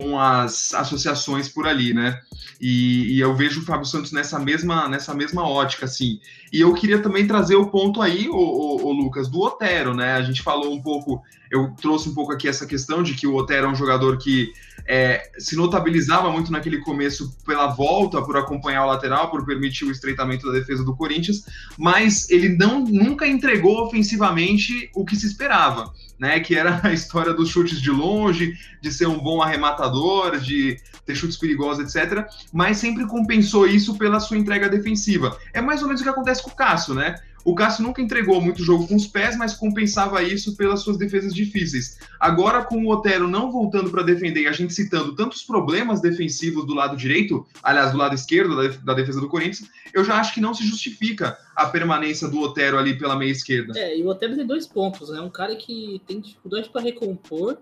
com 0.00 0.18
as 0.18 0.72
associações 0.72 1.46
por 1.46 1.66
ali, 1.66 1.92
né? 1.92 2.20
E, 2.58 3.16
e, 3.16 3.20
eu 3.20 3.34
vejo 3.36 3.60
o 3.60 3.64
Fábio 3.64 3.84
Santos 3.84 4.12
nessa 4.12 4.38
mesma, 4.38 4.88
nessa 4.88 5.14
mesma 5.14 5.46
ótica, 5.46 5.84
assim. 5.84 6.18
E 6.50 6.60
eu 6.60 6.72
queria 6.72 7.02
também 7.02 7.26
trazer 7.26 7.56
o 7.56 7.66
ponto 7.66 8.00
aí, 8.00 8.26
o, 8.28 8.34
o, 8.34 8.86
o, 8.86 8.92
Lucas, 8.92 9.28
do 9.28 9.40
Otero, 9.40 9.94
né? 9.94 10.14
A 10.14 10.22
gente 10.22 10.42
falou 10.42 10.72
um 10.72 10.80
pouco, 10.80 11.22
eu 11.50 11.74
trouxe 11.80 12.08
um 12.08 12.14
pouco 12.14 12.32
aqui 12.32 12.48
essa 12.48 12.66
questão 12.66 13.02
de 13.02 13.14
que 13.14 13.26
o 13.26 13.34
Otero 13.34 13.66
é 13.66 13.70
um 13.70 13.74
jogador 13.74 14.16
que 14.16 14.52
é, 14.86 15.30
se 15.38 15.56
notabilizava 15.56 16.30
muito 16.30 16.52
naquele 16.52 16.78
começo 16.78 17.36
pela 17.46 17.68
volta, 17.68 18.22
por 18.22 18.36
acompanhar 18.36 18.84
o 18.84 18.88
lateral, 18.88 19.30
por 19.30 19.44
permitir 19.44 19.84
o 19.84 19.90
estreitamento 19.90 20.46
da 20.46 20.52
defesa 20.52 20.84
do 20.84 20.96
Corinthians, 20.96 21.44
mas 21.78 22.28
ele 22.30 22.48
não 22.48 22.80
nunca 22.80 23.26
entregou 23.26 23.86
ofensivamente 23.86 24.90
o 24.94 25.04
que 25.04 25.16
se 25.16 25.26
esperava, 25.26 25.92
né? 26.18 26.40
Que 26.40 26.54
era 26.54 26.80
a 26.82 26.92
história 26.92 27.32
dos 27.32 27.48
chutes 27.48 27.80
de 27.80 27.90
longe, 27.90 28.54
de 28.80 28.92
ser 28.92 29.06
um 29.06 29.18
bom 29.18 29.42
arrematador, 29.42 30.38
de 30.38 30.78
ter 31.04 31.14
chutes 31.14 31.36
perigosos, 31.36 31.94
etc. 31.94 32.26
Mas 32.52 32.78
sempre 32.78 33.06
compensou 33.06 33.66
isso 33.66 33.96
pela 33.96 34.20
sua 34.20 34.38
entrega 34.38 34.68
defensiva. 34.68 35.36
É 35.52 35.60
mais 35.60 35.82
ou 35.82 35.88
menos 35.88 36.00
o 36.00 36.04
que 36.04 36.10
acontece 36.10 36.42
com 36.42 36.50
o 36.50 36.54
Cássio, 36.54 36.94
né? 36.94 37.16
O 37.44 37.54
Cássio 37.54 37.82
nunca 37.82 38.02
entregou 38.02 38.40
muito 38.40 38.62
jogo 38.62 38.86
com 38.86 38.94
os 38.94 39.06
pés, 39.06 39.36
mas 39.36 39.54
compensava 39.54 40.22
isso 40.22 40.56
pelas 40.56 40.80
suas 40.80 40.98
defesas 40.98 41.34
difíceis. 41.34 41.98
Agora, 42.18 42.64
com 42.64 42.84
o 42.84 42.90
Otero 42.90 43.26
não 43.26 43.50
voltando 43.50 43.90
para 43.90 44.02
defender 44.02 44.42
e 44.42 44.46
a 44.46 44.52
gente 44.52 44.74
citando 44.74 45.14
tantos 45.14 45.42
problemas 45.42 46.00
defensivos 46.00 46.66
do 46.66 46.74
lado 46.74 46.96
direito, 46.96 47.46
aliás, 47.62 47.92
do 47.92 47.98
lado 47.98 48.14
esquerdo 48.14 48.78
da 48.84 48.94
defesa 48.94 49.20
do 49.20 49.28
Corinthians, 49.28 49.68
eu 49.94 50.04
já 50.04 50.20
acho 50.20 50.34
que 50.34 50.40
não 50.40 50.52
se 50.52 50.64
justifica 50.66 51.38
a 51.56 51.66
permanência 51.66 52.28
do 52.28 52.40
Otero 52.40 52.78
ali 52.78 52.98
pela 52.98 53.16
meia 53.16 53.30
esquerda. 53.30 53.78
É, 53.78 53.98
e 53.98 54.02
o 54.02 54.08
Otero 54.08 54.36
tem 54.36 54.46
dois 54.46 54.66
pontos, 54.66 55.08
né? 55.08 55.20
Um 55.20 55.30
cara 55.30 55.56
que 55.56 56.00
tem 56.06 56.20
dificuldade 56.20 56.68
para 56.68 56.82
recompor 56.82 57.58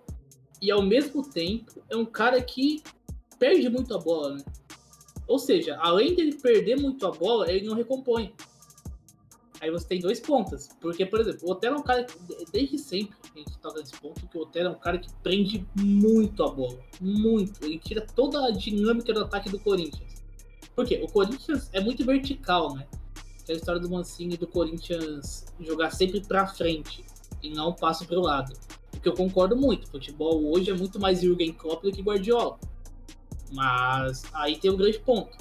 e, 0.61 0.71
ao 0.71 0.83
mesmo 0.83 1.23
tempo, 1.23 1.83
é 1.89 1.97
um 1.97 2.05
cara 2.05 2.41
que 2.43 2.83
perde 3.39 3.69
muito 3.69 3.95
a 3.95 3.99
bola, 3.99 4.35
né? 4.35 4.45
Ou 5.29 5.39
seja, 5.39 5.77
além 5.81 6.15
dele 6.15 6.35
perder 6.35 6.81
muito 6.81 7.07
a 7.07 7.11
bola, 7.11 7.53
ele 7.53 7.67
não 7.67 7.77
recompõe. 7.77 8.33
Aí 9.61 9.71
você 9.71 9.87
tem 9.87 10.01
dois 10.01 10.21
pontos. 10.21 10.69
Porque, 10.81 11.05
por 11.05 11.21
exemplo, 11.21 11.49
o 11.49 11.53
Otero 11.53 11.77
é 11.77 11.79
um 11.79 11.83
cara 11.83 12.05
que, 12.05 12.17
desde 12.53 12.79
sempre, 12.79 13.17
a 13.35 13.39
gente 13.39 13.59
tá 13.59 13.73
nesse 13.75 13.93
ponto, 13.97 14.27
que 14.27 14.39
o 14.39 14.43
Otero 14.43 14.69
é 14.69 14.71
um 14.71 14.79
cara 14.79 14.99
que 14.99 15.13
prende 15.23 15.67
muito 15.77 16.43
a 16.45 16.51
bola. 16.51 16.79
Muito. 17.01 17.65
Ele 17.65 17.79
tira 17.79 18.07
toda 18.15 18.47
a 18.47 18.51
dinâmica 18.51 19.13
do 19.13 19.21
ataque 19.23 19.49
do 19.49 19.59
Corinthians. 19.59 20.23
Por 20.75 20.87
quê? 20.87 21.01
O 21.03 21.11
Corinthians 21.11 21.69
é 21.73 21.81
muito 21.81 22.05
vertical, 22.05 22.75
né? 22.75 22.87
É 23.49 23.53
a 23.53 23.57
história 23.57 23.81
do 23.81 23.91
Mancini 23.91 24.37
do 24.37 24.47
Corinthians 24.47 25.47
jogar 25.59 25.91
sempre 25.91 26.21
pra 26.21 26.47
frente 26.47 27.05
e 27.43 27.51
não 27.51 27.73
passo 27.73 28.07
pro 28.07 28.21
lado. 28.21 28.53
O 28.95 29.01
que 29.01 29.09
eu 29.09 29.15
concordo 29.15 29.57
muito. 29.57 29.87
O 29.87 29.91
futebol 29.91 30.53
hoje 30.53 30.71
é 30.71 30.75
muito 30.75 31.01
mais 31.01 31.21
Jürgen 31.21 31.53
Klopp 31.53 31.83
do 31.83 31.91
que 31.91 32.03
Guardiola. 32.03 32.59
Mas 33.53 34.23
aí 34.35 34.57
tem 34.57 34.71
um 34.71 34.77
grande 34.77 34.99
ponto. 35.01 35.37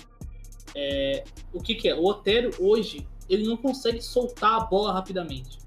É, 0.74 1.24
o 1.54 1.62
que, 1.62 1.76
que 1.76 1.90
é? 1.90 1.96
O 1.96 2.06
Otero 2.06 2.52
hoje 2.60 3.06
ele 3.30 3.48
não 3.48 3.58
consegue 3.58 4.02
soltar 4.02 4.56
a 4.56 4.60
bola 4.62 4.94
rapidamente. 4.94 5.58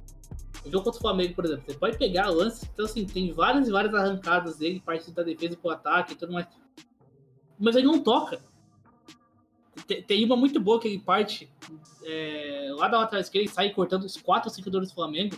O 0.64 0.70
jogo 0.70 0.84
contra 0.84 0.98
o 0.98 1.02
Flamengo, 1.02 1.34
por 1.34 1.44
exemplo, 1.44 1.64
você 1.66 1.78
pode 1.78 1.96
pegar 1.96 2.28
lances, 2.28 2.68
então 2.72 2.84
assim, 2.84 3.06
tem 3.06 3.32
várias 3.32 3.68
e 3.68 3.70
várias 3.70 3.94
arrancadas 3.94 4.58
dele, 4.58 4.82
partindo 4.84 5.14
da 5.14 5.22
defesa 5.22 5.56
pro 5.56 5.70
ataque 5.70 6.12
e 6.12 6.16
tudo 6.16 6.32
mais. 6.32 6.46
Mas 7.58 7.76
ele 7.76 7.86
não 7.86 8.00
toca. 8.00 8.42
Tem, 10.06 10.24
uma 10.24 10.36
muito 10.36 10.60
boa 10.60 10.78
que 10.78 10.86
ele 10.86 11.00
parte 11.00 11.50
é, 12.04 12.68
lá 12.76 12.88
da 12.88 12.98
lateral 12.98 13.20
esquerda 13.20 13.50
e 13.50 13.52
sai 13.52 13.70
cortando 13.70 14.04
os 14.04 14.16
quatro 14.16 14.48
ou 14.48 14.54
cinco 14.54 14.70
do 14.70 14.86
Flamengo. 14.88 15.36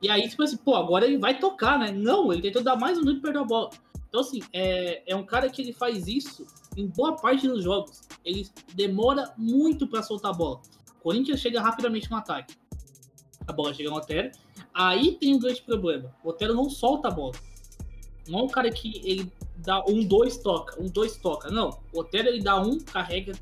E 0.00 0.10
aí, 0.10 0.28
tipo 0.28 0.42
assim, 0.42 0.56
pô, 0.56 0.74
agora 0.74 1.06
ele 1.06 1.18
vai 1.18 1.38
tocar, 1.38 1.78
né? 1.78 1.90
Não, 1.90 2.32
ele 2.32 2.42
tentou 2.42 2.62
dar 2.62 2.76
mais 2.76 2.98
um 2.98 3.02
minuto 3.02 3.18
e 3.18 3.22
perdeu 3.22 3.42
a 3.42 3.46
bola. 3.46 3.70
Então, 4.08 4.20
assim, 4.20 4.40
é, 4.52 5.02
é 5.06 5.16
um 5.16 5.24
cara 5.24 5.48
que 5.50 5.60
ele 5.60 5.72
faz 5.72 6.06
isso 6.06 6.46
em 6.76 6.86
boa 6.86 7.16
parte 7.16 7.46
dos 7.46 7.62
jogos. 7.62 8.02
Ele 8.24 8.48
demora 8.74 9.32
muito 9.36 9.86
para 9.86 10.02
soltar 10.02 10.32
a 10.32 10.34
bola. 10.34 10.60
O 11.06 11.08
Corinthians 11.08 11.38
chega 11.38 11.62
rapidamente 11.62 12.10
no 12.10 12.16
ataque. 12.16 12.56
A 13.46 13.52
bola 13.52 13.72
chega 13.72 13.88
no 13.88 13.94
Otero. 13.94 14.32
Aí 14.74 15.12
tem 15.12 15.36
um 15.36 15.38
grande 15.38 15.62
problema. 15.62 16.12
O 16.24 16.30
Otero 16.30 16.52
não 16.52 16.68
solta 16.68 17.06
a 17.06 17.10
bola. 17.12 17.32
Não 18.26 18.40
é 18.40 18.42
um 18.42 18.48
cara 18.48 18.68
que 18.72 19.00
ele 19.04 19.32
dá 19.58 19.84
um, 19.84 20.02
dois, 20.02 20.36
toca, 20.36 20.82
um, 20.82 20.88
dois, 20.88 21.16
toca. 21.16 21.48
Não. 21.48 21.78
O 21.92 22.00
Otero 22.00 22.26
ele 22.26 22.42
dá 22.42 22.60
um, 22.60 22.80
carrega, 22.80 23.34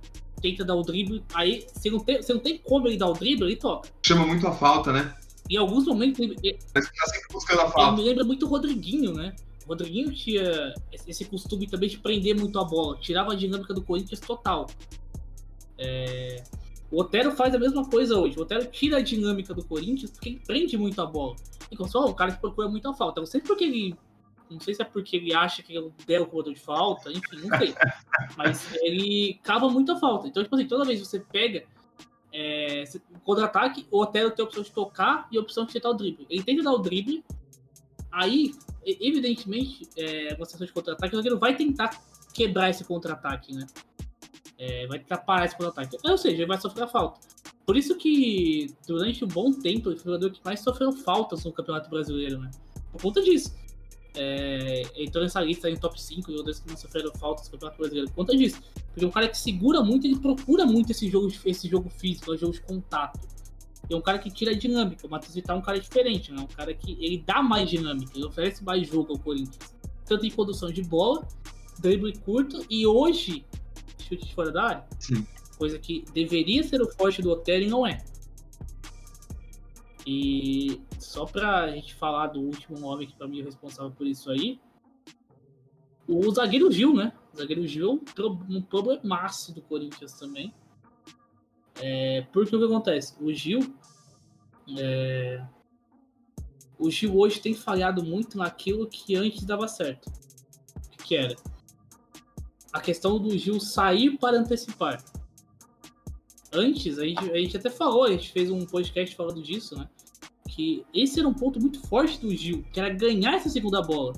tenta 0.43 0.62
dar 0.62 0.75
o 0.75 0.83
drible. 0.83 1.25
Aí, 1.33 1.67
se 1.75 1.89
não 1.89 2.01
tem, 2.01 2.21
se 2.21 2.35
não 2.35 2.41
tem 2.41 2.59
como 2.59 2.87
ele 2.87 2.99
dar 2.99 3.09
o 3.09 3.15
drible, 3.15 3.47
ele 3.47 3.57
toca. 3.57 3.89
Chama 4.03 4.27
muito 4.27 4.47
a 4.47 4.53
falta, 4.53 4.93
né? 4.93 5.17
Em 5.49 5.57
alguns 5.57 5.87
momentos. 5.87 6.21
Ele, 6.21 6.59
Mas 6.75 6.85
tá 6.85 7.07
sempre 7.07 7.29
buscando 7.33 7.62
a 7.62 7.71
falta. 7.71 7.81
Ele 7.81 7.97
me 7.97 8.09
lembra 8.11 8.25
muito 8.25 8.45
o 8.45 8.49
Rodriguinho, 8.51 9.15
né? 9.15 9.35
O 9.65 9.69
Rodriguinho 9.71 10.12
tinha 10.12 10.75
esse 11.09 11.25
costume 11.25 11.67
também 11.67 11.89
de 11.89 11.97
prender 11.97 12.39
muito 12.39 12.59
a 12.59 12.65
bola, 12.65 12.99
tirava 12.99 13.33
a 13.33 13.35
dinâmica 13.35 13.73
do 13.73 13.81
Corinthians 13.81 14.21
total. 14.21 14.67
É... 15.79 16.45
O 16.95 17.01
Otero 17.01 17.33
faz 17.33 17.53
a 17.53 17.59
mesma 17.59 17.85
coisa 17.85 18.17
hoje. 18.17 18.39
O 18.39 18.43
Otero 18.43 18.67
tira 18.67 18.99
a 18.99 19.03
dinâmica 19.03 19.53
do 19.53 19.65
Corinthians 19.65 20.13
porque 20.13 20.29
ele 20.29 20.41
prende 20.47 20.79
muito 20.79 21.03
a 21.03 21.07
bola. 21.07 21.35
Então, 21.69 21.89
só 21.89 22.05
o 22.07 22.15
cara 22.15 22.31
que 22.31 22.41
procura 22.41 22.69
muito 22.69 22.89
a 22.89 22.95
falta. 22.95 23.21
Não 23.21 23.27
sei 23.27 23.41
porque 23.41 23.65
ele. 23.65 23.97
Não 24.49 24.61
sei 24.61 24.75
se 24.75 24.83
é 24.83 24.85
porque 24.85 25.17
ele 25.17 25.35
acha 25.35 25.61
que 25.61 25.77
ele 25.77 25.93
der 26.07 26.21
o 26.21 26.27
cobrador 26.27 26.55
de 26.55 26.61
falta, 26.61 27.11
enfim, 27.11 27.49
não 27.49 27.59
sei. 27.59 27.75
Mas 28.39 28.73
ele 28.77 29.41
cava 29.43 29.69
muito 29.69 29.91
a 29.91 29.97
falta. 29.97 30.29
Então, 30.29 30.41
tipo 30.41 30.55
assim, 30.55 30.69
toda 30.69 30.85
vez 30.85 31.01
que 31.01 31.07
você 31.07 31.19
pega 31.19 31.65
é, 32.33 32.85
contra-ataque, 33.25 33.89
o 33.91 34.01
Otero 34.01 34.31
tem 34.31 34.45
a 34.45 34.47
opção 34.47 34.63
de 34.63 34.71
tocar 34.71 35.27
e 35.33 35.37
a 35.37 35.41
opção 35.41 35.65
de 35.65 35.73
tentar 35.73 35.91
o 35.91 35.95
drible. 35.95 36.27
Ele 36.31 36.45
tenta 36.45 36.63
dar 36.63 36.73
o 36.73 36.79
drible, 36.79 37.25
aí, 38.13 38.55
evidentemente, 38.85 39.89
é, 39.97 40.35
uma 40.37 40.45
situação 40.45 40.67
de 40.67 40.73
contra-ataque, 40.73 41.13
o 41.13 41.17
zagueiro 41.17 41.41
vai 41.41 41.57
tentar 41.57 42.01
quebrar 42.33 42.71
esse 42.71 42.85
contra-ataque, 42.85 43.53
né? 43.53 43.67
É, 44.59 44.87
vai 44.87 44.99
parar 44.99 45.47
esse 45.47 45.57
contra-ataque. 45.57 45.97
Ou 46.05 46.17
seja, 46.17 46.37
ele 46.37 46.47
vai 46.47 46.61
sofrer 46.61 46.85
a 46.85 46.87
falta. 46.87 47.21
Por 47.67 47.77
isso 47.77 47.97
que, 47.97 48.75
durante 48.87 49.25
um 49.25 49.29
bom 49.29 49.53
tempo, 49.53 49.91
ele 49.91 49.99
foi 49.99 50.13
o 50.13 50.15
jogador 50.15 50.31
que 50.31 50.41
mais 50.45 50.61
sofreu 50.61 50.93
faltas 50.93 51.45
no 51.45 51.53
Campeonato 51.53 51.89
Brasileiro, 51.89 52.39
né? 52.39 52.51
Por 52.93 53.03
conta 53.03 53.23
disso. 53.23 53.55
É, 54.17 54.83
entrou 54.97 55.25
nessa 55.25 55.41
lista 55.41 55.69
em 55.69 55.77
top 55.77 56.01
5 56.01 56.31
jogadores 56.31 56.61
que 56.61 56.69
não 56.69 56.77
sofreram 56.77 57.11
faltas 57.15 57.47
no 57.47 57.53
Campeonato 57.53 57.79
Brasileiro. 57.79 58.09
Por 58.11 58.17
conta 58.17 58.37
disso. 58.37 58.61
Porque 58.87 59.05
é 59.05 59.09
um 59.09 59.11
cara 59.11 59.29
que 59.29 59.39
segura 59.39 59.83
muito, 59.83 60.07
ele 60.07 60.19
procura 60.19 60.65
muito 60.65 60.93
esse 60.93 61.09
jogo, 61.09 61.33
esse 61.45 61.69
jogo 61.69 61.89
físico, 61.91 62.33
esse 62.33 62.43
jogo 62.43 62.53
de 62.53 62.61
contato. 62.61 63.19
É 63.91 63.97
um 63.97 64.01
cara 64.01 64.19
que 64.19 64.31
tira 64.31 64.53
a 64.53 64.55
dinâmica. 64.55 65.07
O 65.07 65.11
Matheus 65.11 65.35
Vital 65.35 65.57
é 65.57 65.59
um 65.59 65.63
cara 65.63 65.81
diferente, 65.81 66.33
né? 66.33 66.41
Um 66.41 66.47
cara 66.47 66.73
que 66.73 66.93
ele 66.93 67.23
dá 67.27 67.43
mais 67.43 67.69
dinâmica, 67.69 68.13
ele 68.15 68.25
oferece 68.25 68.63
mais 68.65 68.87
jogo 68.87 69.13
ao 69.13 69.19
Corinthians. 69.19 69.75
Tanto 70.07 70.27
em 70.27 70.31
condução 70.31 70.71
de 70.71 70.83
bola, 70.83 71.27
drible 71.81 72.13
curto, 72.19 72.65
e 72.71 72.87
hoje, 72.87 73.45
chute 73.99 74.27
de 74.27 74.35
fora 74.35 74.51
da 74.51 74.63
área. 74.65 74.87
Sim. 74.99 75.27
Coisa 75.59 75.79
que 75.79 76.05
deveria 76.13 76.63
ser 76.63 76.83
o 76.83 76.91
forte 76.93 77.23
do 77.23 77.31
Otero 77.31 77.65
e 77.65 77.69
não 77.69 77.87
é. 77.87 78.05
E 80.07 80.83
só 80.99 81.25
pra 81.25 81.71
gente 81.71 81.95
falar 81.95 82.29
do 82.29 82.41
último 82.41 82.79
nome 82.79 83.07
que 83.07 83.17
pra 83.17 83.27
mim 83.27 83.41
é 83.41 83.45
responsável 83.45 83.91
por 83.91 84.07
isso 84.07 84.31
aí, 84.31 84.61
o 86.07 86.31
zagueiro 86.31 86.71
Gil, 86.71 86.95
né? 86.95 87.13
O 87.33 87.37
zagueiro 87.37 87.67
Gil 87.67 87.89
é 87.89 88.23
um 88.53 88.63
problemaço 88.63 89.55
do 89.55 89.63
Corinthians 89.63 90.13
também. 90.15 90.53
É, 91.81 92.23
porque 92.33 92.55
o 92.55 92.59
que 92.59 92.65
acontece? 92.65 93.15
O 93.21 93.33
Gil. 93.33 93.61
É, 94.79 95.43
o 96.79 96.91
Gil 96.91 97.17
hoje 97.17 97.41
tem 97.41 97.55
falhado 97.55 98.05
muito 98.05 98.37
naquilo 98.37 98.87
que 98.87 99.17
antes 99.17 99.45
dava 99.45 99.67
certo. 99.67 100.13
O 100.93 101.03
que 101.05 101.17
era? 101.17 101.35
A 102.75 102.81
questão 102.81 103.20
do 103.20 103.39
Gil 103.39 103.61
sair 103.61 104.18
para 104.18 104.37
antecipar. 104.37 105.01
Antes, 106.53 106.99
a 106.99 107.05
gente, 107.05 107.31
a 107.31 107.37
gente 107.39 107.57
até 107.57 107.70
falou, 107.70 108.03
a 108.03 108.11
gente 108.11 108.33
fez 108.33 108.51
um 108.51 108.66
podcast 108.66 109.14
falando 109.14 109.41
disso, 109.41 109.79
né? 109.79 109.89
Que 110.51 110.85
esse 110.93 111.20
era 111.20 111.29
um 111.29 111.33
ponto 111.33 111.61
muito 111.61 111.81
forte 111.87 112.18
do 112.18 112.35
Gil, 112.35 112.64
que 112.72 112.81
era 112.81 112.91
ganhar 112.91 113.35
essa 113.35 113.49
segunda 113.49 113.81
bola. 113.81 114.12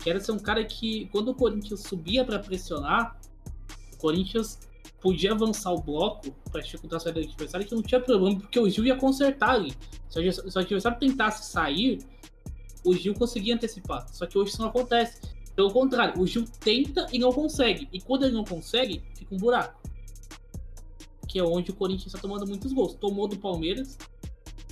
Que 0.00 0.10
era 0.10 0.18
ser 0.18 0.32
um 0.32 0.40
cara 0.40 0.64
que, 0.64 1.06
quando 1.12 1.28
o 1.28 1.34
Corinthians 1.34 1.82
subia 1.82 2.24
para 2.24 2.40
pressionar, 2.40 3.16
o 3.94 3.96
Corinthians 3.98 4.58
podia 5.00 5.30
avançar 5.32 5.72
o 5.72 5.80
bloco 5.80 6.32
para 6.50 6.62
dificultar 6.62 6.96
a 6.96 7.00
saída 7.00 7.20
do 7.20 7.28
adversário, 7.28 7.64
que 7.64 7.74
não 7.76 7.82
tinha 7.82 8.00
problema, 8.00 8.40
porque 8.40 8.58
o 8.58 8.68
Gil 8.68 8.84
ia 8.84 8.96
consertar 8.96 9.50
ali. 9.50 9.72
Se 10.08 10.18
o 10.18 10.58
adversário 10.58 10.98
tentasse 10.98 11.48
sair, 11.48 12.00
o 12.84 12.92
Gil 12.92 13.14
conseguia 13.14 13.54
antecipar. 13.54 14.04
Só 14.12 14.26
que 14.26 14.36
hoje 14.36 14.50
isso 14.50 14.60
não 14.60 14.68
acontece. 14.68 15.37
Pelo 15.58 15.72
contrário, 15.72 16.20
o 16.20 16.24
Gil 16.24 16.44
tenta 16.60 17.08
e 17.12 17.18
não 17.18 17.32
consegue. 17.32 17.88
E 17.92 18.00
quando 18.00 18.24
ele 18.24 18.32
não 18.32 18.44
consegue, 18.44 19.02
fica 19.16 19.34
um 19.34 19.38
buraco. 19.38 19.82
Que 21.26 21.40
é 21.40 21.42
onde 21.42 21.72
o 21.72 21.74
Corinthians 21.74 22.06
está 22.06 22.18
tomando 22.20 22.46
muitos 22.46 22.72
gols. 22.72 22.94
Tomou 22.94 23.26
do 23.26 23.36
Palmeiras, 23.36 23.98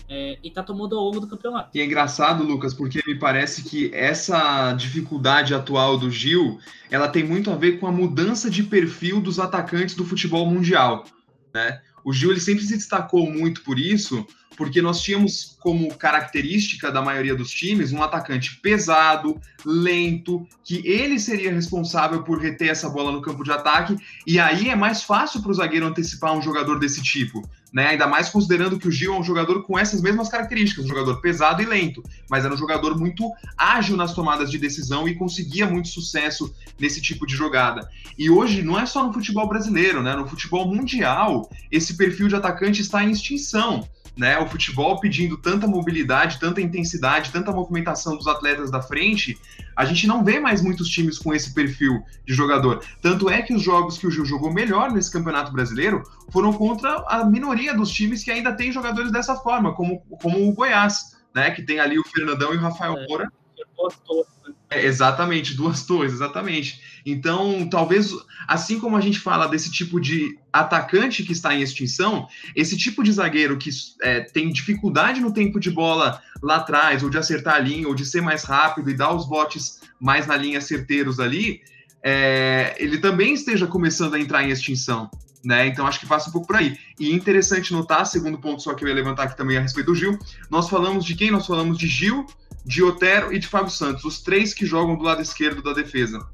é, 0.09 0.39
e 0.45 0.49
tá 0.49 0.63
tomando 0.63 0.97
ao 0.97 1.03
longo 1.03 1.19
do 1.19 1.27
campeonato. 1.27 1.77
E 1.77 1.81
é 1.81 1.85
engraçado, 1.85 2.45
Lucas, 2.45 2.73
porque 2.73 3.03
me 3.05 3.19
parece 3.19 3.65
que 3.65 3.93
essa 3.93 4.75
dificuldade 4.75 5.53
atual 5.57 5.99
do 5.99 6.09
Gil, 6.09 6.61
ela 6.89 7.09
tem 7.09 7.25
muito 7.25 7.51
a 7.51 7.57
ver 7.57 7.81
com 7.81 7.89
a 7.89 7.93
mudança 7.93 8.49
de 8.49 8.63
perfil 8.63 9.21
dos 9.21 9.41
atacantes 9.41 9.97
do 9.97 10.05
futebol 10.05 10.49
mundial, 10.49 11.05
né? 11.53 11.83
O 12.07 12.13
Gil 12.13 12.31
ele 12.31 12.39
sempre 12.39 12.63
se 12.63 12.77
destacou 12.77 13.29
muito 13.29 13.65
por 13.65 13.81
isso, 13.81 14.25
porque 14.57 14.81
nós 14.81 15.03
tínhamos 15.03 15.57
como 15.59 15.93
característica 15.97 16.93
da 16.93 17.03
maioria 17.03 17.35
dos 17.35 17.51
times 17.51 17.91
um 17.91 18.01
atacante 18.01 18.61
pesado, 18.61 19.41
lento, 19.65 20.47
que 20.63 20.87
ele 20.87 21.19
seria 21.19 21.53
responsável 21.53 22.23
por 22.23 22.41
reter 22.41 22.69
essa 22.69 22.89
bola 22.89 23.11
no 23.11 23.21
campo 23.21 23.43
de 23.43 23.51
ataque, 23.51 23.97
e 24.25 24.39
aí 24.39 24.69
é 24.69 24.77
mais 24.77 25.03
fácil 25.03 25.43
para 25.43 25.51
o 25.51 25.55
zagueiro 25.55 25.85
antecipar 25.85 26.33
um 26.33 26.41
jogador 26.41 26.79
desse 26.79 27.03
tipo 27.03 27.43
né? 27.77 27.89
Ainda 27.89 28.07
mais 28.07 28.31
considerando 28.31 28.79
que 28.79 28.89
o 28.89 28.91
Gil 28.91 29.13
é 29.13 29.19
um 29.19 29.23
jogador 29.23 29.63
com 29.63 29.79
essas 29.79 30.01
mesmas 30.01 30.31
características, 30.31 30.87
um 30.87 30.89
jogador 30.89 31.21
pesado 31.21 31.61
e 31.61 31.67
lento, 31.67 32.03
mas 32.27 32.43
era 32.43 32.55
um 32.55 32.57
jogador 32.57 32.99
muito 32.99 33.31
ágil 33.55 33.99
nas 33.99 34.15
tomadas 34.15 34.51
de 34.51 34.57
decisão 34.57 35.07
e 35.07 35.15
conseguia 35.15 35.67
muito 35.67 35.89
sucesso 35.89 36.55
nesse 36.81 37.03
tipo 37.03 37.27
de 37.27 37.37
jogada. 37.37 37.87
E 38.17 38.31
hoje 38.31 38.63
não 38.63 38.81
é 38.81 38.87
só 38.87 39.07
no 39.07 39.13
futebol 39.13 39.47
brasileiro, 39.47 40.03
né? 40.03 40.17
No 40.17 40.27
futebol 40.27 40.67
mundial, 40.67 41.51
esse 41.71 41.99
perfil 41.99 42.29
de 42.29 42.37
atacante 42.37 42.81
está 42.81 43.05
em 43.05 43.11
extinção 43.11 43.87
né? 44.17 44.39
O 44.39 44.49
futebol 44.49 44.99
pedindo 44.99 45.37
tanta 45.37 45.67
mobilidade, 45.67 46.41
tanta 46.41 46.61
intensidade, 46.61 47.31
tanta 47.31 47.53
movimentação 47.53 48.17
dos 48.17 48.27
atletas 48.27 48.71
da 48.71 48.81
frente, 48.81 49.39
a 49.77 49.85
gente 49.85 50.07
não 50.07 50.25
vê 50.25 50.41
mais 50.41 50.63
muitos 50.63 50.89
times 50.89 51.19
com 51.19 51.35
esse 51.35 51.53
perfil 51.53 52.03
de 52.25 52.33
jogador. 52.33 52.83
Tanto 53.03 53.29
é 53.29 53.43
que 53.43 53.55
os 53.55 53.63
jogos 53.63 53.99
que 53.99 54.07
o 54.07 54.11
Gil 54.11 54.25
jogou 54.25 54.53
melhor 54.53 54.91
nesse 54.91 55.13
Campeonato 55.13 55.53
Brasileiro 55.53 56.03
foram 56.31 56.53
contra 56.53 57.05
a 57.07 57.25
minoria 57.25 57.75
dos 57.75 57.91
times 57.91 58.25
que 58.25 58.31
ainda 58.31 58.53
tem 58.53 58.73
jogadores 58.73 59.13
dessa 59.13 59.37
forma, 59.37 59.75
como, 59.75 60.01
como 60.23 60.49
o 60.49 60.55
Goiás, 60.55 61.17
né? 61.35 61.51
Que 61.51 61.63
tem 61.63 61.79
ali 61.79 61.99
o 61.99 62.09
Fernandão 62.09 62.55
e 62.55 62.57
o 62.57 62.61
Rafael 62.61 62.97
é, 62.97 63.07
Moura. 63.07 63.31
É, 63.59 64.56
exatamente, 64.71 65.55
duas 65.55 65.83
torres, 65.87 66.13
exatamente. 66.13 66.81
Então, 67.05 67.69
talvez, 67.69 68.11
assim 68.49 68.81
como 68.81 68.97
a 68.97 69.01
gente 69.01 69.21
fala 69.21 69.47
desse 69.47 69.71
tipo 69.71 70.01
de 70.01 70.39
atacante 70.53 71.23
que 71.23 71.33
está 71.33 71.55
em 71.55 71.63
extinção, 71.63 72.27
esse 72.55 72.77
tipo 72.77 73.03
de 73.05 73.13
zagueiro 73.13 73.57
que 73.57 73.71
é, 74.03 74.21
tem 74.21 74.51
dificuldade 74.51 75.21
no 75.21 75.33
tempo 75.33 75.61
de 75.61 75.71
bola 75.71 76.21
lá 76.43 76.57
atrás, 76.57 77.03
ou 77.03 77.11
de 77.11 77.17
acertar 77.17 77.55
a 77.55 77.61
linha, 77.61 77.87
ou 77.87 77.95
de 77.95 78.05
ser 78.05 78.21
mais 78.21 78.43
rápido 78.43 78.91
e 78.91 78.95
dar 78.95 79.15
os 79.15 79.29
botes 79.29 79.81
mais 80.01 80.27
na 80.27 80.37
linha 80.37 80.61
certeiros 80.61 81.21
ali, 81.21 81.61
é, 82.03 82.77
ele 82.79 82.99
também 82.99 83.35
esteja 83.35 83.67
começando 83.67 84.15
a 84.15 84.21
entrar 84.21 84.45
em 84.45 84.51
extinção. 84.51 85.11
Né? 85.45 85.69
Então 85.69 85.87
acho 85.87 86.01
que 86.01 86.07
passa 86.07 86.29
um 86.29 86.33
pouco 86.33 86.49
por 86.49 86.57
aí. 86.57 86.77
E 86.99 87.13
interessante 87.13 87.73
notar, 87.73 88.05
segundo 88.05 88.39
ponto 88.39 88.63
só 88.63 88.75
que 88.75 88.85
eu 88.85 88.89
ia 88.89 88.95
levantar 88.95 89.25
aqui 89.25 89.37
também 89.37 89.57
a 89.57 89.61
respeito 89.61 89.87
do 89.87 89.95
Gil, 89.95 90.19
nós 90.51 90.69
falamos 90.69 91.05
de 91.05 91.15
quem? 91.15 91.31
Nós 91.31 91.47
falamos 91.47 91.79
de 91.79 91.87
Gil, 91.87 92.27
de 92.67 92.83
Otero 92.83 93.33
e 93.33 93.39
de 93.39 93.47
Fábio 93.47 93.71
Santos, 93.71 94.05
os 94.05 94.21
três 94.21 94.53
que 94.53 94.67
jogam 94.67 94.97
do 94.97 95.05
lado 95.05 95.23
esquerdo 95.23 95.63
da 95.63 95.73
defesa. 95.73 96.27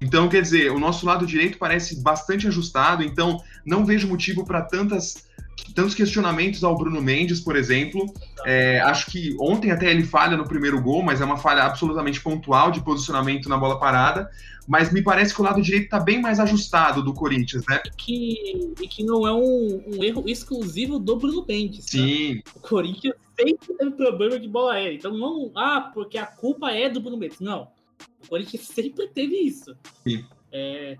Então, 0.00 0.28
quer 0.28 0.40
dizer, 0.40 0.72
o 0.72 0.78
nosso 0.78 1.04
lado 1.04 1.26
direito 1.26 1.58
parece 1.58 2.02
bastante 2.02 2.48
ajustado, 2.48 3.02
então 3.02 3.38
não 3.64 3.84
vejo 3.84 4.08
motivo 4.08 4.44
para 4.44 4.62
tantas 4.62 5.24
tantos 5.74 5.94
questionamentos 5.94 6.62
ao 6.62 6.76
Bruno 6.76 7.00
Mendes, 7.00 7.40
por 7.40 7.56
exemplo. 7.56 8.12
É, 8.44 8.80
acho 8.80 9.10
que 9.10 9.36
ontem 9.40 9.70
até 9.70 9.90
ele 9.90 10.04
falha 10.04 10.36
no 10.36 10.44
primeiro 10.44 10.80
gol, 10.80 11.02
mas 11.02 11.20
é 11.20 11.24
uma 11.24 11.36
falha 11.36 11.62
absolutamente 11.62 12.20
pontual 12.20 12.70
de 12.70 12.80
posicionamento 12.80 13.48
na 13.48 13.56
bola 13.56 13.78
parada. 13.78 14.28
Mas 14.66 14.92
me 14.92 15.02
parece 15.02 15.34
que 15.34 15.40
o 15.40 15.44
lado 15.44 15.60
direito 15.60 15.84
está 15.84 16.00
bem 16.00 16.20
mais 16.20 16.40
ajustado 16.40 17.02
do 17.02 17.12
Corinthians, 17.12 17.64
né? 17.68 17.80
E 17.84 17.90
que, 17.90 18.72
e 18.80 18.88
que 18.88 19.04
não 19.04 19.26
é 19.26 19.32
um, 19.32 19.82
um 19.86 20.04
erro 20.04 20.24
exclusivo 20.26 20.98
do 20.98 21.16
Bruno 21.16 21.44
Mendes. 21.46 21.86
Tá? 21.86 21.92
Sim. 21.92 22.34
Né? 22.34 22.42
O 22.54 22.60
Corinthians 22.60 23.14
sempre 23.38 23.74
teve 23.76 23.90
problema 23.92 24.38
de 24.38 24.48
bola 24.48 24.74
aérea. 24.74 24.96
Então 24.96 25.16
não, 25.16 25.50
ah, 25.54 25.90
porque 25.92 26.18
a 26.18 26.26
culpa 26.26 26.70
é 26.70 26.88
do 26.88 27.00
Bruno 27.00 27.16
Mendes. 27.16 27.40
Não. 27.40 27.70
O 28.24 28.28
Corinthians 28.28 28.62
sempre 28.62 29.08
teve 29.08 29.36
isso. 29.36 29.76
Sim. 30.02 30.24
É, 30.50 30.96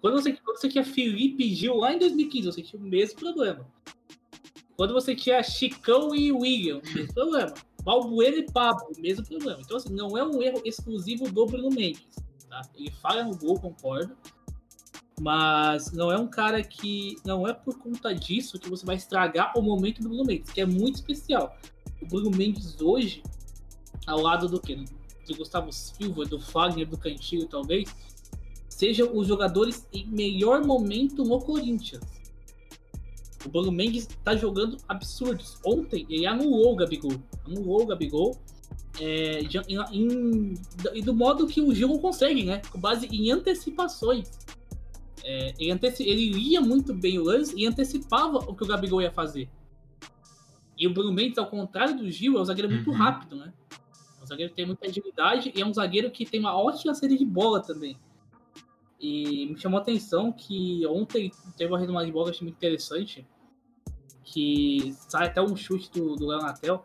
quando, 0.00 0.14
você, 0.14 0.32
quando 0.32 0.58
você 0.58 0.68
tinha 0.68 0.84
Felipe 0.84 1.54
Gil 1.54 1.76
lá 1.76 1.92
em 1.92 1.98
2015, 1.98 2.46
você 2.46 2.62
tinha 2.62 2.80
o 2.80 2.84
mesmo 2.84 3.18
problema. 3.18 3.66
Quando 4.76 4.94
você 4.94 5.14
tinha 5.14 5.42
Chicão 5.42 6.14
e 6.14 6.32
William, 6.32 6.80
mesmo 6.94 7.12
problema. 7.14 7.54
Balbuena 7.82 8.36
e 8.36 8.50
Pablo, 8.50 8.88
mesmo 8.98 9.26
problema. 9.26 9.60
Então, 9.60 9.76
assim, 9.76 9.92
não 9.92 10.16
é 10.16 10.24
um 10.24 10.42
erro 10.42 10.62
exclusivo 10.64 11.30
do 11.30 11.46
Bruno 11.46 11.68
Mendes. 11.68 12.06
Tá? 12.48 12.62
Ele 12.74 12.90
falha 12.90 13.24
no 13.24 13.36
gol, 13.36 13.58
concordo. 13.58 14.16
Mas 15.20 15.92
não 15.92 16.10
é 16.10 16.18
um 16.18 16.26
cara 16.26 16.62
que. 16.62 17.16
Não 17.24 17.46
é 17.46 17.52
por 17.52 17.78
conta 17.78 18.14
disso 18.14 18.58
que 18.58 18.68
você 18.68 18.84
vai 18.84 18.96
estragar 18.96 19.52
o 19.56 19.62
momento 19.62 20.00
do 20.00 20.08
Bruno 20.08 20.24
Mendes, 20.24 20.52
que 20.52 20.60
é 20.60 20.66
muito 20.66 20.96
especial. 20.96 21.56
O 22.02 22.06
Bruno 22.06 22.30
Mendes 22.30 22.80
hoje, 22.80 23.22
ao 24.06 24.20
lado 24.20 24.48
do 24.48 24.60
quê? 24.60 24.84
do 25.26 25.36
Gustavo 25.36 25.72
Silva, 25.72 26.24
do 26.24 26.38
Fagner, 26.38 26.86
do 26.86 26.98
Cantilho, 26.98 27.46
talvez, 27.46 27.94
sejam 28.68 29.16
os 29.16 29.26
jogadores 29.26 29.86
em 29.92 30.06
melhor 30.06 30.64
momento 30.64 31.24
no 31.24 31.40
Corinthians. 31.40 32.02
O 33.44 33.48
Bruno 33.48 33.72
Mendes 33.72 34.08
tá 34.22 34.36
jogando 34.36 34.76
absurdos. 34.88 35.58
Ontem 35.64 36.06
ele 36.08 36.26
anulou 36.26 36.72
o 36.72 36.76
Gabigol. 36.76 37.14
Anulou 37.44 37.82
o 37.82 37.86
Gabigol. 37.86 38.36
É, 39.00 39.40
e 40.92 41.02
do 41.02 41.14
modo 41.14 41.46
que 41.46 41.60
o 41.60 41.74
Gil 41.74 41.98
consegue, 41.98 42.44
né? 42.44 42.62
Com 42.70 42.78
base 42.78 43.06
em 43.06 43.32
antecipações. 43.32 44.30
É, 45.24 45.54
ele, 45.58 45.72
anteci 45.72 46.04
ele 46.04 46.30
lia 46.30 46.60
muito 46.60 46.94
bem 46.94 47.18
o 47.18 47.24
lance 47.24 47.54
e 47.56 47.66
antecipava 47.66 48.38
o 48.38 48.54
que 48.54 48.62
o 48.62 48.66
Gabigol 48.66 49.02
ia 49.02 49.10
fazer. 49.10 49.48
E 50.78 50.86
o 50.86 50.92
Bruno 50.92 51.12
Mendes, 51.12 51.38
ao 51.38 51.46
contrário 51.46 51.96
do 51.96 52.10
Gil, 52.10 52.38
é 52.38 52.40
um 52.40 52.44
zagueiro 52.44 52.70
muito 52.70 52.90
uhum. 52.90 52.96
rápido, 52.96 53.36
né? 53.36 53.52
É 54.20 54.22
um 54.22 54.26
zagueiro 54.26 54.50
que 54.50 54.56
tem 54.56 54.66
muita 54.66 54.86
agilidade 54.86 55.52
e 55.54 55.60
é 55.60 55.66
um 55.66 55.72
zagueiro 55.72 56.10
que 56.10 56.24
tem 56.24 56.40
uma 56.40 56.56
ótima 56.56 56.94
saída 56.94 57.16
de 57.16 57.24
bola 57.24 57.60
também. 57.60 57.96
E 59.02 59.46
me 59.46 59.58
chamou 59.58 59.78
a 59.78 59.82
atenção 59.82 60.30
que 60.30 60.86
ontem 60.86 61.32
teve 61.56 61.72
uma 61.72 61.78
rede 61.78 61.90
de 61.90 62.12
bola 62.12 62.26
que 62.26 62.30
eu 62.30 62.34
achei 62.34 62.46
muito 62.46 62.56
interessante. 62.56 63.26
Que 64.22 64.94
sai 65.08 65.26
até 65.26 65.42
um 65.42 65.56
chute 65.56 65.90
do, 65.90 66.14
do 66.14 66.28
Leonatel. 66.28 66.84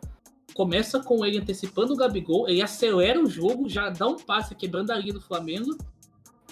Começa 0.52 1.00
com 1.00 1.24
ele 1.24 1.38
antecipando 1.38 1.92
o 1.92 1.96
Gabigol, 1.96 2.48
ele 2.48 2.60
acelera 2.60 3.22
o 3.22 3.30
jogo, 3.30 3.68
já 3.68 3.90
dá 3.90 4.08
um 4.08 4.16
passe 4.16 4.56
quebrando 4.56 4.90
a 4.90 4.96
linha 4.96 5.14
do 5.14 5.20
Flamengo. 5.20 5.78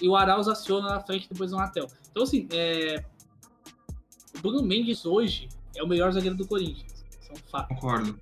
E 0.00 0.08
o 0.08 0.14
Arauz 0.14 0.46
aciona 0.46 0.88
na 0.88 1.00
frente 1.00 1.28
depois 1.28 1.50
do 1.50 1.56
Leonatel. 1.56 1.88
Então, 2.10 2.22
assim, 2.22 2.46
é... 2.52 3.04
o 4.36 4.40
Bruno 4.40 4.62
Mendes 4.62 5.04
hoje 5.04 5.48
é 5.74 5.82
o 5.82 5.88
melhor 5.88 6.12
zagueiro 6.12 6.36
do 6.36 6.46
Corinthians. 6.46 6.95
Isso 7.26 7.32
é 7.32 7.34
um 7.34 7.50
fato. 7.50 7.68
Concordo. 7.68 8.20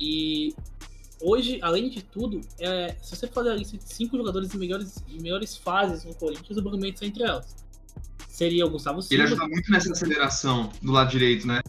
E 0.00 0.54
hoje, 1.20 1.58
além 1.62 1.88
de 1.88 2.02
tudo, 2.02 2.40
é, 2.58 2.96
se 3.00 3.16
você 3.16 3.26
fazer 3.28 3.50
a 3.50 3.54
lista 3.54 3.76
de 3.76 3.84
cinco 3.92 4.16
jogadores 4.16 4.52
em 4.54 4.58
melhores, 4.58 5.04
em 5.08 5.20
melhores 5.20 5.56
fases 5.56 6.04
no 6.04 6.14
Corinthians, 6.14 6.58
o 6.58 6.62
Bruno 6.62 6.84
é 6.84 6.88
entre 6.88 7.22
elas. 7.22 7.56
Seria 8.28 8.66
o 8.66 8.70
Gustavo 8.70 9.02
Silva. 9.02 9.14
Ele 9.14 9.32
ajuda 9.32 9.48
muito 9.48 9.70
nessa 9.70 9.90
aceleração 9.90 10.70
do 10.80 10.92
lado 10.92 11.10
direito, 11.10 11.46
né? 11.46 11.60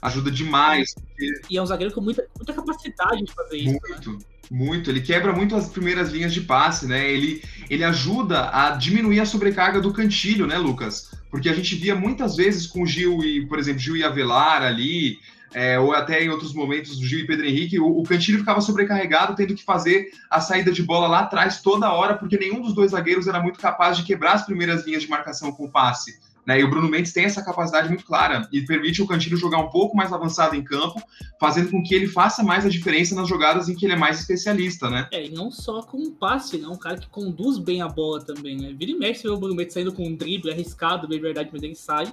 Ajuda 0.00 0.30
demais. 0.30 0.94
Porque... 0.94 1.40
E 1.50 1.58
é 1.58 1.62
um 1.62 1.66
zagueiro 1.66 1.92
com 1.92 2.00
muita, 2.00 2.26
muita 2.36 2.52
capacidade 2.54 3.24
de 3.24 3.32
fazer 3.32 3.56
isso. 3.58 3.78
Muito. 3.88 4.12
Né? 4.12 4.18
Muito, 4.50 4.90
ele 4.90 5.02
quebra 5.02 5.34
muito 5.34 5.54
as 5.54 5.68
primeiras 5.68 6.10
linhas 6.10 6.32
de 6.32 6.40
passe, 6.40 6.86
né? 6.86 7.12
Ele, 7.12 7.42
ele 7.68 7.84
ajuda 7.84 8.48
a 8.50 8.70
diminuir 8.70 9.20
a 9.20 9.26
sobrecarga 9.26 9.78
do 9.78 9.92
cantilho, 9.92 10.46
né, 10.46 10.56
Lucas? 10.56 11.10
Porque 11.30 11.50
a 11.50 11.54
gente 11.54 11.74
via 11.74 11.94
muitas 11.94 12.36
vezes 12.36 12.66
com 12.66 12.82
o 12.82 12.86
Gil 12.86 13.22
e, 13.22 13.46
por 13.46 13.58
exemplo, 13.58 13.78
Gil 13.78 13.98
e 13.98 14.02
Avelar 14.02 14.62
ali, 14.62 15.18
é, 15.54 15.78
ou 15.78 15.92
até 15.92 16.22
em 16.22 16.28
outros 16.28 16.52
momentos 16.52 16.98
do 16.98 17.06
Gil 17.06 17.20
e 17.20 17.26
Pedro 17.26 17.46
Henrique, 17.46 17.78
o, 17.78 17.98
o 17.98 18.02
Cantilho 18.02 18.38
ficava 18.38 18.60
sobrecarregado, 18.60 19.34
tendo 19.34 19.54
que 19.54 19.64
fazer 19.64 20.10
a 20.30 20.40
saída 20.40 20.70
de 20.70 20.82
bola 20.82 21.08
lá 21.08 21.20
atrás 21.20 21.60
toda 21.62 21.92
hora, 21.92 22.14
porque 22.14 22.38
nenhum 22.38 22.60
dos 22.60 22.74
dois 22.74 22.90
zagueiros 22.90 23.26
era 23.26 23.40
muito 23.40 23.58
capaz 23.58 23.96
de 23.96 24.04
quebrar 24.04 24.34
as 24.34 24.44
primeiras 24.44 24.86
linhas 24.86 25.02
de 25.02 25.08
marcação 25.08 25.52
com 25.52 25.64
o 25.64 25.70
passe. 25.70 26.18
Né? 26.48 26.60
E 26.60 26.64
o 26.64 26.70
Bruno 26.70 26.88
Mendes 26.88 27.12
tem 27.12 27.26
essa 27.26 27.44
capacidade 27.44 27.88
muito 27.88 28.06
clara 28.06 28.48
e 28.50 28.62
permite 28.62 29.02
o 29.02 29.06
Cantilho 29.06 29.36
jogar 29.36 29.58
um 29.58 29.68
pouco 29.68 29.94
mais 29.94 30.14
avançado 30.14 30.56
em 30.56 30.64
campo, 30.64 30.98
fazendo 31.38 31.70
com 31.70 31.82
que 31.82 31.94
ele 31.94 32.06
faça 32.06 32.42
mais 32.42 32.64
a 32.64 32.70
diferença 32.70 33.14
nas 33.14 33.28
jogadas 33.28 33.68
em 33.68 33.74
que 33.74 33.84
ele 33.84 33.92
é 33.92 33.96
mais 33.96 34.18
especialista, 34.18 34.88
né? 34.88 35.06
É, 35.12 35.26
e 35.26 35.28
não 35.28 35.50
só 35.50 35.82
com 35.82 35.98
um 35.98 36.10
passe, 36.10 36.56
né? 36.56 36.66
Um 36.66 36.78
cara 36.78 36.96
que 36.96 37.06
conduz 37.08 37.58
bem 37.58 37.82
a 37.82 37.88
bola 37.88 38.24
também, 38.24 38.56
né? 38.56 38.72
Vira 38.72 38.92
e 38.92 38.94
mexe 38.94 39.28
o 39.28 39.36
Bruno 39.36 39.54
Mendes 39.54 39.74
saindo 39.74 39.92
com 39.92 40.06
um 40.06 40.16
drible 40.16 40.50
arriscado, 40.50 41.06
bem 41.06 41.20
verdade, 41.20 41.50
mas 41.52 41.62
ele 41.62 41.74
sai 41.74 42.10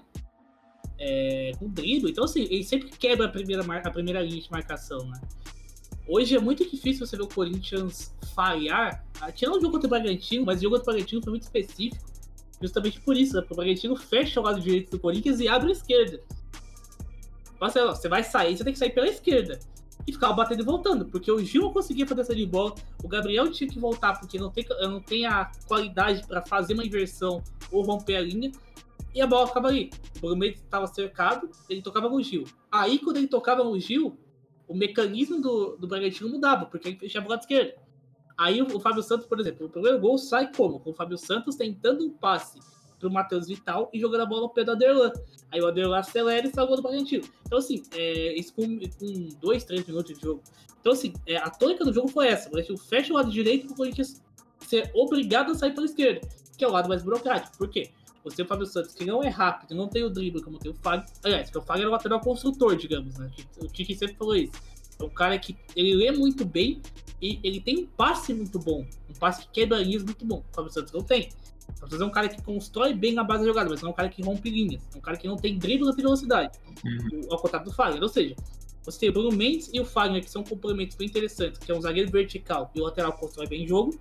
é, 0.97 1.51
com 1.57 1.69
drible. 1.69 2.11
Então, 2.11 2.23
assim, 2.23 2.43
ele 2.43 2.63
sempre 2.63 2.89
quebra 2.89 3.27
a 3.27 3.29
primeira, 3.29 3.63
a 3.63 3.91
primeira 3.91 4.21
linha 4.21 4.41
de 4.41 4.51
marcação, 4.51 4.99
né? 5.07 5.19
Hoje 6.07 6.35
é 6.35 6.39
muito 6.39 6.63
difícil 6.69 7.05
você 7.05 7.17
ver 7.17 7.23
o 7.23 7.27
Corinthians 7.27 8.15
falhar. 8.35 9.03
Tirar 9.33 9.53
o 9.53 9.59
jogo 9.59 9.71
contra 9.71 9.87
o 9.87 9.89
Bragantino, 9.89 10.45
mas 10.45 10.59
o 10.59 10.63
jogo 10.63 10.75
contra 10.75 10.91
o 10.91 10.93
Bragantino 10.93 11.21
foi 11.21 11.31
muito 11.31 11.43
específico. 11.43 12.05
Justamente 12.61 13.01
por 13.01 13.17
isso, 13.17 13.33
né? 13.35 13.41
Porque 13.41 13.53
o 13.53 13.57
Bragantino 13.57 13.95
fecha 13.95 14.39
o 14.39 14.43
lado 14.43 14.61
direito 14.61 14.91
do 14.91 14.99
Corinthians 14.99 15.39
e 15.39 15.47
abre 15.47 15.69
a 15.69 15.71
esquerda. 15.71 16.21
Você, 17.59 17.83
você 17.83 18.07
vai 18.07 18.23
sair, 18.23 18.55
você 18.55 18.63
tem 18.63 18.73
que 18.73 18.79
sair 18.79 18.91
pela 18.91 19.07
esquerda. 19.07 19.59
E 20.07 20.13
ficava 20.13 20.33
batendo 20.33 20.61
e 20.61 20.65
voltando. 20.65 21.05
Porque 21.05 21.31
o 21.31 21.43
Gil 21.43 21.63
não 21.63 21.73
conseguia 21.73 22.05
fazer 22.05 22.21
essa 22.21 22.35
de 22.35 22.45
bola. 22.45 22.75
O 23.03 23.07
Gabriel 23.07 23.51
tinha 23.51 23.67
que 23.67 23.79
voltar 23.79 24.19
porque 24.19 24.37
não 24.37 24.51
tem, 24.51 24.63
não 24.81 24.99
tem 25.01 25.25
a 25.25 25.51
qualidade 25.67 26.25
para 26.27 26.45
fazer 26.45 26.75
uma 26.75 26.85
inversão 26.85 27.41
ou 27.71 27.81
romper 27.81 28.17
a 28.17 28.21
linha 28.21 28.51
e 29.15 29.21
a 29.21 29.25
bola 29.25 29.47
ficava 29.47 29.69
ali. 29.69 29.89
O 30.21 30.35
Mendes 30.35 30.61
estava 30.61 30.85
cercado, 30.87 31.49
ele 31.69 31.81
tocava 31.81 32.09
no 32.09 32.21
Gil. 32.21 32.43
Aí, 32.69 32.99
quando 32.99 33.17
ele 33.17 33.27
tocava 33.27 33.63
no 33.63 33.79
Gil, 33.79 34.19
o 34.67 34.75
mecanismo 34.75 35.39
do, 35.39 35.77
do 35.77 35.87
Bragantino 35.87 36.29
mudava, 36.29 36.65
porque 36.65 36.89
ele 36.89 36.97
fechava 36.97 37.25
o 37.25 37.29
lado 37.29 37.39
esquerdo. 37.39 37.79
Aí 38.37 38.61
o, 38.61 38.65
o 38.75 38.79
Fábio 38.79 39.01
Santos, 39.01 39.25
por 39.25 39.39
exemplo, 39.39 39.67
o 39.67 39.69
primeiro 39.69 39.97
gol 39.99 40.17
sai 40.17 40.51
como? 40.53 40.81
Com 40.81 40.89
o 40.89 40.93
Fábio 40.93 41.17
Santos 41.17 41.55
tentando 41.55 42.05
um 42.05 42.09
passe 42.09 42.59
pro 42.99 43.09
Matheus 43.09 43.47
Vital 43.47 43.89
e 43.93 43.99
jogando 43.99 44.21
a 44.21 44.25
bola 44.25 44.41
no 44.41 44.49
pé 44.49 44.65
do 44.65 44.71
Aderlan. 44.71 45.13
Aí 45.49 45.61
o 45.61 45.67
Aderlan 45.67 45.99
acelera 45.99 46.45
e 46.45 46.49
o 46.49 46.67
gol 46.67 46.75
do 46.75 46.81
Bragantino. 46.81 47.23
Então, 47.45 47.59
assim, 47.59 47.83
é, 47.93 48.37
isso 48.37 48.53
com, 48.53 48.79
com 48.99 49.29
dois, 49.39 49.63
três 49.63 49.87
minutos 49.87 50.13
de 50.13 50.21
jogo. 50.21 50.43
Então, 50.81 50.91
assim, 50.91 51.13
é, 51.25 51.37
a 51.37 51.49
tônica 51.49 51.85
do 51.85 51.93
jogo 51.93 52.09
foi 52.09 52.27
essa. 52.27 52.49
O 52.49 52.51
Bragantino 52.51 52.77
fecha 52.77 53.13
o 53.13 53.15
lado 53.15 53.31
direito 53.31 53.67
pro 53.67 53.77
Corinthians 53.77 54.21
ser 54.59 54.91
obrigado 54.93 55.51
a 55.51 55.55
sair 55.55 55.73
pela 55.73 55.85
esquerda, 55.85 56.27
que 56.57 56.65
é 56.65 56.67
o 56.67 56.71
lado 56.71 56.89
mais 56.89 57.01
burocrático. 57.01 57.57
Por 57.57 57.69
quê? 57.69 57.91
Você, 58.25 58.41
o 58.41 58.45
Fábio 58.45 58.65
Santos, 58.65 58.95
que 58.95 59.05
não 59.05 59.23
é 59.23 59.29
rápido, 59.29 59.75
não 59.75 59.87
tem 59.87 60.03
o 60.03 60.09
drible 60.09 60.41
como 60.41 60.57
tem 60.57 60.71
o 60.71 60.73
Fábio. 60.73 61.05
Aliás, 61.23 61.51
que 61.51 61.57
o 61.59 61.61
Fábio 61.61 61.83
é 61.83 61.87
o 61.87 61.91
lateral 61.91 62.19
construtor, 62.19 62.75
digamos, 62.75 63.15
né? 63.19 63.31
O 63.61 63.67
Tiki 63.67 63.95
sempre 63.95 64.15
falou 64.15 64.35
isso. 64.35 64.51
É 64.99 65.03
um 65.03 65.09
cara 65.09 65.37
que 65.37 65.55
ele 65.75 65.93
lê 65.93 66.11
muito 66.11 66.43
bem 66.43 66.81
e 67.21 67.39
ele 67.43 67.61
tem 67.61 67.77
um 67.77 67.85
passe 67.85 68.33
muito 68.33 68.57
bom. 68.57 68.83
Um 69.07 69.13
passe 69.13 69.41
que 69.41 69.49
quebra 69.51 69.77
linhas 69.77 70.03
muito 70.03 70.25
bom. 70.25 70.43
O 70.51 70.55
Fábio 70.55 70.73
Santos 70.73 70.91
não 70.91 71.03
tem. 71.03 71.29
O 71.69 71.73
Fábio 71.73 71.89
Santos 71.91 72.01
é 72.01 72.05
um 72.05 72.09
cara 72.09 72.27
que 72.27 72.41
constrói 72.41 72.95
bem 72.95 73.19
a 73.19 73.23
base 73.23 73.41
da 73.41 73.47
jogada, 73.47 73.69
mas 73.69 73.81
não 73.83 73.89
é 73.89 73.91
um 73.91 73.95
cara 73.95 74.09
que 74.09 74.23
rompe 74.23 74.49
linhas. 74.49 74.81
É 74.91 74.97
um 74.97 75.01
cara 75.01 75.17
que 75.17 75.27
não 75.27 75.35
tem 75.35 75.59
drible, 75.59 75.93
tem 75.93 76.03
velocidade. 76.03 76.57
Uhum. 76.83 77.21
Ao 77.29 77.37
contrário 77.37 77.69
do 77.69 77.75
Fagner. 77.75 78.01
Ou 78.01 78.09
seja, 78.09 78.35
você 78.83 79.01
tem 79.01 79.09
o 79.09 79.13
Bruno 79.13 79.37
Mendes 79.37 79.69
e 79.71 79.79
o 79.79 79.85
Fagner, 79.85 80.23
que 80.23 80.31
são 80.31 80.43
complementos 80.43 80.97
bem 80.97 81.07
interessantes, 81.07 81.59
que 81.59 81.71
é 81.71 81.75
um 81.75 81.81
zagueiro 81.81 82.09
vertical 82.09 82.71
e 82.73 82.81
o 82.81 82.85
lateral 82.85 83.13
constrói 83.13 83.45
bem 83.45 83.67
jogo. 83.67 83.99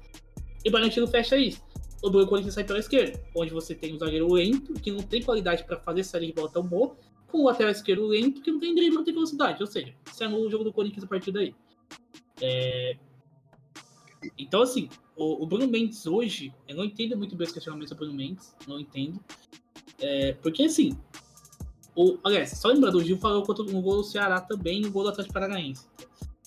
E 0.65 0.71
o 0.71 0.73
Bragantino 0.73 1.07
fecha 1.07 1.37
isso 1.37 1.63
o 2.05 2.11
do 2.11 2.27
Corinthians 2.27 2.53
sai 2.53 2.65
pela 2.65 2.79
esquerda, 2.79 3.19
onde 3.35 3.51
você 3.51 3.75
tem 3.75 3.95
um 3.95 3.99
zagueiro 3.99 4.31
lento, 4.31 4.75
que 4.75 4.91
não 4.91 5.03
tem 5.03 5.23
qualidade 5.23 5.65
para 5.65 5.81
fazer 5.81 6.05
saída 6.05 6.27
de 6.27 6.33
bola 6.35 6.51
tão 6.51 6.63
boa, 6.63 6.95
com 7.29 7.39
o 7.39 7.45
lateral 7.47 7.73
esquerdo 7.73 8.07
lento, 8.07 8.43
que 8.43 8.53
não 8.53 8.61
tem 8.61 8.75
drible, 8.75 8.97
não 8.97 9.05
tem 9.05 9.15
velocidade. 9.15 9.63
Ou 9.63 9.67
seja, 9.67 9.95
você 10.05 10.25
anula 10.25 10.47
o 10.47 10.51
jogo 10.51 10.65
do 10.65 10.73
Corinthians 10.73 11.05
a 11.05 11.07
partir 11.07 11.33
daí. 11.33 11.55
É... 12.43 12.99
Então, 14.39 14.61
assim, 14.61 14.91
o, 15.17 15.43
o, 15.43 15.47
Bruno 15.47 15.67
Mendes 15.67 16.07
hoje, 16.07 16.53
eu 16.69 16.77
não 16.77 16.85
entendo 16.85 17.17
muito 17.17 17.35
bem 17.35 17.47
os 17.47 17.53
questionamentos 17.53 17.91
do 17.91 17.97
Bruno 17.97 18.13
Mendes, 18.13 18.55
não 18.69 18.79
entendo. 18.79 19.19
É, 19.99 20.35
porque, 20.35 20.65
assim, 20.65 20.99
o, 21.97 22.19
aliás, 22.23 22.51
só 22.51 22.69
lembrando, 22.69 22.99
o 22.99 23.05
Gil 23.05 23.17
falou 23.17 23.47
no 23.47 23.81
gol 23.81 23.97
do 23.97 24.05
Ceará 24.05 24.43
também 24.43 24.85
o 24.85 24.91
gol 24.91 25.05
do 25.05 25.09
Atlético 25.09 25.33
Paranaense. 25.33 25.87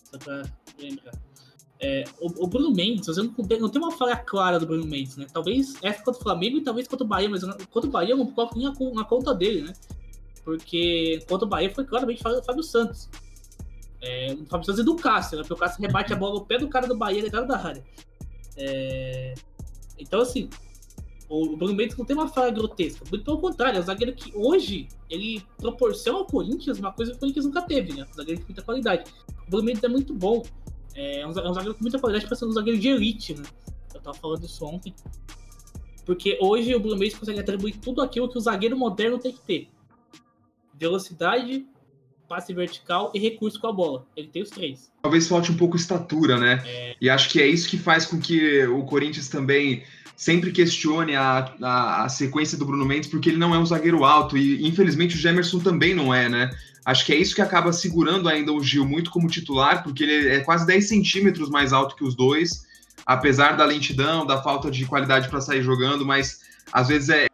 Só 0.04 0.20
pra 0.20 0.44
lembrar. 0.78 1.27
É, 1.80 2.06
o, 2.20 2.46
o, 2.46 2.48
Bruno 2.48 2.72
Mendes, 2.72 3.06
você 3.06 3.22
não, 3.22 3.34
não, 3.60 3.70
tem 3.70 3.82
uma 3.82 3.92
falha 3.92 4.16
clara 4.16 4.60
do 4.60 4.66
Bruno 4.66 4.86
Mendes, 4.86 5.16
né? 5.16 5.28
Talvez 5.32 5.76
essa 5.84 6.02
contra 6.04 6.20
o 6.20 6.24
Flamengo 6.24 6.58
e 6.58 6.62
talvez 6.62 6.88
contra 6.88 7.06
o 7.06 7.08
Bahia, 7.08 7.30
mas 7.30 7.44
contra 7.70 7.88
o 7.88 7.92
Bahia 7.92 8.14
eu 8.14 8.18
não 8.18 8.26
coloco 8.28 8.58
nem 8.58 8.94
na 8.96 9.04
conta 9.04 9.34
dele, 9.34 9.62
né? 9.62 9.74
Porque 10.44 11.24
contra 11.30 11.46
o 11.46 11.50
Bahia 11.50 11.74
foi 11.74 11.86
claramente 11.86 12.26
o 12.26 12.44
Fábio 12.44 12.64
Santos. 12.64 13.08
É, 14.02 14.34
o 14.34 14.46
Fábio 14.46 14.66
Santos 14.66 14.82
e 14.82 14.84
do 14.84 14.96
Cássio, 14.96 15.38
né? 15.38 15.44
Porque 15.44 15.54
o 15.54 15.58
Cássio 15.58 15.82
rebate 15.82 16.14
a 16.14 16.16
bola 16.16 16.36
no 16.36 16.46
pé 16.46 16.58
do 16.58 16.68
cara 16.68 16.88
do 16.88 16.98
Bahia 16.98 17.22
dentro 17.22 17.46
da 17.46 17.58
área. 17.60 17.84
É, 18.56 19.36
então, 20.00 20.22
assim, 20.22 20.50
o 21.30 21.58
Bruno 21.58 21.76
Mendes 21.76 21.98
não 21.98 22.06
tem 22.06 22.16
uma 22.16 22.28
falha 22.28 22.52
grotesca. 22.52 23.06
Muito 23.10 23.24
pelo 23.26 23.40
contrário, 23.40 23.78
é 23.78 23.80
um 23.80 23.84
zagueiro 23.84 24.14
que 24.14 24.32
hoje 24.36 24.88
ele 25.10 25.44
proporciona 25.58 26.20
ao 26.20 26.26
Corinthians 26.26 26.80
uma 26.80 26.94
coisa 26.94 27.12
que 27.12 27.18
o 27.18 27.20
Corinthians 27.20 27.46
nunca 27.46 27.62
teve, 27.62 27.94
né? 27.94 28.08
Um 28.10 28.14
zagueiro 28.14 28.40
de 28.40 28.48
muita 28.48 28.62
qualidade. 28.62 29.12
O 29.46 29.50
Bruno 29.50 29.66
Mendes 29.66 29.84
é 29.84 29.88
muito 29.88 30.14
bom. 30.14 30.44
É 30.98 31.26
um, 31.28 31.30
é 31.30 31.50
um 31.50 31.54
zagueiro 31.54 31.76
com 31.76 31.84
muita 31.84 32.00
qualidade 32.00 32.26
para 32.26 32.36
ser 32.36 32.46
um 32.46 32.52
zagueiro 32.52 32.80
de 32.80 32.88
elite, 32.88 33.36
né? 33.36 33.44
Eu 33.94 34.02
tava 34.02 34.18
falando 34.18 34.44
isso 34.44 34.66
ontem. 34.66 34.96
Porque 36.04 36.40
hoje 36.42 36.74
o 36.74 36.80
Mendes 36.80 37.14
consegue 37.14 37.40
atribuir 37.40 37.78
tudo 37.78 38.02
aquilo 38.02 38.28
que 38.28 38.38
o 38.38 38.42
zagueiro 38.42 38.76
moderno 38.76 39.20
tem 39.20 39.32
que 39.32 39.42
ter: 39.42 39.70
velocidade, 40.74 41.68
passe 42.28 42.52
vertical 42.52 43.12
e 43.14 43.20
recurso 43.20 43.60
com 43.60 43.68
a 43.68 43.72
bola. 43.72 44.08
Ele 44.16 44.28
tem 44.28 44.42
os 44.42 44.50
três. 44.50 44.92
Talvez 45.04 45.28
falte 45.28 45.52
um 45.52 45.58
pouco 45.58 45.76
estatura, 45.76 46.40
né? 46.40 46.64
É... 46.66 46.96
E 47.00 47.10
acho 47.10 47.30
que 47.30 47.40
é 47.40 47.46
isso 47.46 47.70
que 47.70 47.78
faz 47.78 48.06
com 48.06 48.20
que 48.20 48.66
o 48.66 48.84
Corinthians 48.84 49.30
também 49.30 49.84
sempre 50.18 50.52
questione 50.52 51.16
a, 51.16 51.54
a, 51.62 52.06
a, 52.06 52.10
sequência 52.10 52.58
do 52.58 52.66
Bruno 52.66 52.84
Mendes, 52.84 53.08
porque 53.08 53.30
ele 53.30 53.38
não 53.38 53.54
é 53.54 53.60
um 53.60 53.66
zagueiro 53.66 54.04
alto, 54.04 54.36
e 54.36 54.68
infelizmente 54.68 55.16
o 55.16 55.20
Gemerson 55.20 55.60
também 55.60 55.94
não 55.94 56.12
é, 56.12 56.28
né? 56.28 56.50
Acho 56.84 57.06
que 57.06 57.14
é 57.14 57.16
isso 57.16 57.36
que 57.36 57.42
acaba 57.42 57.72
segurando 57.72 58.28
ainda 58.28 58.52
o 58.52 58.64
Gil 58.64 58.84
muito 58.84 59.12
como 59.12 59.30
titular, 59.30 59.84
porque 59.84 60.04
ele 60.04 60.30
é 60.30 60.40
quase 60.40 60.66
10 60.66 60.88
centímetros 60.88 61.50
mais 61.52 61.72
alto 61.72 61.96
que 61.96 62.04
os 62.04 62.16
dois, 62.16 62.66
apesar 63.06 63.56
da 63.56 63.64
lentidão, 63.64 64.26
da 64.26 64.42
falta 64.42 64.72
de 64.72 64.86
qualidade 64.86 65.30
para 65.30 65.40
sair 65.40 65.62
jogando, 65.62 66.04
mas 66.04 66.40
às 66.74 66.88
vezes 66.88 67.10
é, 67.10 67.28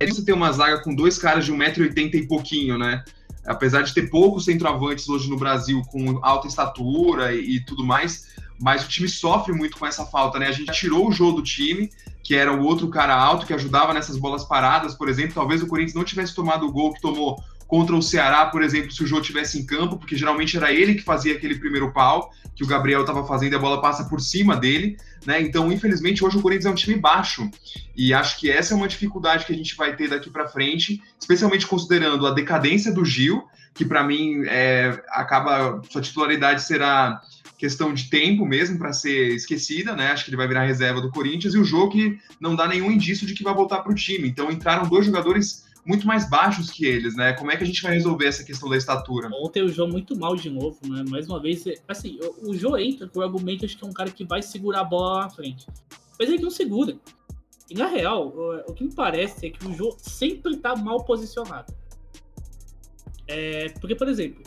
é 0.00 0.04
isso 0.04 0.24
ter 0.24 0.32
uma 0.32 0.50
zaga 0.50 0.82
com 0.82 0.92
dois 0.92 1.18
caras 1.18 1.44
de 1.44 1.52
1,80m 1.52 2.14
e 2.14 2.26
pouquinho, 2.26 2.76
né? 2.76 3.04
Apesar 3.46 3.82
de 3.82 3.94
ter 3.94 4.10
poucos 4.10 4.44
centroavantes 4.44 5.08
hoje 5.08 5.30
no 5.30 5.38
Brasil 5.38 5.82
com 5.92 6.18
alta 6.20 6.48
estatura 6.48 7.32
e, 7.32 7.56
e 7.56 7.64
tudo 7.64 7.84
mais, 7.84 8.26
mas 8.58 8.84
o 8.84 8.88
time 8.88 9.08
sofre 9.08 9.52
muito 9.52 9.78
com 9.78 9.86
essa 9.86 10.04
falta, 10.04 10.38
né? 10.38 10.48
A 10.48 10.52
gente 10.52 10.72
tirou 10.72 11.08
o 11.08 11.12
jogo 11.12 11.38
do 11.38 11.42
time, 11.42 11.90
que 12.22 12.34
era 12.34 12.52
o 12.52 12.62
outro 12.64 12.88
cara 12.88 13.14
alto 13.14 13.46
que 13.46 13.54
ajudava 13.54 13.94
nessas 13.94 14.16
bolas 14.16 14.44
paradas, 14.44 14.94
por 14.94 15.08
exemplo. 15.08 15.34
Talvez 15.34 15.62
o 15.62 15.66
Corinthians 15.66 15.94
não 15.94 16.04
tivesse 16.04 16.34
tomado 16.34 16.66
o 16.66 16.72
gol 16.72 16.92
que 16.92 17.00
tomou 17.00 17.38
contra 17.68 17.94
o 17.94 18.02
Ceará, 18.02 18.46
por 18.46 18.62
exemplo, 18.62 18.90
se 18.90 19.04
o 19.04 19.06
jogo 19.06 19.22
tivesse 19.22 19.58
em 19.58 19.66
campo, 19.66 19.98
porque 19.98 20.16
geralmente 20.16 20.56
era 20.56 20.72
ele 20.72 20.94
que 20.94 21.02
fazia 21.02 21.34
aquele 21.34 21.54
primeiro 21.54 21.92
pau, 21.92 22.32
que 22.56 22.64
o 22.64 22.66
Gabriel 22.66 23.02
estava 23.02 23.26
fazendo 23.26 23.52
e 23.52 23.56
a 23.56 23.58
bola 23.58 23.80
passa 23.80 24.04
por 24.04 24.20
cima 24.20 24.56
dele, 24.56 24.96
né? 25.24 25.40
Então, 25.40 25.70
infelizmente, 25.70 26.24
hoje 26.24 26.38
o 26.38 26.42
Corinthians 26.42 26.66
é 26.66 26.70
um 26.70 26.74
time 26.74 26.96
baixo. 26.96 27.48
E 27.94 28.14
acho 28.14 28.38
que 28.40 28.50
essa 28.50 28.72
é 28.72 28.76
uma 28.76 28.88
dificuldade 28.88 29.44
que 29.44 29.52
a 29.52 29.56
gente 29.56 29.76
vai 29.76 29.94
ter 29.94 30.08
daqui 30.08 30.30
para 30.30 30.48
frente, 30.48 31.02
especialmente 31.20 31.66
considerando 31.66 32.26
a 32.26 32.30
decadência 32.30 32.90
do 32.90 33.04
Gil, 33.04 33.46
que 33.74 33.84
para 33.84 34.02
mim 34.02 34.42
é, 34.46 35.00
acaba 35.10 35.80
sua 35.90 36.00
titularidade 36.00 36.62
será 36.62 37.20
questão 37.58 37.92
de 37.92 38.08
tempo 38.08 38.46
mesmo 38.46 38.78
para 38.78 38.92
ser 38.92 39.34
esquecida, 39.34 39.94
né? 39.94 40.12
Acho 40.12 40.24
que 40.24 40.30
ele 40.30 40.36
vai 40.36 40.46
virar 40.46 40.64
reserva 40.64 41.00
do 41.00 41.10
Corinthians 41.10 41.54
e 41.54 41.58
o 41.58 41.64
jogo 41.64 41.92
que 41.92 42.18
não 42.40 42.54
dá 42.54 42.68
nenhum 42.68 42.90
indício 42.90 43.26
de 43.26 43.34
que 43.34 43.42
vai 43.42 43.52
voltar 43.52 43.82
para 43.82 43.92
o 43.92 43.94
time. 43.94 44.28
Então 44.28 44.50
entraram 44.50 44.88
dois 44.88 45.04
jogadores 45.04 45.66
muito 45.84 46.06
mais 46.06 46.28
baixos 46.28 46.70
que 46.70 46.86
eles, 46.86 47.16
né? 47.16 47.32
Como 47.32 47.50
é 47.50 47.56
que 47.56 47.64
a 47.64 47.66
gente 47.66 47.82
vai 47.82 47.94
resolver 47.94 48.26
essa 48.26 48.44
questão 48.44 48.68
da 48.68 48.76
estatura? 48.76 49.28
Ontem 49.32 49.62
o 49.62 49.68
João 49.68 49.88
muito 49.88 50.16
mal 50.16 50.36
de 50.36 50.48
novo, 50.48 50.78
né? 50.86 51.02
Mais 51.08 51.26
uma 51.28 51.40
vez, 51.40 51.64
assim, 51.88 52.18
o 52.42 52.54
João 52.54 52.78
entra 52.78 53.08
com 53.08 53.18
o 53.18 53.22
argumento 53.22 53.66
de 53.66 53.76
que 53.76 53.84
é 53.84 53.86
um 53.86 53.92
cara 53.92 54.10
que 54.10 54.24
vai 54.24 54.40
segurar 54.40 54.80
a 54.80 54.84
bola 54.84 55.14
lá 55.14 55.22
na 55.24 55.30
frente. 55.30 55.66
Mas 56.18 56.28
ele 56.28 56.42
não 56.42 56.50
segura. 56.50 56.96
E 57.70 57.74
na 57.74 57.86
real, 57.86 58.32
o 58.66 58.72
que 58.72 58.84
me 58.84 58.94
parece 58.94 59.46
é 59.46 59.50
que 59.50 59.66
o 59.66 59.74
João 59.74 59.96
sempre 59.98 60.56
tá 60.56 60.76
mal 60.76 61.04
posicionado. 61.04 61.74
É, 63.26 63.68
porque, 63.80 63.94
por 63.94 64.08
exemplo, 64.08 64.42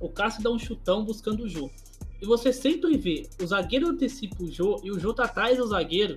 o 0.00 0.08
Cássio 0.08 0.42
dá 0.42 0.50
um 0.50 0.58
chutão 0.58 1.04
buscando 1.04 1.44
o 1.44 1.48
Jô. 1.48 1.70
E 2.24 2.26
você 2.26 2.54
sempre 2.54 2.96
vê 2.96 3.28
o 3.38 3.46
zagueiro 3.46 3.86
antecipa 3.86 4.42
o 4.42 4.50
Jô 4.50 4.80
e 4.82 4.90
o 4.90 4.98
Jô 4.98 5.12
tá 5.12 5.24
atrás 5.24 5.58
do 5.58 5.66
zagueiro. 5.66 6.14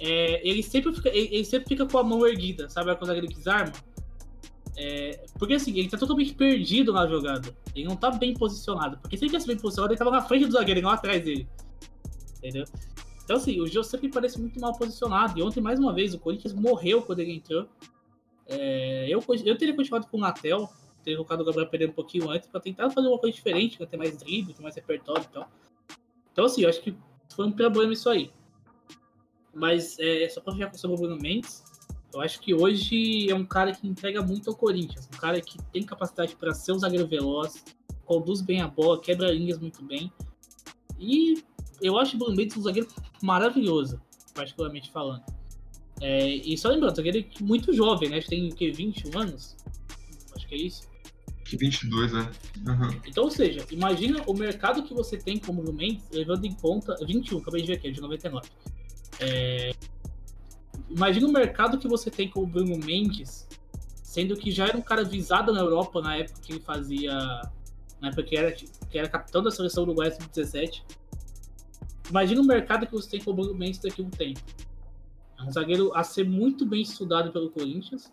É, 0.00 0.48
ele, 0.48 0.62
sempre 0.62 0.94
fica, 0.94 1.10
ele, 1.10 1.28
ele, 1.30 1.44
sempre 1.44 1.68
fica 1.68 1.84
com 1.84 1.98
a 1.98 2.02
mão 2.02 2.26
erguida, 2.26 2.70
sabe? 2.70 2.90
Quando 2.92 3.02
o 3.02 3.06
zagueiro 3.08 3.26
desarma. 3.26 3.74
É, 4.78 5.26
porque 5.38 5.52
assim, 5.52 5.78
ele 5.78 5.90
tá 5.90 5.98
totalmente 5.98 6.32
perdido 6.32 6.90
na 6.90 7.06
jogada. 7.06 7.54
Ele 7.74 7.84
não 7.84 7.96
tá 7.96 8.10
bem 8.10 8.32
posicionado. 8.32 8.96
Porque 8.96 9.14
se 9.14 9.24
ele 9.24 9.28
tivesse 9.30 9.46
bem 9.46 9.58
posicionado, 9.58 9.92
ele 9.92 9.98
tava 9.98 10.10
na 10.10 10.22
frente 10.22 10.46
do 10.46 10.52
zagueiro 10.52 10.80
não 10.80 10.88
atrás 10.88 11.22
dele. 11.22 11.46
Entendeu? 12.38 12.64
Então 13.22 13.36
assim, 13.36 13.60
o 13.60 13.66
Jô 13.66 13.84
sempre 13.84 14.08
parece 14.08 14.40
muito 14.40 14.58
mal 14.58 14.72
posicionado. 14.72 15.38
E 15.38 15.42
ontem, 15.42 15.60
mais 15.60 15.78
uma 15.78 15.92
vez, 15.92 16.14
o 16.14 16.18
Corinthians 16.18 16.54
morreu 16.54 17.02
quando 17.02 17.18
ele 17.18 17.34
entrou. 17.34 17.68
É, 18.46 19.06
eu, 19.06 19.22
eu 19.44 19.58
teria 19.58 19.76
continuado 19.76 20.06
com 20.06 20.16
o 20.16 20.20
Natel, 20.20 20.66
ter 21.02 21.14
colocado 21.14 21.40
o 21.40 21.44
Gabriel 21.44 21.68
Pereira 21.68 21.92
um 21.92 21.94
pouquinho 21.94 22.30
antes 22.30 22.48
para 22.48 22.60
tentar 22.60 22.90
fazer 22.90 23.08
uma 23.08 23.18
coisa 23.18 23.34
diferente, 23.34 23.76
pra 23.76 23.86
ter 23.86 23.96
mais 23.96 24.16
drible, 24.16 24.54
ter 24.54 24.62
mais 24.62 24.74
repertório 24.74 25.22
e 25.22 25.32
tal. 25.32 25.50
Então, 26.32 26.44
assim, 26.44 26.62
eu 26.62 26.68
acho 26.68 26.80
que 26.80 26.96
foi 27.34 27.46
um 27.46 27.52
problema 27.52 27.92
isso 27.92 28.08
aí. 28.08 28.30
Mas 29.54 29.98
é, 29.98 30.28
só 30.28 30.40
para 30.40 30.52
ficar 30.52 30.72
sobre 30.74 30.96
o 30.96 31.00
Bruno 31.00 31.20
Mendes, 31.20 31.64
eu 32.12 32.20
acho 32.20 32.40
que 32.40 32.54
hoje 32.54 33.30
é 33.30 33.34
um 33.34 33.44
cara 33.44 33.72
que 33.72 33.86
entrega 33.86 34.22
muito 34.22 34.50
ao 34.50 34.56
Corinthians. 34.56 35.08
Um 35.14 35.18
cara 35.18 35.40
que 35.40 35.58
tem 35.72 35.82
capacidade 35.82 36.36
para 36.36 36.52
ser 36.54 36.72
um 36.72 36.78
zagueiro 36.78 37.06
veloz, 37.06 37.64
conduz 38.04 38.40
bem 38.40 38.60
a 38.60 38.68
bola, 38.68 39.00
quebra 39.00 39.30
linhas 39.32 39.58
muito 39.58 39.82
bem. 39.84 40.12
E 40.98 41.42
eu 41.80 41.98
acho 41.98 42.16
o 42.16 42.18
Bruno 42.18 42.36
Mendes 42.36 42.56
um 42.56 42.62
zagueiro 42.62 42.88
maravilhoso, 43.22 44.00
particularmente 44.34 44.90
falando. 44.90 45.24
É, 46.00 46.26
e 46.28 46.56
só 46.56 46.68
lembrando, 46.68 46.98
ele 47.00 47.28
é 47.38 47.42
muito 47.44 47.72
jovem, 47.72 48.08
né? 48.08 48.18
Acho 48.18 48.28
que 48.28 48.36
tem 48.36 48.48
o 48.48 48.54
quê? 48.54 48.70
21 48.70 49.18
anos? 49.18 49.56
Acho 50.34 50.48
que 50.48 50.54
é 50.54 50.58
isso. 50.58 50.89
Que 51.50 51.56
22, 51.56 52.12
né? 52.12 52.30
Uhum. 52.64 53.00
Então, 53.04 53.24
ou 53.24 53.30
seja, 53.30 53.66
imagina 53.72 54.22
o 54.24 54.32
mercado 54.32 54.84
que 54.84 54.94
você 54.94 55.18
tem 55.18 55.36
como 55.36 55.64
Mendes, 55.72 56.04
levando 56.12 56.44
em 56.44 56.54
conta. 56.54 56.94
21, 57.04 57.38
acabei 57.38 57.62
de 57.62 57.66
ver 57.66 57.72
aqui, 57.72 57.88
é 57.88 57.90
de 57.90 58.00
99. 58.00 58.48
É, 59.18 59.72
imagina 60.88 61.26
o 61.26 61.32
mercado 61.32 61.76
que 61.76 61.88
você 61.88 62.08
tem 62.08 62.28
com 62.28 62.44
o 62.44 62.46
Bruno 62.46 62.78
Mendes, 62.78 63.48
sendo 64.00 64.36
que 64.36 64.52
já 64.52 64.68
era 64.68 64.78
um 64.78 64.80
cara 64.80 65.02
visado 65.02 65.52
na 65.52 65.58
Europa 65.58 66.00
na 66.00 66.18
época 66.18 66.40
que 66.40 66.52
ele 66.52 66.60
fazia. 66.60 67.12
Na 68.00 68.08
época 68.10 68.22
que 68.22 68.36
era, 68.36 68.52
que 68.52 68.96
era 68.96 69.08
capitão 69.08 69.42
da 69.42 69.50
seleção 69.50 69.82
uruguaia 69.82 70.12
sub-17. 70.12 70.84
Imagina 72.10 72.40
o 72.42 72.44
mercado 72.44 72.86
que 72.86 72.92
você 72.92 73.10
tem 73.10 73.20
com 73.20 73.32
o 73.32 73.34
Bruno 73.34 73.56
Mendes 73.56 73.80
daqui 73.80 74.00
a 74.00 74.04
um 74.04 74.10
tempo. 74.10 74.40
É 75.36 75.42
um 75.42 75.50
zagueiro 75.50 75.92
a 75.96 76.04
ser 76.04 76.24
muito 76.24 76.64
bem 76.64 76.82
estudado 76.82 77.32
pelo 77.32 77.50
Corinthians, 77.50 78.12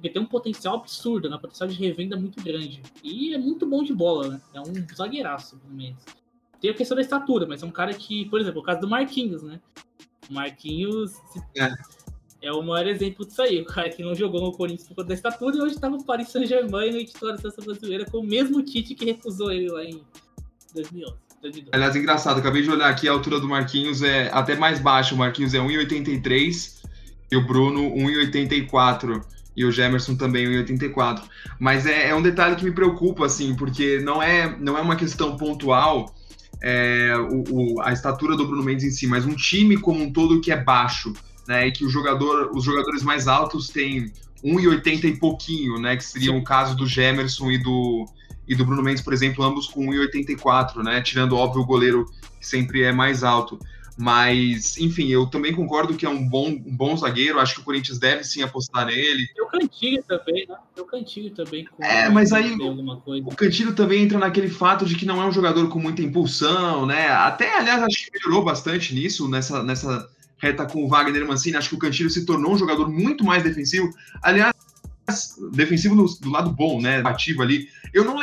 porque 0.00 0.08
tem 0.08 0.22
um 0.22 0.26
potencial 0.26 0.76
absurdo, 0.76 1.28
né? 1.28 1.36
um 1.36 1.38
potencial 1.38 1.68
de 1.68 1.76
revenda 1.76 2.16
muito 2.16 2.42
grande. 2.42 2.82
E 3.04 3.34
é 3.34 3.38
muito 3.38 3.66
bom 3.66 3.84
de 3.84 3.92
bola, 3.92 4.28
né? 4.28 4.40
É 4.54 4.60
um 4.60 4.72
zagueiraço, 4.96 5.58
pelo 5.58 5.74
menos. 5.74 6.02
Tem 6.58 6.70
a 6.70 6.74
questão 6.74 6.94
da 6.94 7.02
estatura, 7.02 7.46
mas 7.46 7.62
é 7.62 7.66
um 7.66 7.70
cara 7.70 7.92
que, 7.92 8.24
por 8.30 8.40
exemplo, 8.40 8.60
o 8.60 8.64
caso 8.64 8.80
do 8.80 8.88
Marquinhos, 8.88 9.42
né? 9.42 9.60
O 10.30 10.32
Marquinhos 10.32 11.12
é. 11.54 11.74
é 12.40 12.52
o 12.52 12.62
maior 12.62 12.86
exemplo 12.86 13.26
disso 13.26 13.42
aí. 13.42 13.60
O 13.60 13.66
cara 13.66 13.90
que 13.90 14.02
não 14.02 14.14
jogou 14.14 14.40
no 14.40 14.52
Corinthians 14.52 14.88
por 14.88 14.94
conta 14.94 15.08
da 15.08 15.14
estatura 15.14 15.56
e 15.56 15.60
hoje 15.60 15.78
tá 15.78 15.90
no 15.90 16.02
Paris 16.02 16.30
Saint-Germain 16.30 16.96
e 16.96 17.04
titular 17.04 17.34
da 17.34 17.42
seleção 17.42 17.64
brasileira 17.64 18.06
com 18.06 18.18
o 18.18 18.26
mesmo 18.26 18.62
Tite 18.62 18.94
que 18.94 19.04
recusou 19.04 19.52
ele 19.52 19.68
lá 19.68 19.84
em 19.84 20.00
2011. 20.74 21.14
Aliás, 21.72 21.94
engraçado, 21.94 22.38
acabei 22.38 22.62
de 22.62 22.70
olhar 22.70 22.88
aqui, 22.88 23.06
a 23.06 23.12
altura 23.12 23.38
do 23.38 23.48
Marquinhos 23.48 24.02
é 24.02 24.30
até 24.32 24.56
mais 24.56 24.80
baixa. 24.80 25.14
O 25.14 25.18
Marquinhos 25.18 25.52
é 25.52 25.58
1,83 25.58 26.84
e 27.30 27.36
o 27.36 27.46
Bruno 27.46 27.82
1,84 27.96 29.39
e 29.56 29.64
o 29.64 29.72
Gemerson 29.72 30.14
também 30.14 30.46
1,84. 30.46 31.22
Mas 31.58 31.86
é, 31.86 32.08
é, 32.08 32.14
um 32.14 32.22
detalhe 32.22 32.56
que 32.56 32.64
me 32.64 32.72
preocupa, 32.72 33.26
assim, 33.26 33.54
porque 33.54 34.00
não 34.00 34.22
é, 34.22 34.56
não 34.58 34.78
é 34.78 34.80
uma 34.80 34.96
questão 34.96 35.36
pontual 35.36 36.14
é, 36.62 37.14
o, 37.16 37.44
o, 37.50 37.80
a 37.82 37.92
estatura 37.92 38.36
do 38.36 38.46
Bruno 38.46 38.62
Mendes 38.62 38.84
em 38.84 38.90
si, 38.90 39.06
mas 39.06 39.24
um 39.24 39.34
time 39.34 39.76
como 39.76 40.02
um 40.02 40.12
todo 40.12 40.40
que 40.40 40.52
é 40.52 40.56
baixo, 40.56 41.12
né? 41.48 41.66
E 41.66 41.72
que 41.72 41.84
o 41.84 41.88
jogador, 41.88 42.50
os 42.54 42.64
jogadores 42.64 43.02
mais 43.02 43.26
altos 43.26 43.68
têm 43.68 44.12
1,80 44.44 45.04
e 45.04 45.16
pouquinho, 45.16 45.78
né? 45.78 45.96
Que 45.96 46.04
seria 46.04 46.32
Sim. 46.32 46.38
o 46.38 46.44
caso 46.44 46.76
do 46.76 46.86
Gemerson 46.86 47.50
e 47.50 47.58
do, 47.58 48.06
e 48.46 48.54
do 48.54 48.64
Bruno 48.64 48.82
Mendes, 48.82 49.02
por 49.02 49.12
exemplo, 49.12 49.44
ambos 49.44 49.66
com 49.66 49.86
1,84, 49.86 50.82
né? 50.82 51.00
Tirando, 51.00 51.36
óbvio, 51.36 51.62
o 51.62 51.66
goleiro 51.66 52.06
que 52.38 52.46
sempre 52.46 52.82
é 52.82 52.92
mais 52.92 53.24
alto. 53.24 53.58
Mas, 54.00 54.78
enfim, 54.78 55.08
eu 55.08 55.26
também 55.26 55.54
concordo 55.54 55.94
que 55.94 56.06
é 56.06 56.08
um 56.08 56.26
bom, 56.26 56.48
um 56.48 56.74
bom 56.74 56.96
zagueiro. 56.96 57.38
Acho 57.38 57.56
que 57.56 57.60
o 57.60 57.64
Corinthians 57.64 57.98
deve 57.98 58.24
sim 58.24 58.40
apostar 58.40 58.86
nele. 58.86 59.26
E 59.36 59.42
o 59.42 59.46
Cantilho 59.46 60.02
também, 60.02 60.46
né? 60.48 60.56
O 60.78 60.84
Cantilho 60.84 61.30
também. 61.34 61.68
é, 61.78 62.08
mas 62.08 62.32
aí 62.32 62.56
o 62.56 63.36
Cantilho 63.36 63.74
também 63.74 64.02
entra 64.02 64.18
naquele 64.18 64.48
fato 64.48 64.86
de 64.86 64.94
que 64.94 65.04
não 65.04 65.20
é 65.22 65.26
um 65.26 65.32
jogador 65.32 65.68
com 65.68 65.78
muita 65.78 66.00
impulsão, 66.00 66.86
né? 66.86 67.08
Até, 67.08 67.58
aliás, 67.58 67.82
acho 67.82 68.06
que 68.06 68.18
melhorou 68.18 68.42
bastante 68.42 68.94
nisso, 68.94 69.28
nessa, 69.28 69.62
nessa 69.62 70.08
reta 70.38 70.64
com 70.64 70.82
o 70.82 70.88
Wagner 70.88 71.28
Mancini. 71.28 71.58
Acho 71.58 71.68
que 71.68 71.74
o 71.74 71.78
Cantilho 71.78 72.08
se 72.08 72.24
tornou 72.24 72.54
um 72.54 72.58
jogador 72.58 72.90
muito 72.90 73.22
mais 73.22 73.42
defensivo. 73.42 73.90
Aliás, 74.22 74.54
defensivo 75.52 75.94
do, 75.94 76.06
do 76.06 76.30
lado 76.30 76.50
bom, 76.50 76.80
né? 76.80 77.02
Ativo 77.04 77.42
ali. 77.42 77.68
Eu 77.92 78.04
não 78.04 78.18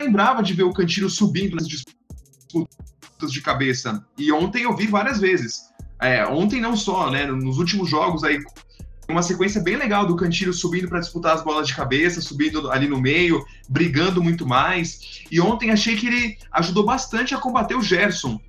lembrava 0.00 0.40
de 0.40 0.54
ver 0.54 0.62
o 0.62 0.72
Cantilho 0.72 1.10
subindo 1.10 1.56
nas 1.56 1.66
disputas 1.66 2.85
de 3.18 3.40
cabeça. 3.40 4.04
E 4.18 4.30
ontem 4.30 4.64
eu 4.64 4.76
vi 4.76 4.86
várias 4.86 5.18
vezes. 5.18 5.70
É, 6.00 6.26
ontem 6.26 6.60
não 6.60 6.76
só, 6.76 7.10
né? 7.10 7.26
Nos 7.26 7.58
últimos 7.58 7.88
jogos 7.88 8.22
aí, 8.22 8.38
uma 9.08 9.22
sequência 9.22 9.60
bem 9.60 9.76
legal 9.76 10.06
do 10.06 10.16
Cantilho 10.16 10.52
subindo 10.52 10.88
para 10.88 11.00
disputar 11.00 11.34
as 11.34 11.42
bolas 11.42 11.68
de 11.68 11.74
cabeça, 11.74 12.20
subindo 12.20 12.70
ali 12.70 12.88
no 12.88 13.00
meio, 13.00 13.44
brigando 13.68 14.22
muito 14.22 14.46
mais. 14.46 15.24
E 15.30 15.40
ontem 15.40 15.70
achei 15.70 15.96
que 15.96 16.06
ele 16.06 16.38
ajudou 16.52 16.84
bastante 16.84 17.34
a 17.34 17.38
combater 17.38 17.74
o 17.74 17.82
Gerson 17.82 18.40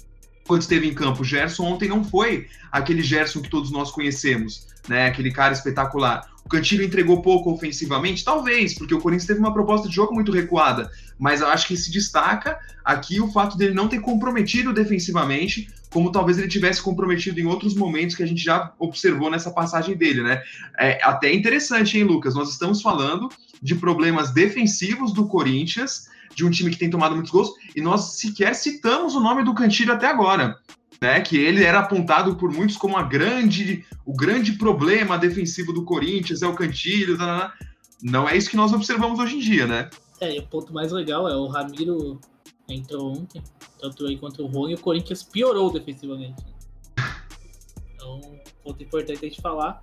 quando 0.46 0.62
esteve 0.62 0.88
em 0.88 0.94
campo. 0.94 1.22
O 1.22 1.26
Gerson 1.26 1.66
ontem 1.66 1.88
não 1.88 2.04
foi 2.04 2.48
aquele 2.72 3.04
Gerson 3.04 3.42
que 3.42 3.50
todos 3.50 3.72
nós 3.72 3.92
conhecemos, 3.92 4.68
né? 4.88 5.08
Aquele 5.08 5.32
cara 5.32 5.54
espetacular. 5.54 6.28
O 6.48 6.50
Cantilho 6.50 6.84
entregou 6.86 7.22
pouco 7.22 7.52
ofensivamente? 7.52 8.24
Talvez, 8.24 8.74
porque 8.74 8.96
o 8.96 9.02
Corinthians 9.02 9.28
teve 9.28 9.40
uma 9.40 9.54
proposta 9.54 9.90
de 9.90 9.94
jogo 9.94 10.14
muito 10.14 10.32
recuada. 10.32 10.90
Mas 11.20 11.42
eu 11.42 11.48
acho 11.48 11.68
que 11.68 11.76
se 11.76 11.92
destaca 11.92 12.58
aqui 12.86 13.20
o 13.20 13.30
fato 13.30 13.58
dele 13.58 13.74
não 13.74 13.90
ter 13.90 14.00
comprometido 14.00 14.72
defensivamente, 14.72 15.68
como 15.90 16.10
talvez 16.10 16.38
ele 16.38 16.48
tivesse 16.48 16.82
comprometido 16.82 17.38
em 17.38 17.46
outros 17.46 17.76
momentos 17.76 18.16
que 18.16 18.24
a 18.24 18.26
gente 18.26 18.42
já 18.42 18.72
observou 18.80 19.30
nessa 19.30 19.52
passagem 19.52 19.98
dele, 19.98 20.24
né? 20.24 20.42
É 20.80 21.04
até 21.04 21.34
interessante, 21.34 21.98
hein, 21.98 22.06
Lucas? 22.06 22.34
Nós 22.34 22.50
estamos 22.50 22.82
falando 22.82 23.28
de 23.62 23.76
problemas 23.76 24.32
defensivos 24.32 25.12
do 25.12 25.28
Corinthians, 25.28 26.08
de 26.34 26.46
um 26.46 26.50
time 26.50 26.72
que 26.72 26.78
tem 26.78 26.90
tomado 26.90 27.14
muitos 27.14 27.32
gols, 27.32 27.50
e 27.76 27.82
nós 27.82 28.20
sequer 28.20 28.56
citamos 28.56 29.16
o 29.16 29.20
nome 29.20 29.44
do 29.44 29.54
Cantilho 29.54 29.92
até 29.92 30.08
agora 30.08 30.58
né, 31.02 31.22
que 31.22 31.38
ele 31.38 31.64
era 31.64 31.80
apontado 31.80 32.36
por 32.36 32.52
muitos 32.52 32.78
como 32.78 32.98
a 32.98 33.04
grande, 33.04 33.86
o 34.06 34.14
grande 34.14 34.54
problema 34.54 35.18
defensivo 35.18 35.74
do 35.74 35.84
Corinthians, 35.84 36.42
é 36.42 36.48
o 36.48 36.56
Cantilho, 36.56 37.18
tá, 37.18 37.26
tá, 37.26 37.50
tá. 37.50 37.54
não 38.02 38.28
é 38.28 38.36
isso 38.36 38.50
que 38.50 38.58
nós 38.58 38.74
observamos 38.74 39.20
hoje 39.20 39.36
em 39.36 39.40
dia, 39.40 39.68
né? 39.68 39.90
É, 40.20 40.36
e 40.36 40.40
o 40.40 40.48
ponto 40.48 40.74
mais 40.74 40.92
legal 40.92 41.28
é 41.28 41.36
o 41.36 41.48
Ramiro 41.48 42.20
entrou 42.68 43.12
ontem, 43.12 43.42
tanto 43.80 44.06
aí 44.06 44.18
quanto 44.18 44.44
o 44.44 44.48
Rony, 44.48 44.74
e 44.74 44.76
o 44.76 44.80
Corinthians 44.80 45.24
piorou 45.24 45.72
defensivamente. 45.72 46.44
Então, 48.00 48.22
ponto 48.64 48.82
importante 48.82 49.26
a 49.26 49.28
gente 49.28 49.42
falar. 49.42 49.82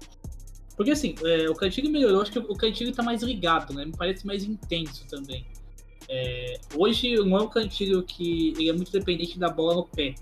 Porque 0.77 0.93
assim, 0.93 1.15
é, 1.25 1.51
o 1.51 1.55
Cantilho 1.55 1.91
melhorou, 1.91 2.23
acho 2.23 2.33
que 2.33 2.39
o 2.39 2.55
Cantilho 2.55 2.93
tá 2.93 3.03
mais 3.03 3.23
ligado, 3.23 3.75
né? 3.75 3.85
Me 3.85 3.93
parece 3.93 4.25
mais 4.25 4.45
intenso 4.45 5.05
também. 5.09 5.45
É, 6.09 6.61
hoje 6.75 7.17
não 7.17 7.39
é 7.39 7.43
um 7.43 7.49
cantilho 7.49 8.03
que 8.03 8.51
ele 8.51 8.69
é 8.69 8.73
muito 8.73 8.93
dependente 8.93 9.39
da 9.39 9.49
bola 9.49 9.75
no 9.75 9.85
pé. 9.85 10.15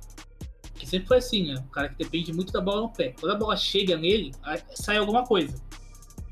Que 0.83 0.89
sempre 0.89 1.07
foi 1.07 1.19
assim, 1.19 1.47
né? 1.47 1.61
Um 1.61 1.69
cara 1.69 1.89
que 1.89 1.95
depende 1.95 2.33
muito 2.33 2.53
da 2.53 2.61
bola 2.61 2.81
no 2.81 2.93
pé. 2.93 3.15
Quando 3.21 3.31
a 3.31 3.39
bola 3.39 3.57
chega 3.57 3.97
nele, 3.97 4.33
sai 4.75 4.97
alguma 4.97 5.25
coisa. 5.25 5.55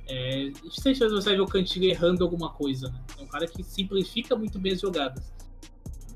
É, 0.08 0.48
dificilmente 0.64 0.98
você 0.98 1.24
vai 1.26 1.36
ver 1.36 1.40
o 1.40 1.46
cantilho 1.46 1.88
errando 1.88 2.24
alguma 2.24 2.50
coisa, 2.50 2.88
né? 2.88 3.00
É 3.16 3.22
um 3.22 3.28
cara 3.28 3.46
que 3.46 3.62
simplifica 3.62 4.34
muito 4.34 4.58
bem 4.58 4.72
as 4.72 4.80
jogadas. 4.80 5.32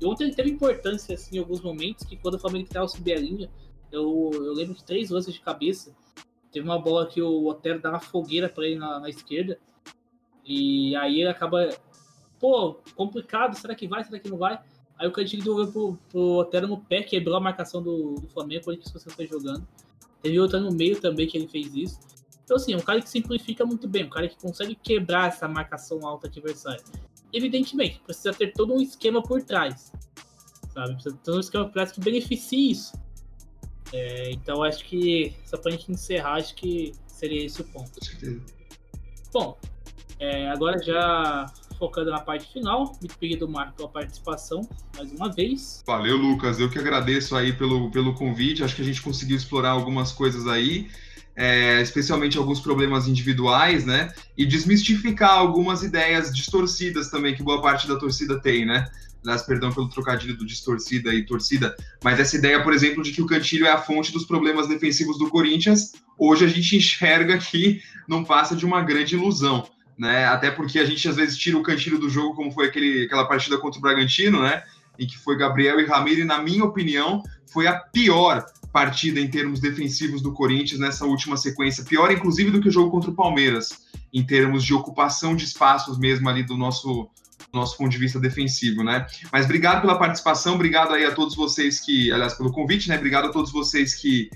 E 0.01 0.05
ontem 0.05 0.25
ele 0.25 0.35
teve 0.35 0.49
importância 0.49 1.15
assim, 1.15 1.37
em 1.37 1.39
alguns 1.39 1.61
momentos, 1.61 2.03
que 2.03 2.17
quando 2.17 2.33
o 2.33 2.39
Flamengo 2.39 2.65
estava 2.65 2.85
subir 2.89 3.13
a 3.13 3.19
linha, 3.21 3.49
eu, 3.89 4.31
eu 4.33 4.53
lembro 4.53 4.75
de 4.75 4.83
três 4.83 5.11
lances 5.11 5.33
de 5.33 5.39
cabeça. 5.39 5.95
Teve 6.51 6.67
uma 6.67 6.77
bola 6.77 7.07
que 7.07 7.21
o 7.21 7.47
Otero 7.47 7.79
dá 7.79 7.91
uma 7.91 8.01
fogueira 8.01 8.49
para 8.49 8.65
ele 8.65 8.75
na, 8.75 8.99
na 8.99 9.09
esquerda. 9.09 9.57
E 10.45 10.93
aí 10.97 11.21
ele 11.21 11.29
acaba 11.29 11.69
pô, 12.37 12.81
complicado, 12.97 13.55
será 13.55 13.73
que 13.73 13.87
vai, 13.87 14.03
será 14.03 14.19
que 14.19 14.29
não 14.29 14.37
vai? 14.37 14.59
Aí 14.97 15.07
o 15.07 15.11
Cantilho 15.11 15.43
devolveu 15.43 15.71
pro, 15.71 15.97
pro 16.09 16.21
Otero 16.37 16.67
no 16.67 16.77
pé, 16.77 17.03
quebrou 17.03 17.35
a 17.35 17.39
marcação 17.39 17.81
do, 17.81 18.15
do 18.15 18.27
Flamengo, 18.29 18.63
quando 18.65 18.79
que 18.79 18.91
você 18.91 19.09
foi 19.09 19.27
jogando. 19.27 19.67
Teve 20.21 20.39
outra 20.39 20.59
no 20.59 20.71
meio 20.71 20.99
também 20.99 21.27
que 21.27 21.37
ele 21.37 21.47
fez 21.47 21.73
isso. 21.75 21.99
Então, 22.43 22.57
assim, 22.57 22.73
é 22.73 22.77
um 22.77 22.81
cara 22.81 23.01
que 23.01 23.09
simplifica 23.09 23.65
muito 23.65 23.87
bem, 23.87 24.05
um 24.05 24.09
cara 24.09 24.27
que 24.27 24.37
consegue 24.37 24.75
quebrar 24.75 25.29
essa 25.29 25.47
marcação 25.47 26.05
alta 26.05 26.27
adversária. 26.27 26.83
Evidentemente, 27.33 27.99
precisa 28.05 28.31
ter 28.33 28.53
todo 28.53 28.73
um 28.73 28.79
esquema 28.79 29.21
por 29.21 29.41
trás, 29.41 29.91
sabe? 30.73 30.93
Precisa 30.93 31.17
ter 31.17 31.31
um 31.31 31.39
esquema 31.39 31.65
por 31.65 31.73
trás 31.73 31.91
que 31.91 31.99
beneficie 31.99 32.71
isso. 32.71 32.93
É, 33.91 34.31
então, 34.31 34.63
acho 34.63 34.85
que, 34.85 35.35
só 35.45 35.57
pra 35.57 35.71
gente 35.71 35.91
encerrar, 35.91 36.35
acho 36.35 36.55
que 36.55 36.93
seria 37.07 37.45
esse 37.45 37.61
o 37.61 37.65
ponto. 37.65 37.91
Bom, 39.33 39.57
é, 40.19 40.49
agora 40.49 40.81
já 40.81 41.51
focando 41.77 42.11
na 42.11 42.19
parte 42.19 42.51
final. 42.51 42.93
Muito 42.99 43.15
obrigado, 43.15 43.47
Marco, 43.47 43.77
pela 43.77 43.89
participação 43.89 44.61
mais 44.95 45.11
uma 45.11 45.31
vez. 45.31 45.83
Valeu, 45.85 46.17
Lucas. 46.17 46.59
Eu 46.59 46.69
que 46.69 46.79
agradeço 46.79 47.35
aí 47.35 47.53
pelo, 47.53 47.91
pelo 47.91 48.13
convite. 48.13 48.63
Acho 48.63 48.75
que 48.75 48.81
a 48.81 48.85
gente 48.85 49.01
conseguiu 49.01 49.37
explorar 49.37 49.71
algumas 49.71 50.11
coisas 50.11 50.47
aí. 50.47 50.89
É, 51.37 51.81
especialmente 51.81 52.37
alguns 52.37 52.61
problemas 52.61 53.09
individuais, 53.09 53.85
né? 53.85 54.13
E 54.37 54.45
desmistificar 54.45 55.37
algumas 55.37 55.83
ideias 55.83 56.33
distorcidas 56.33 57.09
também 57.09 57.35
que 57.35 57.43
boa 57.43 57.61
parte 57.61 57.87
da 57.87 57.97
torcida 57.97 58.39
tem, 58.39 58.65
né? 58.65 58.89
Aliás, 59.21 59.41
perdão 59.41 59.73
pelo 59.73 59.89
trocadilho 59.89 60.37
do 60.37 60.45
distorcida 60.45 61.13
e 61.13 61.25
torcida, 61.25 61.75
mas 62.03 62.19
essa 62.19 62.37
ideia, 62.37 62.63
por 62.63 62.71
exemplo, 62.71 63.01
de 63.01 63.11
que 63.11 63.23
o 63.23 63.25
Cantilho 63.25 63.65
é 63.65 63.71
a 63.71 63.81
fonte 63.81 64.13
dos 64.13 64.23
problemas 64.23 64.67
defensivos 64.67 65.17
do 65.17 65.29
Corinthians, 65.29 65.93
hoje 66.17 66.45
a 66.45 66.47
gente 66.47 66.77
enxerga 66.77 67.37
que 67.39 67.81
não 68.07 68.23
passa 68.23 68.55
de 68.55 68.65
uma 68.65 68.83
grande 68.83 69.15
ilusão 69.15 69.67
né? 69.97 70.25
Até 70.25 70.51
porque 70.51 70.79
a 70.79 70.85
gente 70.85 71.07
às 71.07 71.15
vezes 71.15 71.37
tira 71.37 71.57
o 71.57 71.63
cantilho 71.63 71.97
do 71.97 72.09
jogo, 72.09 72.35
como 72.35 72.51
foi 72.51 72.67
aquele, 72.67 73.05
aquela 73.05 73.25
partida 73.25 73.57
contra 73.57 73.79
o 73.79 73.81
Bragantino, 73.81 74.41
né? 74.41 74.63
Em 74.97 75.07
que 75.07 75.17
foi 75.17 75.37
Gabriel 75.37 75.79
e 75.79 75.85
Ramiro, 75.85 76.21
e 76.21 76.25
na 76.25 76.41
minha 76.41 76.63
opinião, 76.63 77.23
foi 77.51 77.67
a 77.67 77.73
pior 77.73 78.45
partida 78.71 79.21
em 79.21 79.29
termos 79.29 79.61
defensivos 79.61 80.21
do 80.21 80.33
Corinthians 80.33 80.79
nessa 80.79 81.05
última 81.05 81.37
sequência, 81.37 81.85
pior 81.85 82.11
inclusive 82.11 82.51
do 82.51 82.59
que 82.59 82.67
o 82.67 82.71
jogo 82.71 82.91
contra 82.91 83.09
o 83.09 83.15
Palmeiras, 83.15 83.69
em 84.13 84.21
termos 84.21 84.65
de 84.65 84.73
ocupação 84.73 85.33
de 85.33 85.45
espaços 85.45 85.97
mesmo 85.97 86.27
ali 86.27 86.43
do 86.43 86.57
nosso 86.57 87.09
nosso 87.53 87.77
ponto 87.77 87.89
de 87.89 87.97
vista 87.97 88.19
defensivo, 88.19 88.83
né? 88.83 89.07
Mas 89.31 89.45
obrigado 89.45 89.79
pela 89.79 89.97
participação, 89.97 90.55
obrigado 90.55 90.93
aí 90.93 91.05
a 91.05 91.11
todos 91.13 91.35
vocês 91.35 91.79
que, 91.79 92.11
aliás, 92.11 92.33
pelo 92.33 92.51
convite, 92.51 92.89
né? 92.89 92.97
Obrigado 92.97 93.27
a 93.27 93.31
todos 93.31 93.49
vocês 93.49 93.95
que, 93.95 94.29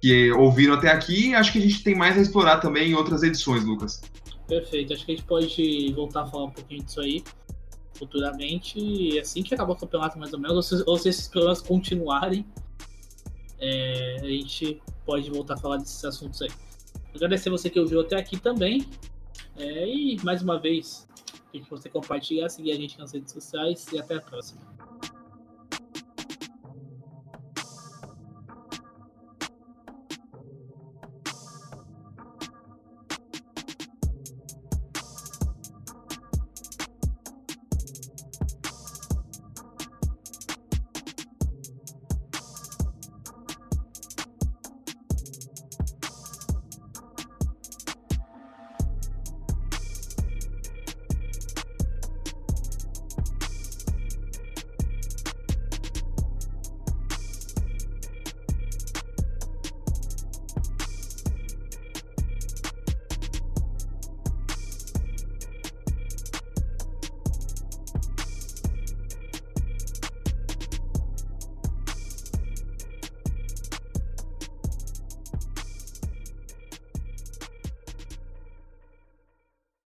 que 0.00 0.32
ouviram 0.32 0.72
até 0.72 0.90
aqui. 0.90 1.34
Acho 1.34 1.52
que 1.52 1.58
a 1.58 1.60
gente 1.60 1.82
tem 1.82 1.94
mais 1.94 2.16
a 2.16 2.22
explorar 2.22 2.58
também 2.58 2.90
em 2.90 2.94
outras 2.94 3.22
edições, 3.22 3.64
Lucas. 3.64 4.00
Perfeito. 4.46 4.92
Acho 4.92 5.06
que 5.06 5.12
a 5.12 5.16
gente 5.16 5.26
pode 5.26 5.92
voltar 5.94 6.22
a 6.22 6.26
falar 6.26 6.44
um 6.44 6.50
pouquinho 6.50 6.82
disso 6.82 7.00
aí 7.00 7.22
futuramente, 7.94 9.18
assim 9.20 9.42
que 9.42 9.54
acabar 9.54 9.72
o 9.72 9.76
campeonato, 9.76 10.18
mais 10.18 10.32
ou 10.32 10.38
menos, 10.38 10.56
ou 10.56 10.62
se, 10.62 10.84
ou 10.86 10.98
se 10.98 11.08
esses 11.08 11.28
problemas 11.28 11.60
continuarem, 11.62 12.44
é, 13.58 14.16
a 14.20 14.26
gente 14.26 14.82
pode 15.06 15.30
voltar 15.30 15.54
a 15.54 15.56
falar 15.56 15.76
desses 15.76 16.04
assuntos 16.04 16.42
aí. 16.42 16.50
Agradecer 17.14 17.50
você 17.50 17.70
que 17.70 17.78
ouviu 17.78 18.00
até 18.00 18.16
aqui 18.16 18.38
também. 18.38 18.88
É, 19.56 19.88
e 19.88 20.16
mais 20.24 20.42
uma 20.42 20.58
vez, 20.58 21.06
que 21.52 21.70
você 21.70 21.88
compartilhar, 21.88 22.48
seguir 22.48 22.72
a 22.72 22.74
gente 22.74 22.98
nas 22.98 23.12
redes 23.12 23.32
sociais 23.32 23.86
e 23.92 23.98
até 23.98 24.16
a 24.16 24.20
próxima. 24.20 24.60